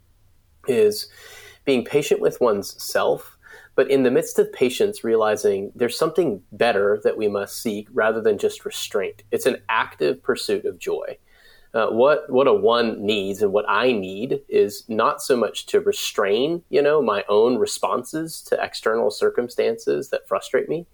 is 0.68 1.08
being 1.66 1.84
patient 1.84 2.22
with 2.22 2.42
one's 2.42 2.82
self 2.84 3.36
but 3.76 3.92
in 3.92 4.04
the 4.04 4.12
midst 4.12 4.40
of 4.40 4.52
patience, 4.54 5.04
realizing 5.04 5.72
there's 5.76 5.98
something 5.98 6.42
better 6.54 7.00
that 7.04 7.18
we 7.18 7.28
must 7.28 7.62
seek 7.62 7.88
rather 7.92 8.22
than 8.22 8.38
just 8.38 8.66
restraint. 8.66 9.24
It's 9.32 9.46
an 9.46 9.58
active 9.68 10.24
pursuit 10.24 10.66
of 10.66 10.80
joy. 10.80 11.18
Uh, 11.74 11.88
what 11.88 12.30
what 12.30 12.48
a 12.48 12.54
one 12.54 13.06
needs 13.06 13.42
and 13.42 13.52
what 13.52 13.66
I 13.68 13.92
need 13.92 14.40
is 14.48 14.86
not 14.88 15.22
so 15.22 15.36
much 15.36 15.66
to 15.68 15.82
restrain, 15.82 16.64
you 16.70 16.82
know, 16.82 17.02
my 17.02 17.26
own 17.28 17.58
responses 17.58 18.42
to 18.44 18.64
external 18.64 19.12
circumstances 19.12 20.10
that 20.10 20.26
frustrate 20.26 20.70
me, 20.70 20.88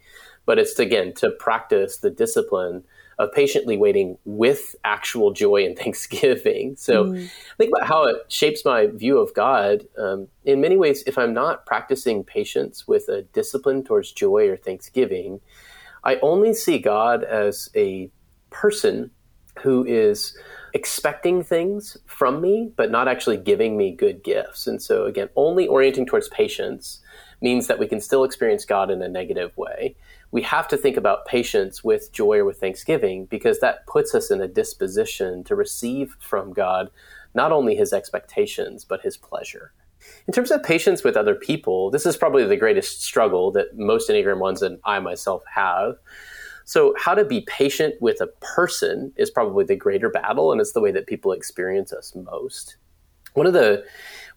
but 0.47 0.57
it's 0.57 0.73
to, 0.75 0.81
again 0.81 1.13
to 1.15 1.29
practice 1.29 1.97
the 1.97 2.09
discipline 2.09 2.83
of 3.21 3.31
patiently 3.31 3.77
waiting 3.77 4.17
with 4.25 4.75
actual 4.83 5.31
joy 5.31 5.65
and 5.65 5.77
thanksgiving. 5.79 6.75
So 6.75 7.05
mm. 7.05 7.29
think 7.57 7.71
about 7.75 7.87
how 7.87 8.03
it 8.05 8.17
shapes 8.27 8.65
my 8.65 8.87
view 8.87 9.19
of 9.19 9.33
God. 9.33 9.87
Um, 9.97 10.27
in 10.43 10.59
many 10.59 10.75
ways, 10.75 11.03
if 11.05 11.17
I'm 11.17 11.33
not 11.33 11.65
practicing 11.65 12.23
patience 12.23 12.87
with 12.87 13.07
a 13.09 13.21
discipline 13.21 13.83
towards 13.83 14.11
joy 14.11 14.49
or 14.49 14.57
thanksgiving, 14.57 15.39
I 16.03 16.17
only 16.23 16.53
see 16.53 16.79
God 16.79 17.23
as 17.23 17.69
a 17.75 18.09
person 18.49 19.11
who 19.61 19.85
is 19.85 20.35
expecting 20.73 21.43
things 21.43 21.97
from 22.07 22.41
me, 22.41 22.71
but 22.75 22.89
not 22.89 23.07
actually 23.07 23.37
giving 23.37 23.77
me 23.77 23.91
good 23.91 24.23
gifts. 24.23 24.65
And 24.65 24.81
so, 24.81 25.05
again, 25.05 25.29
only 25.35 25.67
orienting 25.67 26.07
towards 26.07 26.29
patience 26.29 27.01
means 27.41 27.67
that 27.67 27.77
we 27.77 27.87
can 27.87 27.99
still 27.99 28.23
experience 28.23 28.65
God 28.65 28.89
in 28.89 29.01
a 29.01 29.09
negative 29.09 29.55
way 29.57 29.95
we 30.31 30.41
have 30.43 30.67
to 30.69 30.77
think 30.77 30.97
about 30.97 31.25
patience 31.25 31.83
with 31.83 32.11
joy 32.11 32.37
or 32.37 32.45
with 32.45 32.59
thanksgiving 32.59 33.25
because 33.25 33.59
that 33.59 33.85
puts 33.85 34.15
us 34.15 34.31
in 34.31 34.41
a 34.41 34.47
disposition 34.47 35.43
to 35.43 35.55
receive 35.55 36.15
from 36.19 36.53
God 36.53 36.89
not 37.33 37.51
only 37.51 37.75
his 37.75 37.93
expectations, 37.93 38.83
but 38.85 39.01
his 39.01 39.17
pleasure. 39.17 39.73
In 40.27 40.33
terms 40.33 40.51
of 40.51 40.63
patience 40.63 41.03
with 41.03 41.15
other 41.15 41.35
people, 41.35 41.91
this 41.91 42.05
is 42.05 42.17
probably 42.17 42.43
the 42.43 42.57
greatest 42.57 43.03
struggle 43.03 43.51
that 43.51 43.77
most 43.77 44.09
Enneagram 44.09 44.39
ones 44.39 44.61
and 44.61 44.79
I 44.83 44.99
myself 44.99 45.43
have. 45.53 45.95
So, 46.65 46.93
how 46.97 47.13
to 47.13 47.25
be 47.25 47.41
patient 47.41 47.95
with 48.01 48.21
a 48.21 48.27
person 48.27 49.13
is 49.17 49.29
probably 49.29 49.65
the 49.65 49.75
greater 49.75 50.09
battle, 50.09 50.51
and 50.51 50.61
it's 50.61 50.73
the 50.73 50.81
way 50.81 50.91
that 50.91 51.07
people 51.07 51.31
experience 51.31 51.91
us 51.91 52.15
most. 52.15 52.77
One 53.33 53.47
of 53.47 53.53
the 53.53 53.83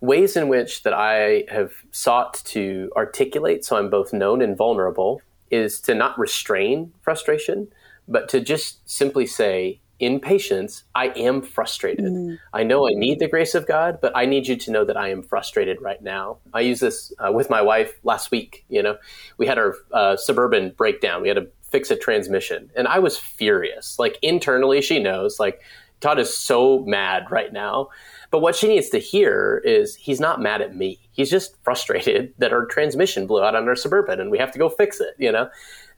ways 0.01 0.37
in 0.37 0.49
which 0.49 0.83
that 0.83 0.93
I 0.93 1.45
have 1.49 1.73
sought 1.91 2.43
to 2.47 2.91
articulate 2.97 3.65
so 3.65 3.77
I'm 3.77 3.91
both 3.91 4.13
known 4.13 4.43
and 4.43 4.57
vulnerable 4.57 5.21
is 5.55 5.81
to 5.83 5.95
not 5.95 6.19
restrain 6.19 6.93
frustration, 7.03 7.69
but 8.09 8.29
to 8.31 8.41
just 8.41 8.89
simply 8.89 9.27
say, 9.27 9.81
in 10.01 10.19
patience, 10.21 10.85
I 10.95 11.09
am 11.17 11.41
frustrated. 11.41 12.05
Mm. 12.05 12.39
I 12.53 12.65
know 12.65 12.87
I 12.87 12.93
need 12.95 13.21
the 13.21 13.29
grace 13.29 13.55
of 13.55 13.67
God, 13.67 13.99
but 14.03 14.13
I 14.17 14.27
need 14.27 14.49
you 14.49 14.57
to 14.57 14.71
know 14.71 14.85
that 14.85 14.97
I 14.97 15.09
am 15.09 15.23
frustrated 15.23 15.81
right 15.81 16.03
now. 16.03 16.39
I 16.53 16.61
use 16.61 16.81
this 16.81 17.13
uh, 17.19 17.33
with 17.33 17.49
my 17.49 17.63
wife 17.63 17.99
last 18.03 18.31
week. 18.31 18.65
You 18.69 18.83
know, 18.83 18.97
we 19.39 19.47
had 19.47 19.57
our 19.57 19.77
uh, 19.93 20.17
suburban 20.17 20.71
breakdown. 20.77 21.23
We 21.23 21.29
had 21.29 21.37
to 21.37 21.49
fix 21.63 21.91
a 21.91 21.97
transmission, 21.97 22.71
and 22.77 22.89
I 22.89 22.99
was 22.99 23.17
furious. 23.17 23.99
Like 23.99 24.19
internally, 24.21 24.81
she 24.83 24.99
knows. 24.99 25.39
Like 25.39 25.63
Todd 26.01 26.19
is 26.19 26.37
so 26.37 26.81
mad 26.81 27.31
right 27.31 27.53
now. 27.53 27.89
But 28.35 28.41
what 28.41 28.57
she 28.57 28.67
needs 28.67 28.89
to 28.89 28.99
hear 28.99 29.63
is 29.65 29.95
he's 29.95 30.19
not 30.19 30.43
mad 30.43 30.61
at 30.61 30.75
me. 30.75 30.99
He's 31.13 31.31
just 31.31 31.55
frustrated 31.63 32.35
that 32.39 32.53
our 32.53 32.67
transmission 32.67 33.29
blew 33.29 33.41
out 33.41 33.55
on 33.55 33.69
our 33.69 33.77
suburban 33.77 34.19
and 34.19 34.29
we 34.29 34.39
have 34.39 34.51
to 34.51 34.59
go 34.59 34.69
fix 34.69 34.99
it, 34.99 35.15
you 35.19 35.31
know? 35.31 35.49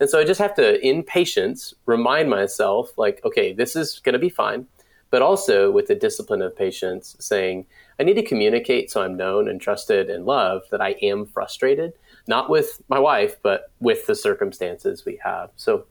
And 0.01 0.11
so 0.11 0.21
I 0.21 0.25
just 0.25 0.39
have 0.39 0.55
to, 0.57 0.79
in 0.87 1.03
patience, 1.03 1.73
remind 1.87 2.29
myself, 2.29 2.91
like, 2.99 3.23
okay, 3.25 3.55
this 3.55 3.75
is 3.75 4.01
going 4.01 4.13
to 4.13 4.19
be 4.19 4.29
fine. 4.29 4.67
But 5.09 5.23
also 5.23 5.71
with 5.71 5.87
the 5.87 5.95
discipline 5.95 6.43
of 6.43 6.55
patience, 6.55 7.17
saying, 7.21 7.65
I 7.99 8.03
need 8.03 8.17
to 8.17 8.23
communicate 8.23 8.91
so 8.91 9.01
I'm 9.01 9.17
known 9.17 9.49
and 9.49 9.59
trusted 9.59 10.11
and 10.11 10.27
loved 10.27 10.67
that 10.73 10.83
I 10.83 10.91
am 11.01 11.25
frustrated, 11.25 11.95
not 12.29 12.51
with 12.51 12.83
my 12.91 12.99
wife, 12.99 13.37
but 13.43 13.73
with 13.81 14.05
the 14.05 14.15
circumstances 14.15 15.07
we 15.07 15.19
have. 15.25 15.53
So 15.57 15.87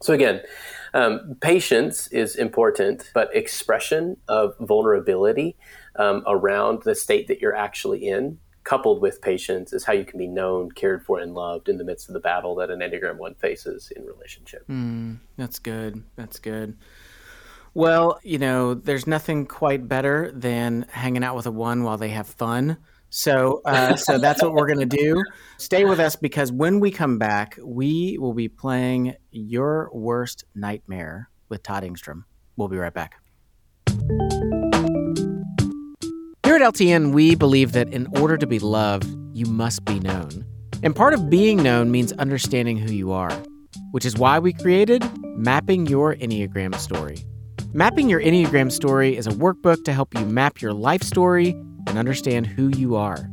so 0.00 0.12
again, 0.12 0.42
um, 0.94 1.36
patience 1.40 2.06
is 2.08 2.36
important, 2.36 3.10
but 3.14 3.34
expression 3.34 4.16
of 4.28 4.54
vulnerability 4.60 5.56
um, 5.98 6.22
around 6.26 6.82
the 6.82 6.94
state 6.94 7.28
that 7.28 7.40
you're 7.40 7.54
actually 7.54 8.08
in, 8.08 8.38
coupled 8.64 9.02
with 9.02 9.20
patience, 9.20 9.72
is 9.72 9.84
how 9.84 9.92
you 9.92 10.04
can 10.04 10.18
be 10.18 10.26
known, 10.26 10.70
cared 10.70 11.04
for, 11.04 11.18
and 11.18 11.34
loved 11.34 11.68
in 11.68 11.76
the 11.76 11.84
midst 11.84 12.08
of 12.08 12.14
the 12.14 12.20
battle 12.20 12.54
that 12.56 12.70
an 12.70 12.80
Enneagram 12.80 13.16
One 13.16 13.34
faces 13.34 13.92
in 13.94 14.04
relationship. 14.04 14.66
Mm, 14.68 15.18
that's 15.36 15.58
good. 15.58 16.02
That's 16.16 16.38
good. 16.38 16.76
Well, 17.74 18.18
you 18.22 18.38
know, 18.38 18.74
there's 18.74 19.06
nothing 19.06 19.46
quite 19.46 19.86
better 19.86 20.32
than 20.32 20.86
hanging 20.90 21.22
out 21.22 21.36
with 21.36 21.46
a 21.46 21.50
one 21.50 21.82
while 21.82 21.98
they 21.98 22.08
have 22.10 22.26
fun. 22.26 22.78
So, 23.10 23.62
uh, 23.64 23.96
so 23.96 24.18
that's 24.18 24.42
what 24.42 24.52
we're 24.52 24.66
going 24.66 24.88
to 24.88 24.96
do. 24.96 25.22
Stay 25.58 25.84
with 25.84 26.00
us 26.00 26.16
because 26.16 26.52
when 26.52 26.80
we 26.80 26.90
come 26.90 27.18
back, 27.18 27.58
we 27.62 28.18
will 28.18 28.34
be 28.34 28.48
playing 28.48 29.14
Your 29.30 29.90
Worst 29.92 30.44
Nightmare 30.54 31.30
with 31.48 31.62
Todd 31.62 31.84
Engstrom. 31.84 32.24
We'll 32.56 32.68
be 32.68 32.76
right 32.76 32.92
back. 32.92 33.20
At 36.58 36.74
LTN, 36.74 37.12
we 37.12 37.36
believe 37.36 37.70
that 37.70 37.88
in 37.90 38.08
order 38.18 38.36
to 38.36 38.44
be 38.44 38.58
loved, 38.58 39.08
you 39.32 39.46
must 39.46 39.84
be 39.84 40.00
known. 40.00 40.44
And 40.82 40.92
part 40.92 41.14
of 41.14 41.30
being 41.30 41.62
known 41.62 41.92
means 41.92 42.10
understanding 42.14 42.76
who 42.76 42.92
you 42.92 43.12
are, 43.12 43.30
which 43.92 44.04
is 44.04 44.16
why 44.16 44.40
we 44.40 44.52
created 44.52 45.08
Mapping 45.38 45.86
Your 45.86 46.16
Enneagram 46.16 46.74
Story. 46.74 47.18
Mapping 47.72 48.08
Your 48.08 48.20
Enneagram 48.20 48.72
Story 48.72 49.16
is 49.16 49.28
a 49.28 49.30
workbook 49.30 49.84
to 49.84 49.92
help 49.92 50.12
you 50.18 50.26
map 50.26 50.60
your 50.60 50.72
life 50.72 51.04
story 51.04 51.50
and 51.86 51.96
understand 51.96 52.48
who 52.48 52.70
you 52.76 52.96
are. 52.96 53.30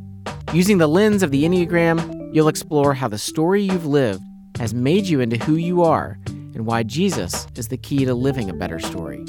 Using 0.52 0.78
the 0.78 0.86
lens 0.86 1.24
of 1.24 1.32
the 1.32 1.42
Enneagram, 1.42 2.32
you'll 2.32 2.46
explore 2.46 2.94
how 2.94 3.08
the 3.08 3.18
story 3.18 3.60
you've 3.60 3.86
lived 3.86 4.22
has 4.60 4.72
made 4.72 5.06
you 5.06 5.18
into 5.18 5.36
who 5.36 5.56
you 5.56 5.82
are 5.82 6.16
and 6.28 6.64
why 6.64 6.84
Jesus 6.84 7.48
is 7.56 7.66
the 7.66 7.76
key 7.76 8.04
to 8.04 8.14
living 8.14 8.48
a 8.48 8.54
better 8.54 8.78
story. 8.78 9.24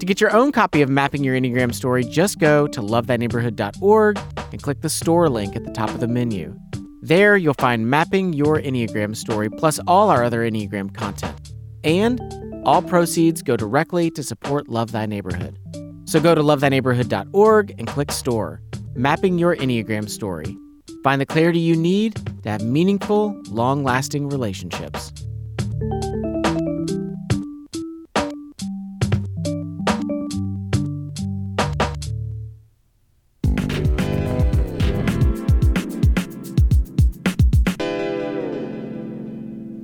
To 0.00 0.06
get 0.06 0.20
your 0.20 0.34
own 0.34 0.50
copy 0.52 0.82
of 0.82 0.90
Mapping 0.90 1.22
Your 1.22 1.36
Enneagram 1.36 1.72
Story, 1.72 2.04
just 2.04 2.38
go 2.38 2.66
to 2.66 2.80
lovethyneighborhood.org 2.80 4.18
and 4.52 4.62
click 4.62 4.80
the 4.80 4.88
store 4.88 5.28
link 5.28 5.54
at 5.54 5.64
the 5.64 5.72
top 5.72 5.88
of 5.90 6.00
the 6.00 6.08
menu. 6.08 6.58
There, 7.00 7.36
you'll 7.36 7.54
find 7.54 7.88
Mapping 7.88 8.32
Your 8.32 8.60
Enneagram 8.60 9.14
Story 9.14 9.48
plus 9.48 9.78
all 9.86 10.10
our 10.10 10.24
other 10.24 10.40
Enneagram 10.40 10.92
content. 10.94 11.52
And 11.84 12.20
all 12.64 12.82
proceeds 12.82 13.42
go 13.42 13.56
directly 13.56 14.10
to 14.12 14.22
support 14.22 14.68
Love 14.68 14.92
Thy 14.92 15.06
Neighborhood. 15.06 15.58
So 16.06 16.20
go 16.20 16.34
to 16.34 16.42
lovethyneighborhood.org 16.42 17.74
and 17.78 17.86
click 17.86 18.10
store, 18.10 18.60
mapping 18.94 19.38
your 19.38 19.54
Enneagram 19.56 20.08
story. 20.10 20.56
Find 21.02 21.20
the 21.20 21.26
clarity 21.26 21.60
you 21.60 21.76
need 21.76 22.20
to 22.42 22.50
have 22.50 22.62
meaningful, 22.62 23.40
long 23.48 23.84
lasting 23.84 24.28
relationships. 24.28 25.12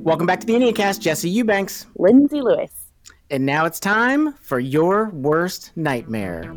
Welcome 0.02 0.26
back 0.26 0.40
to 0.40 0.46
the 0.46 0.54
Enneacast, 0.54 1.00
Jesse 1.00 1.28
Eubanks, 1.28 1.86
Lindsay 1.94 2.40
Lewis. 2.40 2.72
And 3.30 3.44
now 3.44 3.66
it's 3.66 3.78
time 3.78 4.32
for 4.40 4.58
your 4.58 5.10
worst 5.10 5.72
nightmare. 5.76 6.50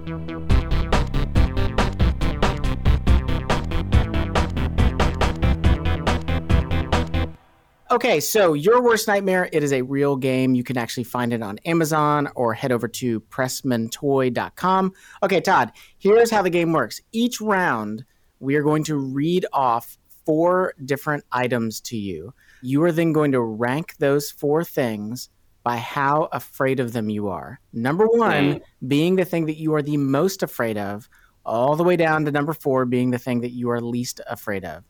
Okay, 7.91 8.21
so 8.21 8.53
Your 8.53 8.81
Worst 8.81 9.09
Nightmare, 9.09 9.49
it 9.51 9.61
is 9.61 9.73
a 9.73 9.81
real 9.81 10.15
game. 10.15 10.55
You 10.55 10.63
can 10.63 10.77
actually 10.77 11.03
find 11.03 11.33
it 11.33 11.43
on 11.43 11.59
Amazon 11.65 12.29
or 12.35 12.53
head 12.53 12.71
over 12.71 12.87
to 12.87 13.19
pressmantoy.com. 13.19 14.93
Okay, 15.21 15.41
Todd, 15.41 15.73
here's 15.99 16.31
how 16.31 16.41
the 16.41 16.49
game 16.49 16.71
works. 16.71 17.01
Each 17.11 17.41
round, 17.41 18.05
we 18.39 18.55
are 18.55 18.63
going 18.63 18.85
to 18.85 18.95
read 18.95 19.45
off 19.51 19.97
four 20.25 20.73
different 20.85 21.25
items 21.33 21.81
to 21.81 21.97
you. 21.97 22.33
You 22.63 22.81
are 22.83 22.91
then 22.91 23.11
going 23.11 23.33
to 23.33 23.41
rank 23.41 23.97
those 23.97 24.31
four 24.31 24.63
things 24.63 25.29
by 25.63 25.77
how 25.77 26.29
afraid 26.31 26.79
of 26.79 26.93
them 26.93 27.09
you 27.09 27.27
are. 27.27 27.59
Number 27.73 28.07
one 28.07 28.61
being 28.87 29.17
the 29.17 29.25
thing 29.25 29.45
that 29.47 29.57
you 29.57 29.73
are 29.75 29.81
the 29.81 29.97
most 29.97 30.43
afraid 30.43 30.77
of, 30.77 31.09
all 31.45 31.75
the 31.75 31.83
way 31.83 31.97
down 31.97 32.23
to 32.23 32.31
number 32.31 32.53
four 32.53 32.85
being 32.85 33.11
the 33.11 33.19
thing 33.19 33.41
that 33.41 33.51
you 33.51 33.69
are 33.69 33.81
least 33.81 34.21
afraid 34.27 34.63
of. 34.63 34.83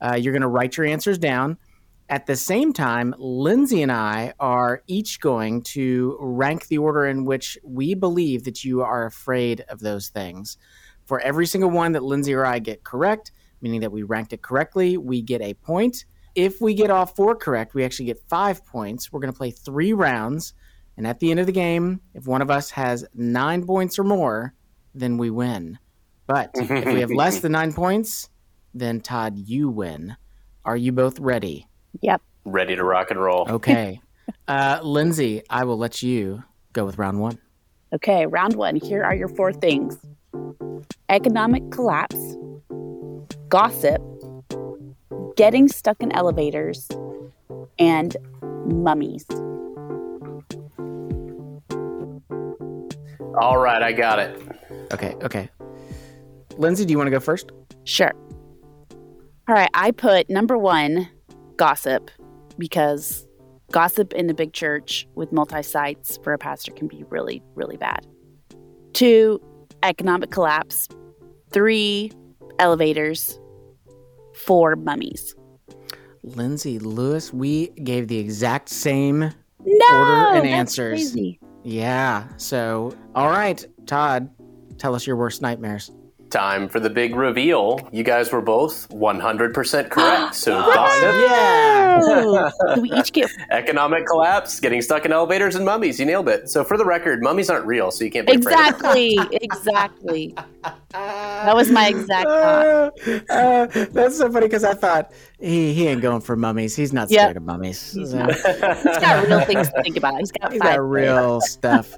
Uh, 0.00 0.14
you're 0.14 0.32
going 0.32 0.42
to 0.42 0.48
write 0.48 0.76
your 0.76 0.86
answers 0.86 1.18
down. 1.18 1.56
At 2.08 2.26
the 2.26 2.34
same 2.34 2.72
time, 2.72 3.14
Lindsay 3.16 3.82
and 3.82 3.92
I 3.92 4.34
are 4.40 4.82
each 4.88 5.20
going 5.20 5.62
to 5.62 6.16
rank 6.18 6.66
the 6.66 6.78
order 6.78 7.06
in 7.06 7.24
which 7.24 7.56
we 7.62 7.94
believe 7.94 8.42
that 8.44 8.64
you 8.64 8.82
are 8.82 9.06
afraid 9.06 9.64
of 9.68 9.78
those 9.78 10.08
things. 10.08 10.58
For 11.06 11.20
every 11.20 11.46
single 11.46 11.70
one 11.70 11.92
that 11.92 12.02
Lindsay 12.02 12.34
or 12.34 12.44
I 12.44 12.58
get 12.58 12.82
correct, 12.82 13.30
meaning 13.60 13.80
that 13.82 13.92
we 13.92 14.02
ranked 14.02 14.32
it 14.32 14.42
correctly, 14.42 14.96
we 14.96 15.22
get 15.22 15.40
a 15.40 15.54
point. 15.54 16.04
If 16.44 16.58
we 16.58 16.72
get 16.72 16.90
all 16.90 17.04
four 17.04 17.36
correct, 17.36 17.74
we 17.74 17.84
actually 17.84 18.06
get 18.06 18.18
five 18.28 18.64
points. 18.64 19.12
We're 19.12 19.20
going 19.20 19.32
to 19.32 19.36
play 19.36 19.50
three 19.50 19.92
rounds. 19.92 20.54
And 20.96 21.06
at 21.06 21.20
the 21.20 21.30
end 21.30 21.38
of 21.38 21.44
the 21.44 21.52
game, 21.52 22.00
if 22.14 22.26
one 22.26 22.40
of 22.40 22.50
us 22.50 22.70
has 22.70 23.04
nine 23.14 23.66
points 23.66 23.98
or 23.98 24.04
more, 24.04 24.54
then 24.94 25.18
we 25.18 25.28
win. 25.28 25.78
But 26.26 26.50
if 26.54 26.86
we 26.86 27.00
have 27.00 27.10
less 27.10 27.40
than 27.40 27.52
nine 27.52 27.74
points, 27.74 28.30
then 28.72 29.02
Todd, 29.02 29.36
you 29.36 29.68
win. 29.68 30.16
Are 30.64 30.78
you 30.78 30.92
both 30.92 31.18
ready? 31.20 31.68
Yep. 32.00 32.22
Ready 32.46 32.74
to 32.74 32.84
rock 32.84 33.10
and 33.10 33.20
roll. 33.20 33.46
Okay. 33.46 34.00
uh, 34.48 34.80
Lindsay, 34.82 35.42
I 35.50 35.64
will 35.64 35.76
let 35.76 36.02
you 36.02 36.42
go 36.72 36.86
with 36.86 36.96
round 36.96 37.20
one. 37.20 37.38
Okay, 37.92 38.26
round 38.26 38.54
one. 38.54 38.76
Here 38.76 39.02
are 39.02 39.14
your 39.14 39.28
four 39.28 39.52
things 39.52 39.98
economic 41.10 41.70
collapse, 41.70 42.36
gossip, 43.48 44.00
getting 45.36 45.68
stuck 45.68 46.02
in 46.02 46.12
elevators, 46.12 46.88
and 47.78 48.16
mummies. 48.66 49.26
All 53.40 53.58
right, 53.58 53.82
I 53.82 53.92
got 53.92 54.18
it. 54.18 54.40
Okay, 54.92 55.14
okay. 55.22 55.48
Lindsay, 56.58 56.84
do 56.84 56.92
you 56.92 56.98
want 56.98 57.06
to 57.06 57.12
go 57.12 57.20
first? 57.20 57.50
Sure. 57.84 58.12
All 59.48 59.54
right, 59.54 59.70
I 59.74 59.90
put 59.92 60.28
number 60.28 60.58
one, 60.58 61.08
gossip, 61.56 62.10
because 62.58 63.26
gossip 63.72 64.12
in 64.12 64.28
a 64.28 64.34
big 64.34 64.52
church 64.52 65.08
with 65.14 65.32
multi 65.32 65.62
sites 65.62 66.18
for 66.22 66.32
a 66.32 66.38
pastor 66.38 66.72
can 66.72 66.86
be 66.86 67.04
really, 67.08 67.42
really 67.54 67.76
bad. 67.76 68.06
Two, 68.92 69.40
economic 69.82 70.30
collapse. 70.30 70.88
Three, 71.50 72.12
elevators 72.58 73.39
four 74.44 74.76
mummies. 74.76 75.34
Lindsay 76.22 76.78
Lewis, 76.78 77.32
we 77.32 77.68
gave 77.82 78.08
the 78.08 78.18
exact 78.18 78.68
same 78.68 79.20
no, 79.64 79.96
order 79.96 80.38
and 80.38 80.46
answers. 80.46 81.00
Crazy. 81.12 81.40
Yeah. 81.62 82.26
So, 82.36 82.94
all 83.14 83.30
right, 83.30 83.64
Todd, 83.86 84.30
tell 84.78 84.94
us 84.94 85.06
your 85.06 85.16
worst 85.16 85.42
nightmares. 85.42 85.90
Time 86.30 86.68
for 86.68 86.78
the 86.78 86.88
big 86.88 87.16
reveal. 87.16 87.80
You 87.90 88.04
guys 88.04 88.30
were 88.30 88.40
both 88.40 88.88
100% 88.90 89.90
correct. 89.90 90.34
So, 90.34 90.52
gossip. 90.52 91.14
Yeah. 91.28 92.50
Do 92.74 92.82
we 92.82 92.92
each 92.92 93.12
get 93.12 93.30
economic 93.50 94.06
collapse, 94.06 94.60
getting 94.60 94.80
stuck 94.80 95.04
in 95.04 95.12
elevators, 95.12 95.56
and 95.56 95.64
mummies. 95.64 95.98
You 95.98 96.06
nailed 96.06 96.28
it. 96.28 96.48
So, 96.48 96.62
for 96.62 96.78
the 96.78 96.84
record, 96.84 97.20
mummies 97.20 97.50
aren't 97.50 97.66
real, 97.66 97.90
so 97.90 98.04
you 98.04 98.12
can't 98.12 98.26
be 98.26 98.32
exactly, 98.32 99.18
exactly. 99.32 100.34
That 101.44 101.54
was 101.56 101.70
my 101.70 101.88
exact 101.88 102.26
thought. 102.28 103.08
Uh, 103.30 103.32
uh, 103.32 103.66
that's 103.92 104.18
so 104.18 104.30
funny 104.30 104.46
because 104.46 104.64
I 104.64 104.74
thought 104.74 105.12
he, 105.40 105.72
he 105.72 105.86
ain't 105.86 106.02
going 106.02 106.20
for 106.20 106.36
mummies. 106.36 106.76
He's 106.76 106.92
not 106.92 107.10
Yep. 107.10 107.20
scared 107.20 107.36
of 107.36 107.42
mummies. 107.44 107.92
He's 107.92 108.10
So- 108.10 108.24
He's 108.26 108.42
got 108.98 109.26
real 109.26 109.40
things 109.42 109.70
to 109.70 109.82
think 109.82 109.96
about. 109.96 110.18
He's 110.18 110.32
got 110.32 110.52
He's 110.52 110.60
got 110.60 110.80
real 110.80 111.40
stuff. 111.40 111.94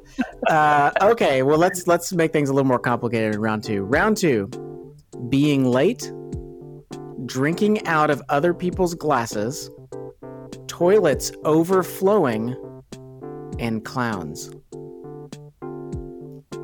Uh, 0.48 0.90
okay, 1.02 1.42
well 1.42 1.58
let's 1.58 1.86
let's 1.86 2.12
make 2.12 2.32
things 2.32 2.48
a 2.50 2.52
little 2.54 2.68
more 2.68 2.78
complicated 2.78 3.34
in 3.34 3.40
round 3.40 3.64
two. 3.64 3.82
Round 3.84 4.16
two, 4.16 4.48
being 5.28 5.64
late, 5.64 6.10
drinking 7.26 7.86
out 7.86 8.10
of 8.10 8.22
other 8.28 8.52
people's 8.54 8.94
glasses, 8.94 9.70
toilets 10.66 11.32
overflowing, 11.44 12.56
and 13.58 13.84
clowns. 13.84 14.50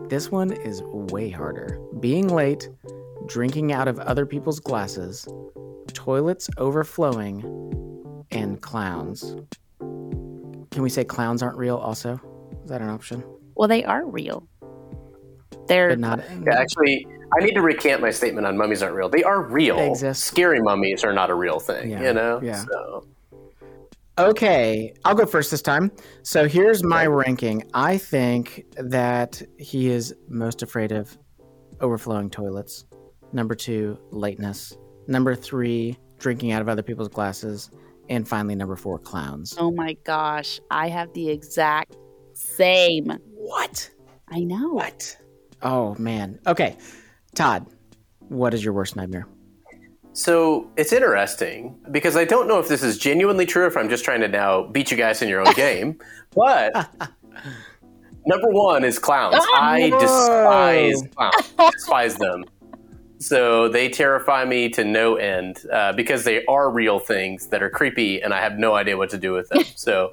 This 0.08 0.30
one 0.30 0.52
is 0.52 0.82
way 0.84 1.28
harder. 1.28 1.78
Being 2.00 2.28
late, 2.28 2.68
drinking 3.26 3.72
out 3.72 3.88
of 3.88 3.98
other 4.00 4.26
people's 4.26 4.60
glasses, 4.60 5.26
toilets 5.92 6.48
overflowing, 6.56 7.42
and 8.30 8.60
clowns. 8.60 9.36
Can 9.80 10.82
we 10.82 10.90
say 10.90 11.04
clowns 11.04 11.42
aren't 11.42 11.56
real 11.56 11.76
also? 11.76 12.20
Is 12.64 12.70
that 12.70 12.80
an 12.82 12.88
option? 12.88 13.24
Well, 13.54 13.68
they 13.68 13.84
are 13.84 14.06
real. 14.06 14.46
They're 15.66 15.90
But 15.90 15.98
not 15.98 16.20
Yeah, 16.46 16.58
actually, 16.58 17.06
I 17.38 17.44
need 17.44 17.54
to 17.54 17.62
recant 17.62 18.00
my 18.00 18.10
statement 18.10 18.46
on 18.46 18.56
mummies 18.56 18.82
aren't 18.82 18.94
real. 18.94 19.08
They 19.08 19.24
are 19.24 19.42
real. 19.42 19.76
They 19.76 19.90
exist. 19.90 20.24
Scary 20.24 20.60
mummies 20.60 21.04
are 21.04 21.12
not 21.12 21.30
a 21.30 21.34
real 21.34 21.58
thing. 21.58 21.90
Yeah, 21.90 22.02
You 22.02 22.12
know. 22.14 22.40
yeah. 22.42 22.64
So 22.64 23.06
Okay, 24.18 24.92
I'll 25.04 25.14
go 25.14 25.26
first 25.26 25.50
this 25.52 25.62
time. 25.62 25.92
So 26.22 26.48
here's 26.48 26.82
my 26.82 27.06
ranking. 27.06 27.62
I 27.72 27.98
think 27.98 28.64
that 28.76 29.40
he 29.58 29.90
is 29.90 30.12
most 30.28 30.60
afraid 30.60 30.90
of 30.90 31.16
overflowing 31.80 32.30
toilets. 32.30 32.84
Number 33.32 33.54
two, 33.54 33.98
lateness. 34.10 34.76
Number 35.06 35.34
three, 35.34 35.96
drinking 36.18 36.52
out 36.52 36.62
of 36.62 36.68
other 36.68 36.82
people's 36.82 37.08
glasses. 37.08 37.70
And 38.08 38.26
finally, 38.26 38.54
number 38.54 38.76
four, 38.76 38.98
clowns. 38.98 39.54
oh 39.58 39.70
my 39.70 39.92
gosh, 40.04 40.60
I 40.70 40.88
have 40.88 41.12
the 41.12 41.28
exact 41.28 41.96
same. 42.32 43.12
What? 43.34 43.90
I 44.28 44.40
know. 44.40 44.72
What? 44.72 45.16
Oh, 45.62 45.94
man. 45.98 46.38
Okay, 46.46 46.76
Todd, 47.34 47.66
what 48.28 48.54
is 48.54 48.64
your 48.64 48.72
worst 48.72 48.96
nightmare? 48.96 49.26
So 50.14 50.70
it's 50.76 50.92
interesting 50.92 51.78
because 51.92 52.16
I 52.16 52.24
don't 52.24 52.48
know 52.48 52.58
if 52.58 52.66
this 52.68 52.82
is 52.82 52.98
genuinely 52.98 53.46
true 53.46 53.64
or 53.64 53.66
if 53.66 53.76
I'm 53.76 53.88
just 53.88 54.04
trying 54.04 54.20
to 54.22 54.28
now 54.28 54.64
beat 54.66 54.90
you 54.90 54.96
guys 54.96 55.20
in 55.22 55.28
your 55.28 55.46
own 55.46 55.52
game. 55.56 55.98
But 56.34 56.90
number 58.28 58.48
one 58.48 58.84
is 58.84 58.98
clowns. 58.98 59.34
I 59.54 59.90
despise 59.98 61.02
clowns. 61.16 61.72
despise 61.72 62.16
them. 62.16 62.44
So 63.20 63.68
they 63.68 63.88
terrify 63.88 64.44
me 64.44 64.68
to 64.70 64.84
no 64.84 65.16
end 65.16 65.64
uh, 65.72 65.92
because 65.94 66.22
they 66.22 66.44
are 66.46 66.70
real 66.70 67.00
things 67.00 67.48
that 67.48 67.64
are 67.64 67.70
creepy, 67.70 68.22
and 68.22 68.32
I 68.32 68.40
have 68.40 68.58
no 68.58 68.76
idea 68.76 68.96
what 68.96 69.10
to 69.10 69.18
do 69.18 69.32
with 69.32 69.48
them. 69.48 69.64
So 69.74 70.10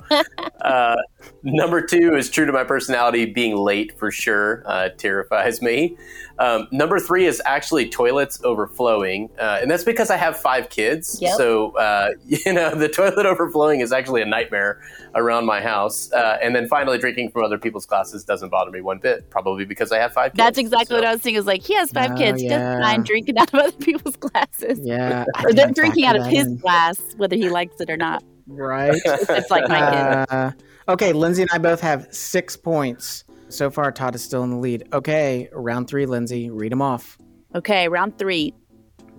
uh, 0.61 0.95
number 1.44 1.82
two 1.86 2.16
is 2.16 2.30
true 2.30 2.46
to 2.46 2.52
my 2.52 2.64
personality. 2.64 3.26
Being 3.26 3.56
late 3.56 3.98
for 3.98 4.12
sure 4.12 4.64
uh, 4.66 4.90
terrifies 4.98 5.62
me. 5.62 5.98
Um, 6.38 6.68
number 6.72 7.00
three 7.00 7.26
is 7.26 7.42
actually 7.46 7.88
toilets 7.90 8.44
overflowing, 8.44 9.30
uh, 9.40 9.60
and 9.62 9.72
that's 9.72 9.86
because 9.86 10.10
I 10.10 10.18
have 10.18 10.36
five 10.38 10.70
kids. 10.70 11.18
Yep. 11.22 11.38
So 11.38 11.78
uh, 11.78 12.12
you 12.26 12.52
know 12.54 12.76
the 12.76 12.90
toilet 12.90 13.26
overflowing 13.26 13.80
is 13.80 13.92
actually 13.94 14.22
a 14.22 14.26
nightmare 14.26 14.82
around 15.16 15.46
my 15.46 15.62
house. 15.62 16.12
Uh, 16.12 16.38
and 16.42 16.54
then 16.56 16.68
finally, 16.68 16.98
drinking 16.98 17.32
from 17.32 17.44
other 17.46 17.58
people's 17.58 17.86
glasses 17.86 18.24
doesn't 18.26 18.50
bother 18.50 18.72
me 18.72 18.82
one 18.82 18.98
bit, 19.00 19.30
probably 19.30 19.64
because 19.66 19.92
I 19.92 19.98
have 20.00 20.14
five 20.14 20.32
kids. 20.34 20.38
That's 20.38 20.58
exactly 20.58 20.88
So- 20.88 20.96
what 20.96 21.06
I 21.06 21.12
was 21.14 21.22
thinking. 21.22 21.40
Is 21.40 21.46
like 21.46 21.62
he 21.62 21.74
has 21.76 21.92
five 21.92 22.12
Oh, 22.12 22.18
kids. 22.18 22.42
He 22.42 22.48
yeah. 22.48 22.58
doesn't 22.60 22.82
mind 22.82 23.06
drinking 23.06 23.38
out 23.40 23.54
of 23.54 23.60
other 23.60 23.72
people's 23.74 24.16
glasses. 24.18 24.80
Yeah. 24.84 25.26
Or 25.44 25.54
they're 25.54 25.72
drinking 25.72 26.06
out 26.06 26.16
of 26.18 26.26
his 26.28 26.48
glass, 26.56 27.00
whether 27.18 27.36
he 27.36 27.50
likes 27.50 27.80
it 27.80 27.90
or 27.90 27.98
not. 27.98 28.24
Right. 28.48 28.94
It's 29.06 29.50
like 29.50 29.68
my 29.70 30.26
kid. 30.30 30.64
Okay, 30.88 31.14
Lindsay 31.14 31.42
and 31.42 31.52
I 31.52 31.58
both 31.58 31.82
have 31.82 32.08
six 32.14 32.56
points. 32.56 33.24
So 33.50 33.70
far, 33.70 33.92
Todd 33.92 34.16
is 34.16 34.24
still 34.24 34.44
in 34.44 34.50
the 34.52 34.58
lead. 34.58 34.84
Okay, 34.94 35.50
round 35.54 35.88
three, 35.88 36.06
Lindsay. 36.06 36.50
Read 36.50 36.72
them 36.72 36.82
off. 36.82 37.18
Okay, 37.56 37.88
round 37.88 38.18
three 38.18 38.54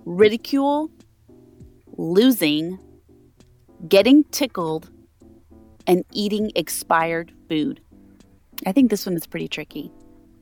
ridicule, 0.05 0.91
losing, 1.97 2.79
getting 3.89 4.23
tickled, 4.25 4.91
and 5.87 6.05
eating 6.13 6.53
expired 6.55 7.33
food. 7.49 7.81
I 8.67 8.73
think 8.73 8.91
this 8.91 9.05
one 9.07 9.17
is 9.17 9.27
pretty 9.27 9.49
tricky. 9.49 9.91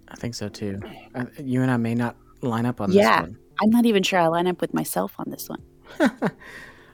I 0.09 0.16
think 0.16 0.35
so 0.35 0.49
too. 0.49 0.81
Uh, 1.14 1.25
you 1.43 1.62
and 1.62 1.70
I 1.70 1.77
may 1.79 1.95
not 1.95 2.16
line 2.43 2.66
up 2.66 2.81
on 2.81 2.93
Yeah. 2.93 3.22
this 3.22 3.31
one. 3.31 3.39
I'm 3.62 3.70
not 3.70 3.87
even 3.87 4.03
sure 4.03 4.18
I 4.18 4.27
line 4.27 4.47
up 4.47 4.61
with 4.61 4.75
myself 4.75 5.14
on 5.18 5.31
this 5.31 5.49
one. 5.49 5.62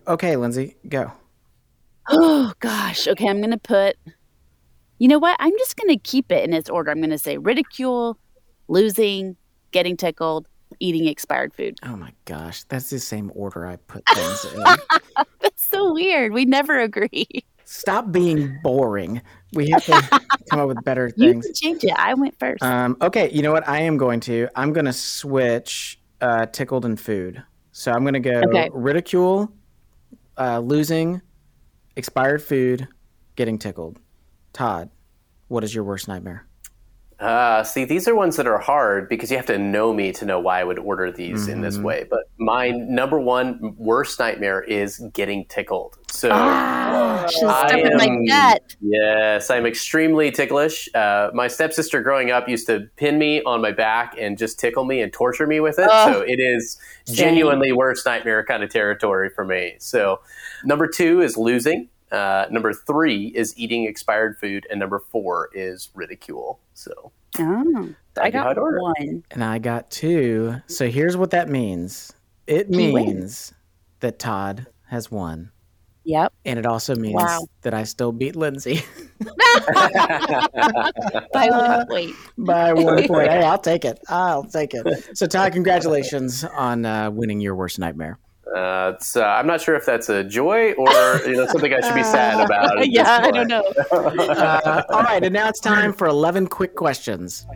Okay, 0.08 0.34
Lindsay, 0.36 0.76
go. 0.88 1.12
Oh, 2.08 2.52
gosh. 2.58 3.06
Okay, 3.06 3.28
I'm 3.28 3.38
going 3.38 3.50
to 3.52 3.58
put, 3.58 3.96
you 5.00 5.08
know 5.08 5.18
what? 5.18 5.36
I'm 5.40 5.56
just 5.58 5.76
going 5.76 5.88
to 5.88 5.98
keep 5.98 6.30
it 6.30 6.44
in 6.44 6.52
its 6.52 6.70
order. 6.70 6.90
I'm 6.90 6.98
going 6.98 7.10
to 7.10 7.18
say 7.18 7.38
ridicule, 7.38 8.18
losing, 8.68 9.36
getting 9.72 9.96
tickled, 9.96 10.46
eating 10.78 11.06
expired 11.06 11.54
food. 11.54 11.74
Oh 11.84 11.96
my 11.96 12.12
gosh, 12.26 12.64
that's 12.64 12.90
the 12.90 12.98
same 13.00 13.32
order 13.34 13.66
I 13.66 13.76
put 13.76 14.04
things 14.14 14.44
in. 14.44 14.62
That's 15.40 15.64
so 15.68 15.92
weird. 15.94 16.32
We 16.32 16.44
never 16.44 16.78
agree. 16.78 17.26
Stop 17.64 18.12
being 18.12 18.58
boring. 18.62 19.22
We 19.54 19.70
have 19.70 19.84
to 19.86 20.02
come 20.50 20.60
up 20.60 20.68
with 20.68 20.84
better 20.84 21.10
You 21.16 21.30
things. 21.30 21.46
can 21.46 21.54
change 21.54 21.84
it. 21.84 21.94
I 21.96 22.12
went 22.14 22.38
first. 22.38 22.62
Um, 22.62 22.96
okay, 23.00 23.30
you 23.30 23.42
know 23.42 23.52
what? 23.52 23.66
I 23.66 23.80
am 23.80 23.96
going 23.96 24.20
to. 24.20 24.48
I'm 24.54 24.72
going 24.74 24.86
to 24.86 24.92
switch 24.92 25.98
uh, 26.20 26.44
tickled 26.46 26.84
and 26.84 27.00
food. 27.00 27.42
So 27.72 27.90
I'm 27.90 28.02
going 28.02 28.14
to 28.14 28.20
go 28.20 28.42
Okay. 28.48 28.68
ridicule, 28.74 29.50
uh, 30.36 30.58
losing, 30.58 31.22
expired 31.96 32.42
food, 32.42 32.86
getting 33.36 33.58
tickled. 33.58 33.98
Todd, 34.52 34.90
what 35.48 35.64
is 35.64 35.74
your 35.74 35.84
worst 35.84 36.08
nightmare? 36.08 36.46
Uh, 37.18 37.62
see, 37.62 37.84
these 37.84 38.08
are 38.08 38.14
ones 38.14 38.36
that 38.36 38.46
are 38.46 38.56
hard 38.58 39.06
because 39.06 39.30
you 39.30 39.36
have 39.36 39.44
to 39.44 39.58
know 39.58 39.92
me 39.92 40.10
to 40.10 40.24
know 40.24 40.40
why 40.40 40.58
I 40.58 40.64
would 40.64 40.78
order 40.78 41.12
these 41.12 41.48
in 41.48 41.60
this 41.60 41.76
Mhm. 41.76 41.82
way. 41.82 42.06
But 42.08 42.20
my 42.38 42.70
number 42.70 43.20
one 43.20 43.74
worst 43.76 44.18
nightmare 44.18 44.62
is 44.62 44.98
getting 45.12 45.44
tickled. 45.44 45.98
So 46.10 46.30
ah, 46.32 47.26
should 47.30 47.44
I 47.46 47.68
stuck 47.68 47.82
with 47.82 47.92
my 47.98 48.04
am- 48.06 48.24
gut. 48.24 48.74
Yes, 48.80 49.50
I'm 49.50 49.66
extremely 49.66 50.30
ticklish. 50.30 50.88
Uh, 50.94 51.28
my 51.34 51.46
stepsister 51.46 52.00
growing 52.02 52.30
up 52.30 52.48
used 52.48 52.66
to 52.68 52.88
pin 52.96 53.18
me 53.18 53.42
on 53.42 53.60
my 53.60 53.72
back 53.72 54.14
and 54.18 54.38
just 54.38 54.58
tickle 54.58 54.86
me 54.86 55.02
and 55.02 55.12
torture 55.12 55.46
me 55.46 55.60
with 55.60 55.78
it. 55.78 55.90
Ugh. 55.92 56.14
so 56.14 56.20
it 56.22 56.40
is 56.40 56.78
Same. 57.04 57.16
genuinely 57.16 57.70
worst 57.72 58.06
nightmare 58.06 58.42
kind 58.46 58.62
of 58.64 58.70
territory 58.70 59.28
for 59.28 59.44
me. 59.44 59.74
So 59.78 60.20
number 60.64 60.86
two 60.86 61.20
is 61.20 61.36
losing. 61.36 61.89
Uh, 62.12 62.46
number 62.50 62.72
three 62.72 63.26
is 63.28 63.54
eating 63.56 63.84
expired 63.84 64.38
food, 64.38 64.66
and 64.70 64.80
number 64.80 64.98
four 64.98 65.48
is 65.54 65.90
ridicule. 65.94 66.60
So 66.74 67.12
Oh, 67.38 67.88
I 68.20 68.30
got 68.30 68.48
I'd 68.48 68.58
order 68.58 68.80
one. 68.82 69.22
And 69.30 69.44
I 69.44 69.58
got 69.60 69.90
two. 69.90 70.56
So 70.66 70.88
here's 70.88 71.16
what 71.16 71.30
that 71.30 71.48
means 71.48 72.12
it 72.46 72.66
He 72.74 72.90
wins. 72.92 73.06
means 73.06 73.54
that 74.00 74.18
Todd 74.18 74.66
has 74.88 75.10
won. 75.10 75.52
Yep. 76.04 76.32
And 76.46 76.58
it 76.58 76.66
also 76.66 76.96
means 76.96 77.14
Wow. 77.14 77.46
that 77.62 77.74
I 77.74 77.84
still 77.84 78.10
beat 78.10 78.34
Lindsay 78.34 78.82
By 81.32 81.48
one 81.50 81.86
point. 81.86 82.14
by 82.38 82.72
one 82.72 83.06
point. 83.06 83.28
Hey, 83.30 83.42
I'll 83.44 83.58
take 83.58 83.84
it. 83.84 84.00
I'll 84.08 84.44
take 84.44 84.72
it. 84.74 85.16
So, 85.16 85.26
Todd, 85.26 85.52
congratulations 85.52 86.42
on 86.44 86.84
uh, 86.86 87.10
winning 87.10 87.40
your 87.40 87.54
worst 87.54 87.78
nightmare. 87.78 88.18
Uh, 88.54 88.92
it's, 88.94 89.16
uh, 89.16 89.24
I'm 89.24 89.46
not 89.46 89.60
sure 89.60 89.76
if 89.76 89.86
that's 89.86 90.08
a 90.08 90.24
joy 90.24 90.72
or 90.72 91.20
you 91.24 91.36
know 91.36 91.46
something 91.46 91.72
I 91.72 91.80
should 91.80 91.94
be 91.94 92.02
sad 92.02 92.40
about. 92.44 92.88
yeah, 92.88 93.20
I 93.22 93.30
don't 93.30 93.48
know. 93.48 93.62
Uh, 93.92 94.82
all 94.90 95.02
right, 95.02 95.22
and 95.22 95.32
now 95.32 95.48
it's 95.48 95.60
time 95.60 95.92
for 95.92 96.06
11 96.08 96.48
quick 96.48 96.74
questions. 96.74 97.46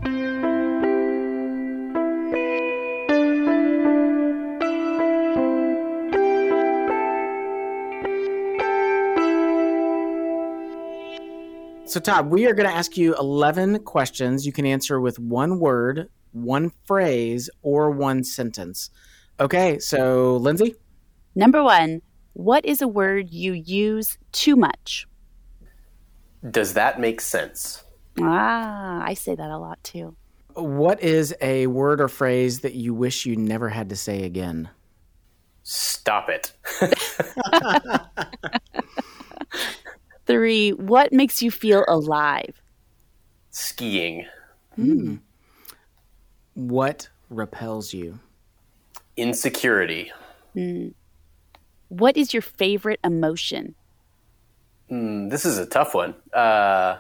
So, 11.87 12.01
Todd, 12.01 12.29
we 12.29 12.47
are 12.47 12.55
going 12.55 12.69
to 12.69 12.75
ask 12.75 12.97
you 12.97 13.15
11 13.17 13.81
questions. 13.85 14.45
You 14.45 14.53
can 14.53 14.67
answer 14.67 15.01
with 15.01 15.19
one 15.21 15.61
word, 15.61 16.09
one 16.33 16.73
phrase, 16.87 17.49
or 17.63 17.91
one 17.93 18.25
sentence. 18.25 18.91
Okay, 19.39 19.79
so, 19.79 20.37
Lindsay? 20.39 20.75
Number 21.35 21.63
one, 21.63 22.03
what 22.35 22.65
is 22.65 22.83
a 22.83 22.89
word 22.89 23.31
you 23.31 23.53
use 23.53 24.19
too 24.33 24.57
much? 24.57 25.07
Does 26.49 26.75
that 26.75 27.01
make 27.01 27.21
sense? 27.21 27.83
Ah, 28.21 29.03
I 29.05 29.15
say 29.15 29.35
that 29.35 29.51
a 29.51 29.59
lot 29.59 29.83
too. 29.83 30.15
What 30.55 31.03
is 31.03 31.35
a 31.41 31.67
word 31.67 32.01
or 32.01 32.09
phrase 32.09 32.61
that 32.61 32.75
you 32.75 32.95
wish 32.95 33.27
you 33.27 33.35
never 33.37 33.69
had 33.69 33.89
to 33.89 33.97
say 33.97 34.25
again? 34.25 34.69
Stop 35.65 36.29
it. 36.29 36.53
Three, 40.27 40.71
what 40.71 41.13
makes 41.13 41.43
you 41.43 41.51
feel 41.51 41.85
alive? 41.89 42.61
Skiing. 43.51 44.27
Hmm. 44.77 45.17
What 46.55 47.09
repels 47.31 47.93
you? 47.93 48.19
Insecurity. 49.17 50.13
Mm. 50.57 50.95
What 51.99 52.17
is 52.17 52.35
your 52.35 52.43
favorite 52.43 52.99
emotion? 53.05 53.77
Mm, 54.91 55.31
this 55.31 55.45
is 55.45 55.59
a 55.59 55.67
tough 55.67 55.95
one. 55.95 56.15
Uh, 56.33 56.99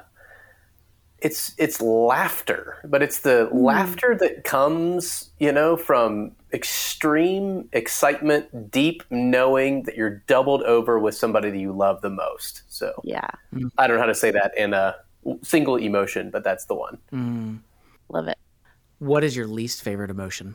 it's 1.18 1.53
it's 1.59 1.80
laughter, 1.80 2.76
but 2.84 3.03
it's 3.03 3.20
the 3.20 3.51
mm. 3.53 3.62
laughter 3.64 4.16
that 4.20 4.45
comes, 4.45 5.30
you 5.40 5.51
know, 5.51 5.76
from 5.76 6.32
extreme 6.53 7.68
excitement, 7.72 8.70
deep 8.70 9.03
knowing 9.11 9.82
that 9.82 9.97
you're 9.97 10.22
doubled 10.28 10.62
over 10.62 11.01
with 11.01 11.16
somebody 11.16 11.51
that 11.51 11.59
you 11.59 11.72
love 11.72 12.01
the 12.01 12.11
most. 12.11 12.62
So 12.68 12.92
yeah, 13.03 13.28
I 13.78 13.88
don't 13.88 13.97
know 13.97 14.03
how 14.03 14.07
to 14.07 14.14
say 14.14 14.30
that 14.30 14.57
in 14.57 14.74
a 14.74 14.95
single 15.42 15.74
emotion, 15.74 16.30
but 16.30 16.45
that's 16.45 16.66
the 16.66 16.74
one. 16.74 16.99
Mm. 17.12 17.59
Love 18.09 18.28
it. 18.28 18.38
What 19.01 19.24
is 19.24 19.34
your 19.34 19.49
least 19.49 19.82
favorite 19.82 20.11
emotion? 20.11 20.55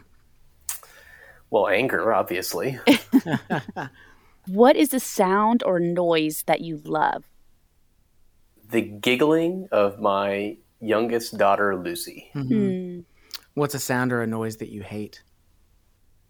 Well, 1.49 1.67
anger, 1.67 2.13
obviously. 2.13 2.79
what 4.49 4.75
is 4.75 4.89
the 4.89 4.99
sound 4.99 5.63
or 5.63 5.79
noise 5.79 6.43
that 6.47 6.61
you 6.61 6.81
love? 6.83 7.23
The 8.69 8.81
giggling 8.81 9.67
of 9.71 9.99
my 9.99 10.57
youngest 10.79 11.37
daughter, 11.37 11.75
Lucy. 11.75 12.31
Mm-hmm. 12.35 12.53
Mm. 12.53 13.05
What's 13.53 13.75
a 13.75 13.79
sound 13.79 14.11
or 14.11 14.21
a 14.21 14.27
noise 14.27 14.57
that 14.57 14.69
you 14.69 14.81
hate? 14.81 15.21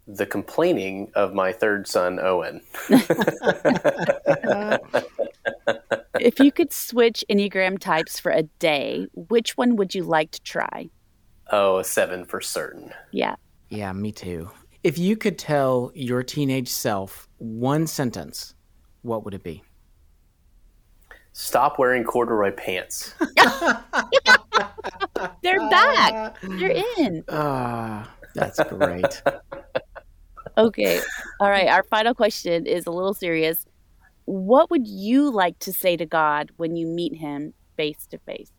The 0.06 0.26
complaining 0.26 1.12
of 1.14 1.32
my 1.34 1.52
third 1.52 1.86
son, 1.86 2.18
Owen. 2.20 2.60
if 6.18 6.40
you 6.40 6.50
could 6.52 6.72
switch 6.72 7.24
Enneagram 7.30 7.78
types 7.78 8.18
for 8.18 8.32
a 8.32 8.42
day, 8.42 9.06
which 9.14 9.56
one 9.56 9.76
would 9.76 9.94
you 9.94 10.02
like 10.02 10.32
to 10.32 10.42
try? 10.42 10.90
Oh, 11.50 11.78
a 11.78 11.84
seven 11.84 12.24
for 12.24 12.40
certain. 12.40 12.92
Yeah. 13.12 13.36
Yeah, 13.68 13.92
me 13.92 14.12
too. 14.12 14.50
If 14.82 14.98
you 14.98 15.16
could 15.16 15.38
tell 15.38 15.92
your 15.94 16.22
teenage 16.22 16.68
self 16.68 17.28
one 17.40 17.86
sentence, 17.86 18.54
what 19.02 19.24
would 19.24 19.34
it 19.34 19.42
be? 19.42 19.64
Stop 21.32 21.78
wearing 21.78 22.04
corduroy 22.04 22.52
pants. 22.52 23.14
They're 25.42 25.70
back. 25.70 26.36
They're 26.42 26.84
in. 26.98 27.24
Ah, 27.28 28.02
uh, 28.02 28.06
that's 28.34 28.60
great. 28.64 29.22
okay. 30.58 31.00
All 31.40 31.48
right. 31.50 31.68
Our 31.68 31.82
final 31.84 32.14
question 32.14 32.66
is 32.66 32.86
a 32.86 32.90
little 32.90 33.14
serious. 33.14 33.64
What 34.26 34.70
would 34.70 34.86
you 34.86 35.30
like 35.30 35.58
to 35.60 35.72
say 35.72 35.96
to 35.96 36.06
God 36.06 36.50
when 36.56 36.76
you 36.76 36.86
meet 36.86 37.16
him 37.16 37.54
face 37.76 38.06
to 38.10 38.18
face? 38.18 38.52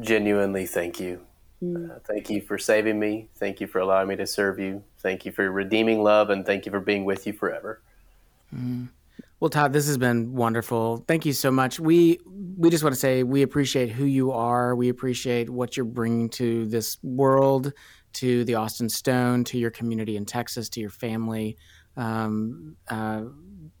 Genuinely, 0.00 0.66
thank 0.66 1.00
you. 1.00 1.26
Mm. 1.62 1.90
Uh, 1.90 1.98
thank 2.06 2.30
you 2.30 2.40
for 2.40 2.58
saving 2.58 2.98
me. 2.98 3.28
Thank 3.36 3.60
you 3.60 3.66
for 3.66 3.80
allowing 3.80 4.08
me 4.08 4.16
to 4.16 4.26
serve 4.26 4.58
you. 4.58 4.82
Thank 4.98 5.26
you 5.26 5.32
for 5.32 5.42
your 5.42 5.52
redeeming 5.52 6.02
love, 6.02 6.30
and 6.30 6.44
thank 6.46 6.66
you 6.66 6.72
for 6.72 6.80
being 6.80 7.04
with 7.04 7.26
you 7.26 7.32
forever. 7.32 7.82
Mm. 8.54 8.88
Well, 9.40 9.50
Todd, 9.50 9.72
this 9.72 9.86
has 9.86 9.96
been 9.96 10.34
wonderful. 10.34 11.04
Thank 11.08 11.24
you 11.24 11.32
so 11.32 11.50
much. 11.50 11.80
We 11.80 12.20
we 12.58 12.68
just 12.68 12.84
want 12.84 12.94
to 12.94 13.00
say 13.00 13.22
we 13.22 13.42
appreciate 13.42 13.90
who 13.90 14.04
you 14.04 14.32
are. 14.32 14.74
We 14.74 14.90
appreciate 14.90 15.48
what 15.48 15.76
you're 15.76 15.86
bringing 15.86 16.28
to 16.30 16.66
this 16.66 16.98
world, 17.02 17.72
to 18.14 18.44
the 18.44 18.56
Austin 18.56 18.88
Stone, 18.88 19.44
to 19.44 19.58
your 19.58 19.70
community 19.70 20.16
in 20.16 20.26
Texas, 20.26 20.68
to 20.70 20.80
your 20.80 20.90
family. 20.90 21.56
Um, 21.96 22.76
uh, 22.88 23.22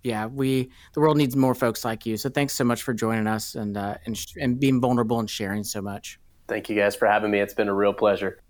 yeah, 0.02 0.26
we 0.26 0.70
the 0.94 1.00
world 1.00 1.18
needs 1.18 1.36
more 1.36 1.54
folks 1.54 1.84
like 1.84 2.06
you. 2.06 2.16
So 2.16 2.30
thanks 2.30 2.54
so 2.54 2.64
much 2.64 2.82
for 2.82 2.94
joining 2.94 3.26
us 3.26 3.54
and 3.54 3.76
uh, 3.76 3.96
and 4.06 4.18
and 4.40 4.58
being 4.58 4.80
vulnerable 4.80 5.20
and 5.20 5.28
sharing 5.28 5.64
so 5.64 5.82
much. 5.82 6.18
Thank 6.50 6.68
you 6.68 6.74
guys 6.74 6.96
for 6.96 7.06
having 7.06 7.30
me. 7.30 7.38
It's 7.38 7.54
been 7.54 7.68
a 7.68 7.74
real 7.74 7.92
pleasure. 7.92 8.40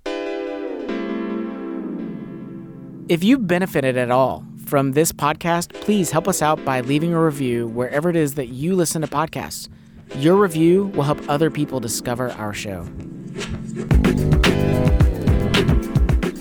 If 3.10 3.22
you 3.22 3.38
benefited 3.38 3.98
at 3.98 4.10
all 4.10 4.46
from 4.64 4.92
this 4.92 5.12
podcast, 5.12 5.74
please 5.74 6.10
help 6.10 6.26
us 6.26 6.40
out 6.40 6.64
by 6.64 6.80
leaving 6.80 7.12
a 7.12 7.22
review 7.22 7.66
wherever 7.66 8.08
it 8.08 8.16
is 8.16 8.36
that 8.36 8.48
you 8.48 8.74
listen 8.74 9.02
to 9.02 9.08
podcasts. 9.08 9.68
Your 10.16 10.36
review 10.36 10.86
will 10.94 11.02
help 11.02 11.20
other 11.28 11.50
people 11.50 11.78
discover 11.78 12.30
our 12.32 12.54
show. 12.54 12.86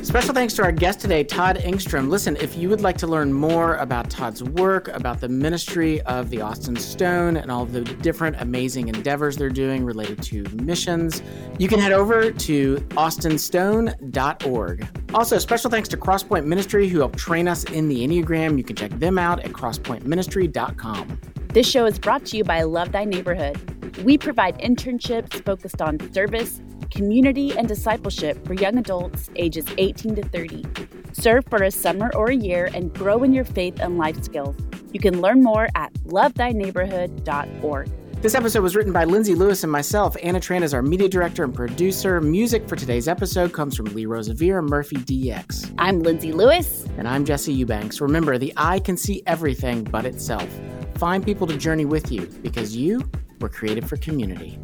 Special 0.09 0.33
thanks 0.33 0.55
to 0.55 0.63
our 0.63 0.71
guest 0.71 1.01
today, 1.01 1.23
Todd 1.23 1.57
Engstrom. 1.57 2.09
Listen, 2.09 2.35
if 2.37 2.57
you 2.57 2.67
would 2.67 2.81
like 2.81 2.97
to 2.97 3.05
learn 3.05 3.31
more 3.31 3.75
about 3.75 4.09
Todd's 4.09 4.43
work, 4.43 4.87
about 4.87 5.21
the 5.21 5.29
ministry 5.29 6.01
of 6.01 6.31
the 6.31 6.41
Austin 6.41 6.75
Stone, 6.77 7.37
and 7.37 7.51
all 7.51 7.63
the 7.63 7.81
different 7.81 8.35
amazing 8.39 8.87
endeavors 8.87 9.37
they're 9.37 9.51
doing 9.51 9.85
related 9.85 10.19
to 10.23 10.45
missions, 10.63 11.21
you 11.59 11.67
can 11.67 11.79
head 11.79 11.91
over 11.91 12.31
to 12.31 12.77
austinstone.org. 12.77 14.87
Also, 15.13 15.37
special 15.37 15.69
thanks 15.69 15.87
to 15.89 15.95
Crosspoint 15.95 16.45
Ministry, 16.45 16.89
who 16.89 16.97
helped 16.97 17.19
train 17.19 17.47
us 17.47 17.63
in 17.65 17.87
the 17.87 18.07
Enneagram. 18.07 18.57
You 18.57 18.63
can 18.63 18.75
check 18.75 18.89
them 18.93 19.19
out 19.19 19.41
at 19.41 19.51
crosspointministry.com. 19.51 21.19
This 21.49 21.69
show 21.69 21.85
is 21.85 21.99
brought 21.99 22.25
to 22.25 22.35
you 22.35 22.43
by 22.43 22.63
Love 22.63 22.93
Thy 22.93 23.05
Neighborhood. 23.05 23.99
We 23.99 24.17
provide 24.17 24.57
internships 24.57 25.45
focused 25.45 25.83
on 25.83 25.99
service 26.11 26.61
community, 26.89 27.57
and 27.57 27.67
discipleship 27.67 28.45
for 28.45 28.53
young 28.53 28.77
adults 28.77 29.29
ages 29.35 29.65
18 29.77 30.15
to 30.15 30.23
30. 30.23 30.65
Serve 31.13 31.45
for 31.49 31.63
a 31.63 31.71
summer 31.71 32.11
or 32.15 32.27
a 32.27 32.35
year 32.35 32.69
and 32.73 32.93
grow 32.93 33.23
in 33.23 33.33
your 33.33 33.45
faith 33.45 33.79
and 33.79 33.97
life 33.97 34.23
skills. 34.23 34.55
You 34.91 34.99
can 34.99 35.21
learn 35.21 35.43
more 35.43 35.69
at 35.75 35.93
lovethyneighborhood.org. 36.05 37.91
This 38.21 38.35
episode 38.35 38.63
was 38.63 38.75
written 38.75 38.91
by 38.91 39.05
Lindsay 39.05 39.33
Lewis 39.33 39.63
and 39.63 39.71
myself. 39.71 40.17
Anna 40.21 40.41
Tran 40.41 40.61
is 40.61 40.73
our 40.73 40.81
media 40.81 41.07
director 41.07 41.45
and 41.45 41.55
producer. 41.55 42.19
Music 42.19 42.67
for 42.67 42.75
today's 42.75 43.07
episode 43.07 43.53
comes 43.53 43.77
from 43.77 43.85
Lee 43.85 44.05
Rosevere 44.05 44.59
and 44.59 44.69
Murphy 44.69 44.97
DX. 44.97 45.73
I'm 45.77 46.01
Lindsay 46.01 46.33
Lewis. 46.33 46.85
And 46.97 47.07
I'm 47.07 47.23
Jesse 47.23 47.53
Eubanks. 47.53 48.01
Remember, 48.01 48.37
the 48.37 48.51
eye 48.57 48.79
can 48.79 48.97
see 48.97 49.23
everything 49.25 49.85
but 49.85 50.05
itself. 50.05 50.49
Find 50.95 51.23
people 51.23 51.47
to 51.47 51.55
journey 51.55 51.85
with 51.85 52.11
you 52.11 52.25
because 52.41 52.75
you 52.75 53.09
were 53.39 53.47
created 53.47 53.87
for 53.87 53.95
community. 53.95 54.59